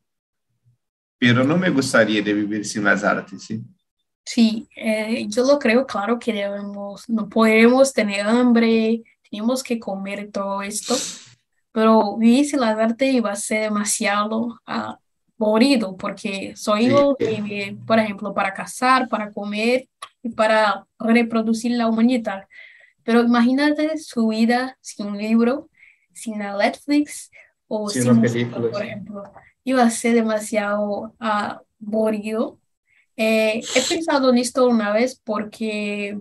pero 1.19 1.43
no 1.43 1.55
me 1.55 1.69
gustaría 1.69 2.23
de 2.23 2.33
vivir 2.33 2.65
sin 2.65 2.83
las 2.83 3.03
artes, 3.03 3.43
sí. 3.43 3.63
Sí, 4.25 4.67
eh, 4.75 5.27
yo 5.29 5.45
lo 5.45 5.59
creo, 5.59 5.85
claro 5.85 6.17
que 6.17 6.33
debemos, 6.33 7.07
no 7.07 7.29
podemos 7.29 7.93
tener 7.93 8.25
hambre, 8.25 9.03
tenemos 9.29 9.61
que 9.61 9.79
comer 9.79 10.31
todo 10.31 10.63
esto, 10.63 10.95
pero 11.71 12.17
vivir 12.17 12.47
sin 12.47 12.59
las 12.59 12.75
artes 12.79 13.23
va 13.23 13.33
a 13.33 13.35
ser 13.35 13.61
demasiado 13.61 14.59
aburrido, 15.39 15.95
porque 15.97 16.53
soy 16.55 16.91
sí. 17.19 17.77
por 17.85 17.99
ejemplo, 17.99 18.33
para 18.33 18.53
cazar, 18.53 19.09
para 19.09 19.31
comer 19.31 19.87
y 20.23 20.29
para 20.29 20.85
reproducir 20.99 21.71
la 21.71 21.87
humanidad. 21.87 22.47
Pero 23.03 23.21
imagínate 23.21 23.97
su 23.97 24.29
vida 24.29 24.77
sin 24.81 25.07
un 25.07 25.17
libro, 25.17 25.69
sin 26.13 26.39
la 26.39 26.57
Netflix 26.57 27.29
o 27.67 27.89
sin, 27.89 28.03
sin 28.03 28.15
música, 28.15 28.55
por 28.55 28.83
ejemplo. 28.83 29.23
Iba 29.63 29.83
a 29.83 29.89
ser 29.89 30.15
demasiado 30.15 31.13
aburrido. 31.19 32.59
Eh, 33.17 33.61
he 33.75 33.81
pensado 33.87 34.29
en 34.31 34.39
esto 34.39 34.67
una 34.67 34.91
vez 34.91 35.19
porque 35.23 36.17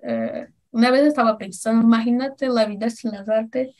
eh, 0.00 0.48
una 0.70 0.90
vez 0.90 1.04
estaba 1.04 1.38
pensando, 1.38 1.84
imagínate 1.84 2.48
la 2.48 2.66
vida 2.66 2.90
sin 2.90 3.12
las 3.12 3.28
artes, 3.28 3.74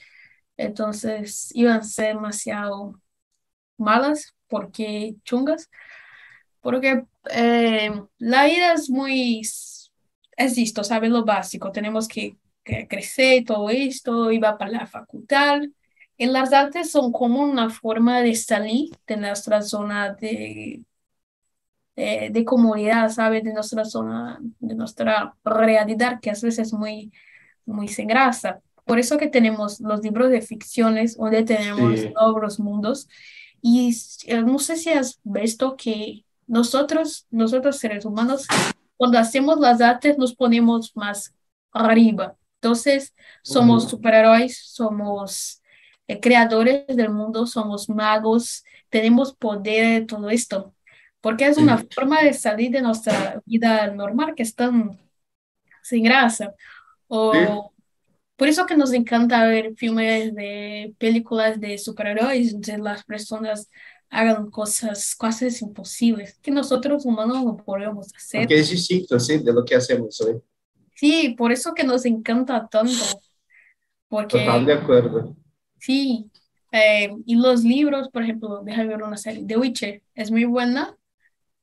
entonces 0.57 1.51
iban 1.55 1.81
a 1.81 1.83
ser 1.83 2.15
demasiado 2.15 3.01
malas 3.77 4.35
porque 4.49 5.17
chungas, 5.25 5.71
porque 6.61 7.05
eh, 7.31 7.93
la 8.19 8.45
vida 8.45 8.73
es 8.75 8.89
muy 8.91 9.43
es 10.37 10.59
esto, 10.59 10.85
¿sabes? 10.85 11.11
Lo 11.11 11.25
básico, 11.25 11.73
tenemos 11.73 12.09
que, 12.09 12.37
crecer 12.89 13.45
todo 13.45 13.69
esto, 13.69 14.33
iba 14.33 14.57
para 14.57 14.71
la 14.71 14.87
facultad. 14.87 15.61
En 16.17 16.33
las 16.33 16.53
artes 16.55 16.91
son 16.91 17.13
como 17.13 17.43
una 17.43 17.69
forma 17.69 18.23
de 18.23 18.35
salir 18.35 18.91
de 19.07 19.19
nuestra 19.19 19.61
zona 19.61 20.15
de, 20.15 20.83
de, 21.95 22.31
de 22.33 22.45
comunidad, 22.47 23.11
¿sabes? 23.11 23.45
De 23.45 23.53
nuestra 23.53 23.85
zona, 23.85 24.39
de 24.61 24.75
nuestra 24.75 25.35
realidad, 25.45 26.21
que 26.23 26.31
a 26.31 26.33
veces 26.33 26.59
es 26.59 26.73
muy, 26.73 27.13
muy 27.67 27.89
sin 27.89 28.07
grasa. 28.07 28.63
Por 28.87 28.99
eso 28.99 29.19
que 29.19 29.29
tenemos 29.29 29.81
los 29.81 30.01
libros 30.03 30.31
de 30.31 30.41
ficciones, 30.41 31.19
donde 31.19 31.43
tenemos 31.43 32.01
sí. 32.01 32.13
nuevos 32.15 32.61
mundos. 32.61 33.09
Y 33.67 33.97
eh, 34.27 34.43
no 34.43 34.59
sé 34.59 34.77
si 34.77 34.91
has 34.91 35.19
visto 35.25 35.75
que 35.75 36.27
nosotros, 36.47 37.27
nosotros 37.31 37.79
seres 37.79 38.05
humanos, 38.05 38.47
cuando 38.99 39.19
hacemos 39.19 39.59
las 39.59 39.81
artes 39.81 40.19
nos 40.19 40.35
ponemos 40.35 40.95
más 40.95 41.35
arriba. 41.73 42.37
Entonces, 42.57 43.15
somos 43.43 43.89
superhéroes, 43.89 44.59
somos 44.67 45.63
eh, 46.07 46.21
creadores 46.21 46.87
del 46.89 47.09
mundo, 47.09 47.47
somos 47.47 47.89
magos, 47.89 48.65
tenemos 48.91 49.35
poder 49.35 50.01
de 50.01 50.07
todo 50.07 50.29
esto, 50.29 50.75
porque 51.23 51.47
es 51.47 51.57
una 51.57 51.79
forma 51.79 52.21
de 52.21 52.35
salir 52.35 52.71
de 52.71 52.83
nuestra 52.83 53.41
vida 53.47 53.87
normal 53.87 54.35
que 54.35 54.43
es 54.43 54.55
tan 54.55 55.01
sin 55.83 56.05
gracia. 56.05 56.55
O, 57.09 57.73
Por 58.37 58.49
eso 58.49 58.67
que 58.67 58.77
nos 58.77 58.93
encanta 58.93 59.47
ver 59.47 59.75
filmes 59.77 60.35
de 60.35 60.95
películas 60.99 61.61
de 61.61 61.79
superhéroes, 61.79 62.53
donde 62.53 62.79
las 62.79 63.05
personas 63.05 63.71
hagan 64.11 64.51
cosas, 64.51 65.15
cosas 65.15 65.61
imposibles 65.63 66.39
que 66.43 66.51
nosotros 66.51 67.05
humanos 67.05 67.45
no 67.45 67.57
podemos 67.57 68.13
hacer. 68.15 68.43
Porque 68.43 68.59
es 68.59 68.71
distinto, 68.71 69.19
sí, 69.19 69.39
de 69.39 69.53
lo 69.53 69.65
que 69.65 69.75
hacemos 69.75 70.21
hoy. 70.21 70.41
Sí, 70.95 71.35
por 71.37 71.53
eso 71.53 71.75
que 71.75 71.85
nos 71.85 72.05
encanta 72.05 72.67
tanto. 72.69 73.21
Porque, 74.09 74.39
Total 74.39 74.67
de 74.67 74.73
acuerdo. 74.73 75.37
Sí, 75.79 76.31
eh, 76.71 77.11
y 77.27 77.37
los 77.37 77.63
libros, 77.63 78.09
por 78.09 78.23
ejemplo, 78.23 78.63
déjame 78.65 78.89
ver 78.89 79.03
una 79.03 79.17
serie, 79.17 79.45
The 79.47 79.57
Witcher, 79.57 80.03
es 80.15 80.31
muy 80.31 80.45
buena. 80.45 80.97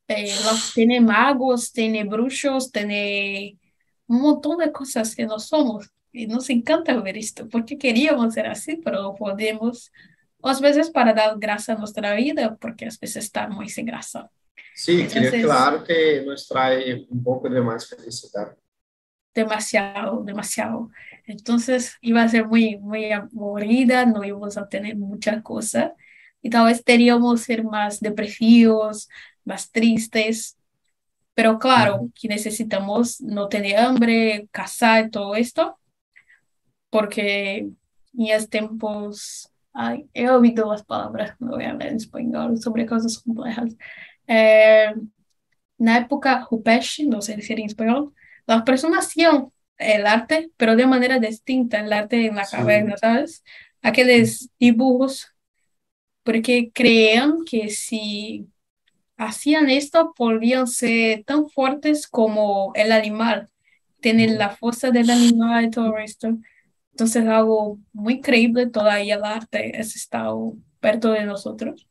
Eh, 0.07 0.35
tiene 0.73 0.99
magos, 0.99 1.71
tiene 1.71 2.03
bruxos, 2.03 2.71
tiene 2.71 3.57
un 4.07 4.21
montón 4.21 4.57
de 4.57 4.71
cosas 4.71 5.15
que 5.15 5.25
no 5.25 5.39
somos. 5.39 5.89
Y 6.11 6.27
nos 6.27 6.49
encanta 6.49 6.99
ver 6.99 7.17
esto, 7.17 7.47
porque 7.47 7.77
queríamos 7.77 8.33
ser 8.33 8.47
así, 8.47 8.77
pero 8.77 9.01
no 9.01 9.15
podemos 9.15 9.91
o 10.41 10.49
a 10.49 10.59
veces 10.59 10.89
para 10.89 11.13
dar 11.13 11.37
grasa 11.37 11.73
a 11.73 11.77
nuestra 11.77 12.13
vida, 12.15 12.57
porque 12.59 12.85
a 12.85 12.89
veces 12.89 13.17
está 13.17 13.47
muy 13.47 13.69
sin 13.69 13.85
grasa. 13.85 14.29
Sí, 14.73 15.07
creo 15.07 15.31
que 15.31 15.41
el 15.41 15.51
arte 15.51 16.25
nos 16.25 16.47
trae 16.47 17.05
un 17.09 17.23
poco 17.23 17.47
de 17.49 17.61
más 17.61 17.87
felicidad. 17.87 18.55
Demasiado, 19.33 20.23
demasiado. 20.23 20.89
Entonces 21.25 21.97
iba 22.01 22.23
a 22.23 22.27
ser 22.27 22.47
muy, 22.47 22.77
muy 22.79 23.11
aburrida, 23.11 24.05
no 24.05 24.23
íbamos 24.23 24.57
a 24.57 24.67
tener 24.67 24.97
mucha 24.97 25.41
cosa 25.41 25.93
y 26.41 26.49
tal 26.49 26.65
vez 26.65 26.83
teníamos 26.83 27.41
ser 27.41 27.63
más 27.63 27.99
depresivos, 27.99 29.07
más 29.45 29.71
tristes. 29.71 30.57
Pero 31.33 31.59
claro, 31.59 32.09
que 32.19 32.27
necesitamos 32.27 33.21
no 33.21 33.47
tener 33.47 33.77
hambre, 33.77 34.47
casar, 34.51 35.09
todo 35.11 35.35
esto, 35.35 35.79
porque 36.91 37.57
en 37.57 38.27
estos 38.27 38.49
tiempos, 38.49 39.51
ay, 39.73 40.07
he 40.13 40.29
oído 40.29 40.71
las 40.71 40.83
palabras, 40.83 41.35
no 41.39 41.51
voy 41.51 41.63
a 41.63 41.71
hablar 41.71 41.89
en 41.89 41.95
español, 41.95 42.61
sobre 42.61 42.85
cosas 42.85 43.17
complejas. 43.17 43.75
Eh, 44.27 44.93
en 45.79 45.85
la 45.85 45.97
época 45.97 46.47
Rupesh, 46.49 47.07
no 47.07 47.23
sé 47.23 47.35
decir 47.35 47.59
en 47.59 47.65
español, 47.65 48.13
las 48.45 48.61
personas 48.61 49.07
hacían 49.07 49.47
el 49.77 50.05
arte, 50.05 50.51
pero 50.57 50.75
de 50.75 50.85
manera 50.85 51.17
distinta, 51.17 51.79
el 51.79 51.91
arte 51.91 52.27
en 52.27 52.35
la 52.35 52.45
caverna, 52.45 52.97
¿sabes? 52.97 53.43
Aquellos 53.81 54.49
dibujos, 54.59 55.33
porque 56.23 56.71
creían 56.71 57.43
que 57.45 57.69
si 57.69 58.47
hacían 59.17 59.69
esto 59.69 60.13
podían 60.15 60.67
ser 60.67 61.23
tan 61.23 61.49
fuertes 61.49 62.07
como 62.07 62.73
el 62.75 62.91
animal, 62.91 63.49
tener 64.01 64.31
la 64.31 64.49
fuerza 64.49 64.91
del 64.91 65.09
animal 65.09 65.65
y 65.65 65.69
todo 65.71 65.97
esto. 65.97 66.37
Entonces 67.01 67.27
algo 67.27 67.79
muy 67.93 68.21
creíble, 68.21 68.67
todavía 68.67 69.15
el 69.15 69.23
arte 69.23 69.79
es 69.79 69.95
estado 69.95 70.53
perto 70.79 71.11
de 71.11 71.25
nosotros. 71.25 71.89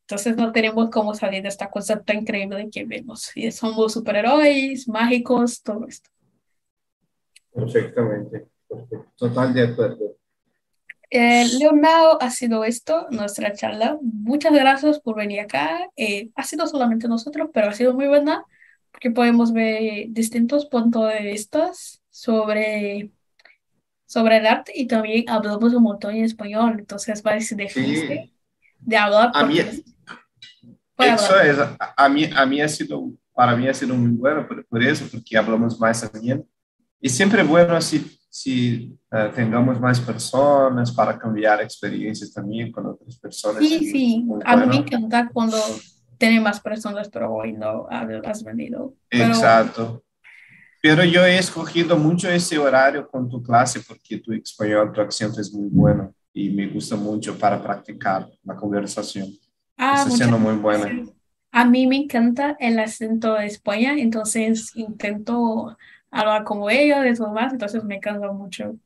Entonces 0.00 0.36
no 0.36 0.50
tenemos 0.50 0.90
cómo 0.90 1.14
salir 1.14 1.42
de 1.42 1.48
esta 1.48 1.70
cosa 1.70 2.02
tan 2.02 2.18
increíble 2.18 2.68
que 2.68 2.84
vemos. 2.84 3.30
Y 3.36 3.52
somos 3.52 3.92
superhéroes, 3.92 4.88
mágicos, 4.88 5.62
todo 5.62 5.86
esto. 5.86 6.10
Perfectamente, 7.54 8.48
total 9.14 9.54
de 9.54 9.62
acuerdo. 9.62 10.16
Eh, 11.08 11.46
Leonardo, 11.60 12.20
ha 12.20 12.30
sido 12.32 12.64
esto, 12.64 13.06
nuestra 13.10 13.52
charla. 13.52 13.96
Muchas 14.02 14.52
gracias 14.52 14.98
por 14.98 15.14
venir 15.14 15.38
acá. 15.38 15.88
Eh, 15.94 16.30
ha 16.34 16.42
sido 16.42 16.66
solamente 16.66 17.06
nosotros, 17.06 17.50
pero 17.54 17.68
ha 17.68 17.72
sido 17.74 17.94
muy 17.94 18.08
buena 18.08 18.44
porque 18.90 19.12
podemos 19.12 19.52
ver 19.52 20.06
distintos 20.08 20.66
puntos 20.66 21.12
de 21.12 21.20
vista 21.20 21.70
sobre, 22.10 23.12
sobre 24.08 24.38
el 24.38 24.46
arte 24.46 24.72
y 24.74 24.86
también 24.86 25.28
hablamos 25.28 25.74
un 25.74 25.82
montón 25.82 26.14
en 26.16 26.24
español, 26.24 26.76
entonces 26.78 27.20
parece 27.20 27.54
difícil 27.54 28.32
de 28.78 28.96
hablar. 28.96 29.30
A 29.34 29.44
mí, 29.44 29.58
eso 29.58 31.40
es, 31.40 31.58
a 31.96 32.08
mí, 32.08 32.24
a 32.34 32.46
mí 32.46 32.60
ha 32.62 32.68
sido, 32.68 33.12
para 33.34 33.54
mí 33.54 33.68
ha 33.68 33.74
sido 33.74 33.94
muy 33.94 34.10
bueno 34.12 34.48
por, 34.48 34.66
por 34.66 34.82
eso, 34.82 35.06
porque 35.12 35.36
hablamos 35.36 35.78
más 35.78 36.10
también. 36.10 36.42
Y 37.02 37.10
siempre 37.10 37.42
bueno 37.42 37.76
así 37.76 38.18
si 38.30 38.98
uh, 39.12 39.30
tengamos 39.34 39.78
más 39.78 40.00
personas 40.00 40.90
para 40.92 41.18
cambiar 41.18 41.60
experiencias 41.60 42.32
también 42.32 42.72
con 42.72 42.86
otras 42.86 43.14
personas. 43.18 43.62
Sí, 43.62 43.90
sí, 43.90 44.26
a 44.44 44.56
mí 44.56 44.66
me 44.68 44.76
encanta 44.76 45.28
cuando 45.30 45.58
tiene 46.16 46.40
más 46.40 46.60
personas, 46.60 47.10
pero 47.10 47.34
hoy 47.34 47.52
no 47.52 47.86
has 47.90 48.42
venido. 48.42 48.94
Exacto. 49.10 50.02
Pero 50.80 51.04
yo 51.04 51.24
he 51.24 51.38
escogido 51.38 51.96
mucho 51.96 52.28
ese 52.28 52.58
horario 52.58 53.08
con 53.08 53.28
tu 53.28 53.42
clase 53.42 53.80
porque 53.80 54.18
tu 54.18 54.32
español, 54.32 54.92
tu 54.92 55.00
acento 55.00 55.40
es 55.40 55.52
muy 55.52 55.68
bueno 55.70 56.14
y 56.32 56.50
me 56.50 56.68
gusta 56.68 56.96
mucho 56.96 57.36
para 57.36 57.60
practicar 57.60 58.28
la 58.44 58.54
conversación. 58.54 59.28
Ah, 59.76 60.02
Está 60.04 60.10
siendo 60.10 60.38
muy 60.38 60.54
buena. 60.54 61.04
A 61.50 61.64
mí 61.64 61.86
me 61.86 61.96
encanta 61.96 62.56
el 62.60 62.78
acento 62.78 63.34
de 63.34 63.46
España, 63.46 63.94
entonces 63.98 64.70
intento 64.76 65.76
hablar 66.10 66.44
como 66.44 66.70
ella, 66.70 67.00
de 67.00 67.10
eso 67.10 67.28
más, 67.32 67.52
entonces 67.52 67.82
me 67.84 67.98
cansa 68.00 68.30
mucho. 68.32 68.76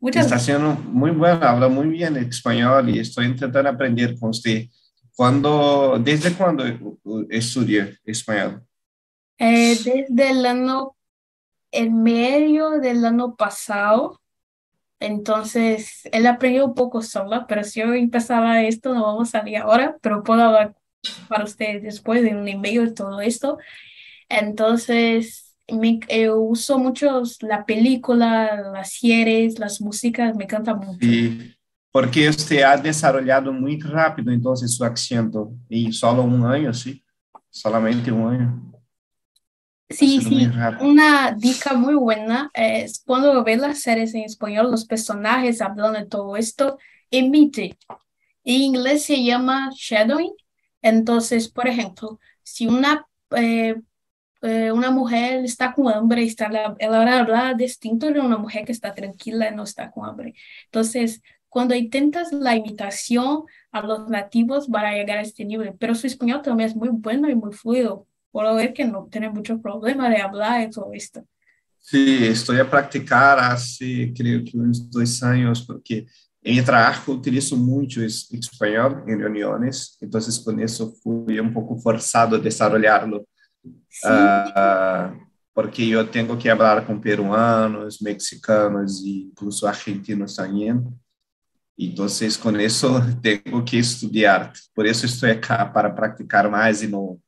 Muchas 0.00 0.26
Está 0.26 0.38
siendo 0.38 0.74
muy 0.74 1.10
buena, 1.10 1.50
habla 1.50 1.68
muy 1.68 1.88
bien 1.88 2.16
español 2.16 2.88
y 2.90 2.98
estoy 2.98 3.26
intentando 3.26 3.70
aprender 3.70 4.18
con 4.18 4.30
usted. 4.30 4.66
¿Cuándo, 5.14 5.98
¿Desde 6.02 6.32
cuándo 6.32 6.64
estudió 7.30 7.86
español? 8.04 8.62
Eh, 9.38 9.76
desde 9.82 10.30
el 10.30 10.44
año, 10.44 10.95
en 11.76 12.02
medio 12.02 12.70
del 12.80 13.04
año 13.04 13.36
pasado. 13.36 14.20
Entonces, 14.98 16.08
él 16.10 16.26
aprendió 16.26 16.64
un 16.64 16.74
poco 16.74 17.02
sola, 17.02 17.46
pero 17.46 17.62
si 17.64 17.80
yo 17.80 17.92
empezaba 17.92 18.62
esto, 18.62 18.94
no 18.94 19.02
vamos 19.02 19.28
a 19.28 19.40
salir 19.40 19.58
ahora, 19.58 19.96
pero 20.00 20.22
puedo 20.22 20.42
hablar 20.42 20.74
para 21.28 21.44
ustedes 21.44 21.82
después 21.82 22.22
de 22.22 22.34
un 22.34 22.48
email 22.48 22.88
y 22.88 22.94
todo 22.94 23.20
esto. 23.20 23.58
Entonces, 24.28 25.54
me, 25.70 26.00
eh, 26.08 26.30
uso 26.30 26.78
mucho 26.78 27.22
la 27.40 27.66
película, 27.66 28.70
las 28.72 28.94
series, 28.94 29.58
las 29.58 29.80
músicas, 29.80 30.34
me 30.34 30.44
encanta 30.44 30.74
mucho. 30.74 30.98
Sí, 31.00 31.54
porque 31.92 32.28
usted 32.28 32.62
ha 32.62 32.76
desarrollado 32.76 33.52
muy 33.52 33.80
rápido 33.80 34.32
entonces 34.32 34.74
su 34.74 34.84
acento, 34.84 35.52
y 35.68 35.92
solo 35.92 36.22
un 36.22 36.44
año, 36.46 36.72
sí, 36.72 37.02
solamente 37.50 38.10
un 38.10 38.34
año. 38.34 38.75
Sí, 39.88 40.20
sí, 40.20 40.48
una 40.80 41.32
dica 41.32 41.74
muy 41.74 41.94
buena 41.94 42.50
es 42.54 43.02
cuando 43.06 43.44
ve 43.44 43.56
las 43.56 43.80
series 43.82 44.14
en 44.14 44.24
español, 44.24 44.70
los 44.70 44.84
personajes 44.84 45.60
hablando 45.62 45.98
de 45.98 46.06
todo 46.06 46.36
esto, 46.36 46.78
emite. 47.10 47.78
En 48.44 48.62
inglés 48.62 49.04
se 49.04 49.22
llama 49.22 49.70
shadowing. 49.74 50.34
Entonces, 50.82 51.48
por 51.48 51.68
ejemplo, 51.68 52.18
si 52.42 52.66
una 52.66 53.06
eh, 53.36 53.76
eh, 54.42 54.70
una 54.70 54.90
mujer 54.90 55.44
está 55.44 55.72
con 55.72 55.88
hambre, 55.88 56.22
está 56.24 56.48
la, 56.48 56.76
ella 56.78 57.18
habla 57.20 57.54
distinto 57.54 58.10
de 58.12 58.20
una 58.20 58.38
mujer 58.38 58.64
que 58.64 58.72
está 58.72 58.94
tranquila 58.94 59.50
y 59.50 59.54
no 59.54 59.64
está 59.64 59.90
con 59.90 60.06
hambre. 60.08 60.34
Entonces, 60.66 61.22
cuando 61.48 61.74
intentas 61.74 62.32
la 62.32 62.54
imitación 62.54 63.44
a 63.72 63.80
los 63.82 64.08
nativos 64.08 64.68
para 64.68 64.92
llegar 64.92 65.18
a 65.18 65.22
este 65.22 65.44
nivel, 65.44 65.74
pero 65.78 65.94
su 65.94 66.06
español 66.06 66.42
también 66.42 66.68
es 66.68 66.76
muy 66.76 66.90
bueno 66.90 67.28
y 67.30 67.34
muy 67.34 67.52
fluido. 67.52 68.06
Puedo 68.36 68.54
ver 68.54 68.74
que 68.74 68.84
no 68.84 69.08
tiene 69.10 69.30
mucho 69.30 69.58
problema 69.62 70.10
de 70.10 70.20
hablar 70.20 70.60
y 70.60 70.70
todo 70.70 70.90
esto. 70.92 71.24
Sí, 71.80 72.26
estoy 72.26 72.58
a 72.60 72.68
practicar 72.68 73.38
hace 73.38 74.12
creo 74.14 74.44
que 74.44 74.58
unos 74.58 74.90
dos 74.90 75.22
años, 75.22 75.64
porque 75.66 76.06
en 76.42 76.56
mi 76.56 76.62
trabajo 76.62 77.12
utilizo 77.12 77.56
mucho 77.56 78.02
español 78.02 79.04
en 79.06 79.20
reuniones, 79.20 79.96
entonces 80.02 80.38
con 80.38 80.60
eso 80.60 80.92
fui 81.02 81.40
un 81.40 81.50
poco 81.50 81.78
forzado 81.78 82.36
a 82.36 82.38
desarrollarlo 82.38 83.26
Uh, 84.04 85.18
porque 85.54 85.82
eu 85.82 86.06
tenho 86.06 86.36
que 86.36 86.54
falar 86.54 86.86
com 86.86 87.00
peruanos, 87.00 87.98
mexicanos 88.00 89.00
e 89.00 89.30
incluso 89.32 89.66
argentinos 89.66 90.36
também. 90.36 90.84
Então, 91.78 92.06
com 92.42 92.56
isso, 92.58 92.88
tenho 93.22 93.64
que 93.64 93.78
estudar. 93.78 94.52
Por 94.74 94.84
isso, 94.84 95.06
estou 95.06 95.30
aqui 95.30 95.48
para 95.72 95.90
praticar 95.90 96.50
mais 96.50 96.82
e 96.82 96.86
não 96.86 97.18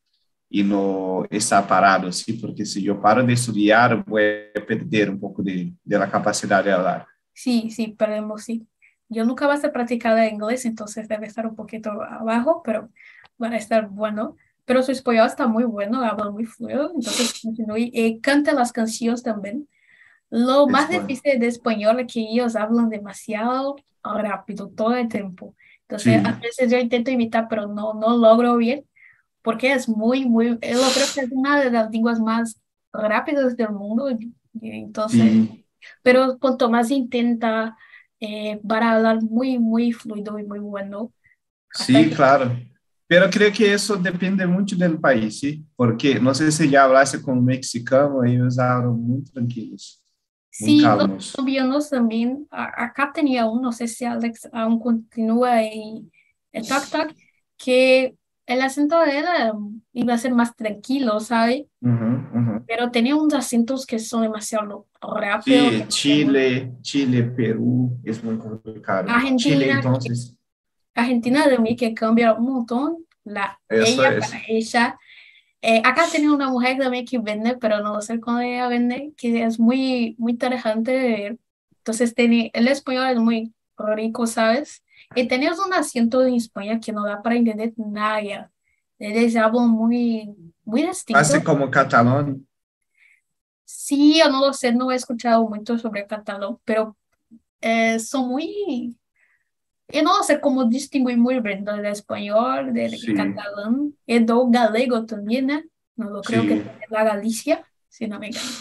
e 0.51 0.63
não 0.63 1.27
estar 1.31 1.63
parado, 1.67 2.07
assim, 2.07 2.39
porque 2.39 2.65
se 2.65 2.85
eu 2.87 3.01
paro 3.01 3.27
de 3.27 3.33
estudar, 3.33 3.97
vou 4.05 4.19
perder 4.67 5.11
um 5.11 5.19
pouco 5.19 5.43
de, 5.43 5.75
de 5.85 5.99
capacidade 6.09 6.69
de 6.69 6.75
falar. 6.75 7.07
Sim, 7.35 7.69
sim, 7.71 7.95
perdemos, 7.95 8.45
sim. 8.45 8.67
Eu 9.11 9.27
nunca 9.27 9.47
vou 9.47 9.57
ser 9.57 9.71
practicada 9.71 10.25
em 10.25 10.35
inglês, 10.35 10.65
então 10.65 10.87
deve 11.07 11.27
estar 11.27 11.47
um 11.47 11.55
pouquinho 11.55 11.91
abaixo, 12.03 12.63
mas 13.39 13.51
vai 13.51 13.59
estar 13.59 13.89
bueno. 13.89 14.37
pero 14.69 14.83
su 14.83 14.93
español 14.93 15.27
está 15.27 15.47
muy 15.47 15.65
bueno, 15.65 16.05
habla 16.05 16.31
muy 16.31 16.45
fluido, 16.45 16.93
entonces 16.95 17.41
continúe 17.43 17.89
y 17.91 18.21
canta 18.21 18.53
las 18.53 18.71
canciones 18.71 19.23
también. 19.23 19.67
Lo 20.29 20.67
más 20.67 20.91
difícil 20.91 21.41
de 21.41 21.47
español 21.47 22.01
es 22.01 22.13
que 22.13 22.21
ellos 22.21 22.55
hablan 22.55 22.91
demasiado 22.91 23.77
rápido 24.05 24.69
todo 24.69 24.95
el 24.95 25.09
tiempo. 25.09 25.55
Entonces, 25.89 26.23
a 26.23 26.33
veces 26.33 26.71
yo 26.71 26.77
intento 26.77 27.11
imitar, 27.11 27.47
pero 27.49 27.67
no, 27.67 27.95
no 27.95 28.15
logro 28.15 28.59
bien, 28.59 28.85
porque 29.49 29.73
es 29.73 29.89
muy, 29.89 30.27
muy, 30.27 30.49
yo 30.49 30.59
creo 30.61 31.07
que 31.15 31.21
es 31.23 31.31
una 31.31 31.59
de 31.59 31.71
las 31.71 31.91
lenguas 31.91 32.21
más 32.21 32.61
rápidas 32.93 33.57
del 33.57 33.71
mundo. 33.71 34.07
Entonces, 34.61 35.49
pero 36.03 36.39
cuanto 36.39 36.69
más 36.69 36.91
intenta 36.91 37.75
eh, 38.21 38.61
para 38.69 38.93
hablar 38.93 39.23
muy, 39.23 39.59
muy 39.59 39.91
fluido 39.93 40.39
y 40.39 40.45
muy 40.45 40.59
bueno. 40.59 41.15
Sí, 41.73 42.11
claro. 42.11 42.61
Pero 43.07 43.31
creo 43.31 43.51
que 43.51 43.73
eso 43.73 43.97
depende 43.97 44.47
mucho 44.47 44.77
del 44.77 45.01
país, 45.01 45.41
¿sí? 45.41 45.65
Porque 45.75 46.21
no 46.21 46.35
sé 46.35 46.53
si 46.53 46.69
ya 46.69 46.85
hablaste 46.85 47.23
con 47.23 47.39
un 47.39 47.47
mexicano, 47.47 48.23
ellos 48.25 48.59
hablan 48.59 49.01
muy 49.01 49.25
tranquilos. 49.25 50.05
Muy 50.61 50.71
sí, 50.73 50.83
calmos. 50.83 51.09
los 51.09 51.33
colombianos 51.33 51.89
también. 51.89 52.47
Acá 52.51 53.11
tenía 53.15 53.47
uno, 53.47 53.63
no 53.63 53.73
sé 53.73 53.89
si 53.89 54.05
Alex 54.05 54.47
aún 54.53 54.79
continúa 54.79 55.63
en 55.63 56.13
el 56.53 56.69
Tac 56.69 56.91
Tac, 56.91 57.17
que 57.57 58.15
el 58.49 58.63
acento 58.63 58.99
de 59.01 59.19
él 59.19 59.27
iba 59.93 60.15
a 60.15 60.19
ser 60.19 60.33
más 60.33 60.57
tranquilo, 60.57 61.21
¿sabes? 61.21 61.67
Pero 62.67 62.91
tenía 62.91 63.15
unos 63.15 63.35
acentos 63.35 63.85
que 63.85 63.99
son 63.99 64.23
demasiado 64.23 64.87
rápidos. 65.03 65.75
Sí, 65.75 65.85
Chile, 65.89 66.73
Chile, 66.81 67.23
Perú, 67.25 68.01
es 68.03 68.25
muy 68.25 68.39
complicado. 68.39 69.11
Argentina, 69.11 69.37
Chile, 69.37 69.71
entonces. 69.71 70.35
Argentina 70.95 71.47
de 71.47 71.59
mí 71.59 71.77
que 71.77 71.93
cambia 71.93 72.33
un 72.33 72.47
montón. 72.47 72.97
La, 73.23 73.61
ella 73.69 74.19
para 74.19 74.43
ella. 74.49 74.99
Eh, 75.61 75.83
acá 75.85 76.07
tenía 76.11 76.33
una 76.33 76.49
mujer 76.49 76.79
también 76.79 77.05
que 77.05 77.19
vende, 77.19 77.59
pero 77.61 77.83
no 77.83 78.01
sé 78.01 78.19
cómo 78.19 78.41
ella 78.41 78.69
vende, 78.69 79.13
que 79.19 79.45
es 79.45 79.61
muy, 79.61 80.15
muy 80.19 80.33
interesante. 80.33 81.39
Entonces, 81.77 82.15
tiene, 82.15 82.51
el 82.55 82.67
español 82.69 83.09
es 83.11 83.19
muy 83.19 83.53
rico, 83.77 84.27
¿sabes? 84.27 84.83
Y 85.15 85.27
tenías 85.27 85.59
un 85.59 85.73
acento 85.73 86.25
en 86.25 86.35
España 86.35 86.81
que 86.81 86.93
no 86.93 87.05
da 87.05 87.23
para 87.23 87.37
entender 87.37 87.73
nada. 87.77 88.51
Ellos 88.99 89.37
hablan 89.37 89.71
muy, 89.71 90.35
muy 90.65 90.83
distinto. 90.83 91.19
Hace 91.19 91.43
como 91.43 91.71
catalán. 91.71 92.47
Sí, 93.65 94.19
yo 94.19 94.31
no 94.31 94.47
lo 94.47 94.53
sé, 94.53 94.73
no 94.73 94.91
he 94.91 94.95
escuchado 94.95 95.49
mucho 95.49 95.79
sobre 95.79 96.07
catalán, 96.07 96.59
pero 96.65 96.97
eh, 97.61 97.99
son 97.99 98.29
muy... 98.29 98.97
Yo 99.89 100.03
no 100.03 100.23
sé 100.23 100.41
cómo 100.41 100.65
distinguir 100.65 101.17
muy 101.17 101.41
bien 101.41 101.65
del 101.65 101.87
español, 101.87 102.75
del 102.75 102.95
catalán, 103.17 103.95
y 104.05 104.19
del 104.19 104.37
galego 104.51 105.07
también, 105.07 105.51
¿eh? 105.51 105.65
No 105.97 106.11
lo 106.11 106.21
creo 106.21 106.43
que 106.43 106.55
es 106.59 106.91
la 106.91 107.05
Galicia, 107.05 107.65
si 107.89 108.07
no 108.07 108.19
me 108.19 108.29
equivoco. 108.29 108.53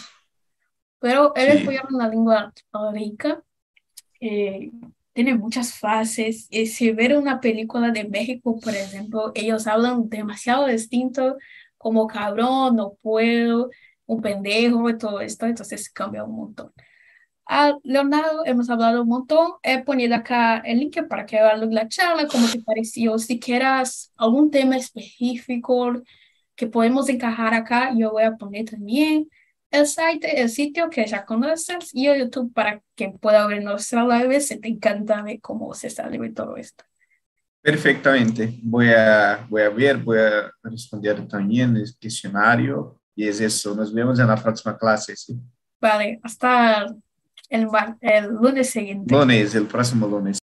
Pero 0.99 1.35
el 1.35 1.49
español 1.49 1.83
es 1.87 1.93
una 1.93 2.07
lengua 2.07 2.53
rica. 2.93 3.43
Eh, 4.19 4.71
tiene 5.17 5.33
muchas 5.33 5.73
fases. 5.73 6.47
Y 6.51 6.67
si 6.67 6.91
ver 6.91 7.17
una 7.17 7.41
película 7.41 7.89
de 7.89 8.07
México, 8.07 8.59
por 8.59 8.75
ejemplo, 8.75 9.31
ellos 9.33 9.65
hablan 9.65 10.09
demasiado 10.09 10.67
distinto, 10.67 11.37
como 11.75 12.05
cabrón, 12.05 12.75
no 12.75 12.93
puedo, 13.01 13.71
un 14.05 14.21
pendejo 14.21 14.87
y 14.91 14.97
todo 14.99 15.19
esto, 15.21 15.47
entonces 15.47 15.89
cambia 15.89 16.23
un 16.23 16.35
montón. 16.35 16.71
A 17.47 17.73
Leonardo 17.83 18.45
hemos 18.45 18.69
hablado 18.69 19.01
un 19.01 19.09
montón. 19.09 19.53
He 19.63 19.83
ponido 19.83 20.13
acá 20.15 20.59
el 20.59 20.81
link 20.81 20.97
para 21.09 21.25
que 21.25 21.37
vean 21.37 21.73
la 21.73 21.87
charla, 21.87 22.27
cómo 22.27 22.47
te 22.47 22.61
pareció. 22.61 23.17
Si 23.17 23.39
quieras 23.39 24.13
algún 24.17 24.51
tema 24.51 24.77
específico 24.77 25.93
que 26.55 26.67
podemos 26.67 27.09
encajar 27.09 27.55
acá, 27.55 27.91
yo 27.97 28.11
voy 28.11 28.23
a 28.23 28.35
poner 28.37 28.65
también 28.65 29.29
el 29.79 29.87
site, 29.87 30.41
el 30.41 30.49
sitio 30.49 30.89
que 30.89 31.05
ya 31.05 31.25
conoces 31.25 31.89
y 31.93 32.07
el 32.07 32.19
YouTube 32.19 32.53
para 32.53 32.81
que 32.95 33.09
pueda 33.09 33.45
ver 33.47 33.63
nuestra 33.63 34.05
live 34.05 34.39
si 34.41 34.59
te 34.59 34.67
encanta 34.67 35.21
ver 35.21 35.39
cómo 35.41 35.73
se 35.73 35.89
sale 35.89 36.17
de 36.17 36.29
todo 36.29 36.57
esto. 36.57 36.83
Perfectamente. 37.61 38.57
Voy 38.63 38.89
a, 38.89 39.45
voy 39.49 39.61
a 39.61 39.69
ver, 39.69 39.97
voy 39.97 40.19
a 40.19 40.51
responder 40.63 41.27
también 41.27 41.75
el 41.75 41.85
cuestionario 41.99 42.99
y 43.15 43.27
es 43.27 43.41
eso. 43.41 43.75
Nos 43.75 43.93
vemos 43.93 44.19
en 44.19 44.27
la 44.27 44.35
próxima 44.35 44.77
clase. 44.77 45.15
¿sí? 45.15 45.37
Vale, 45.79 46.19
hasta 46.23 46.87
el, 47.49 47.67
el 48.01 48.25
lunes 48.27 48.69
siguiente. 48.69 49.13
Lunes, 49.13 49.55
el 49.55 49.65
próximo 49.65 50.07
lunes. 50.07 50.35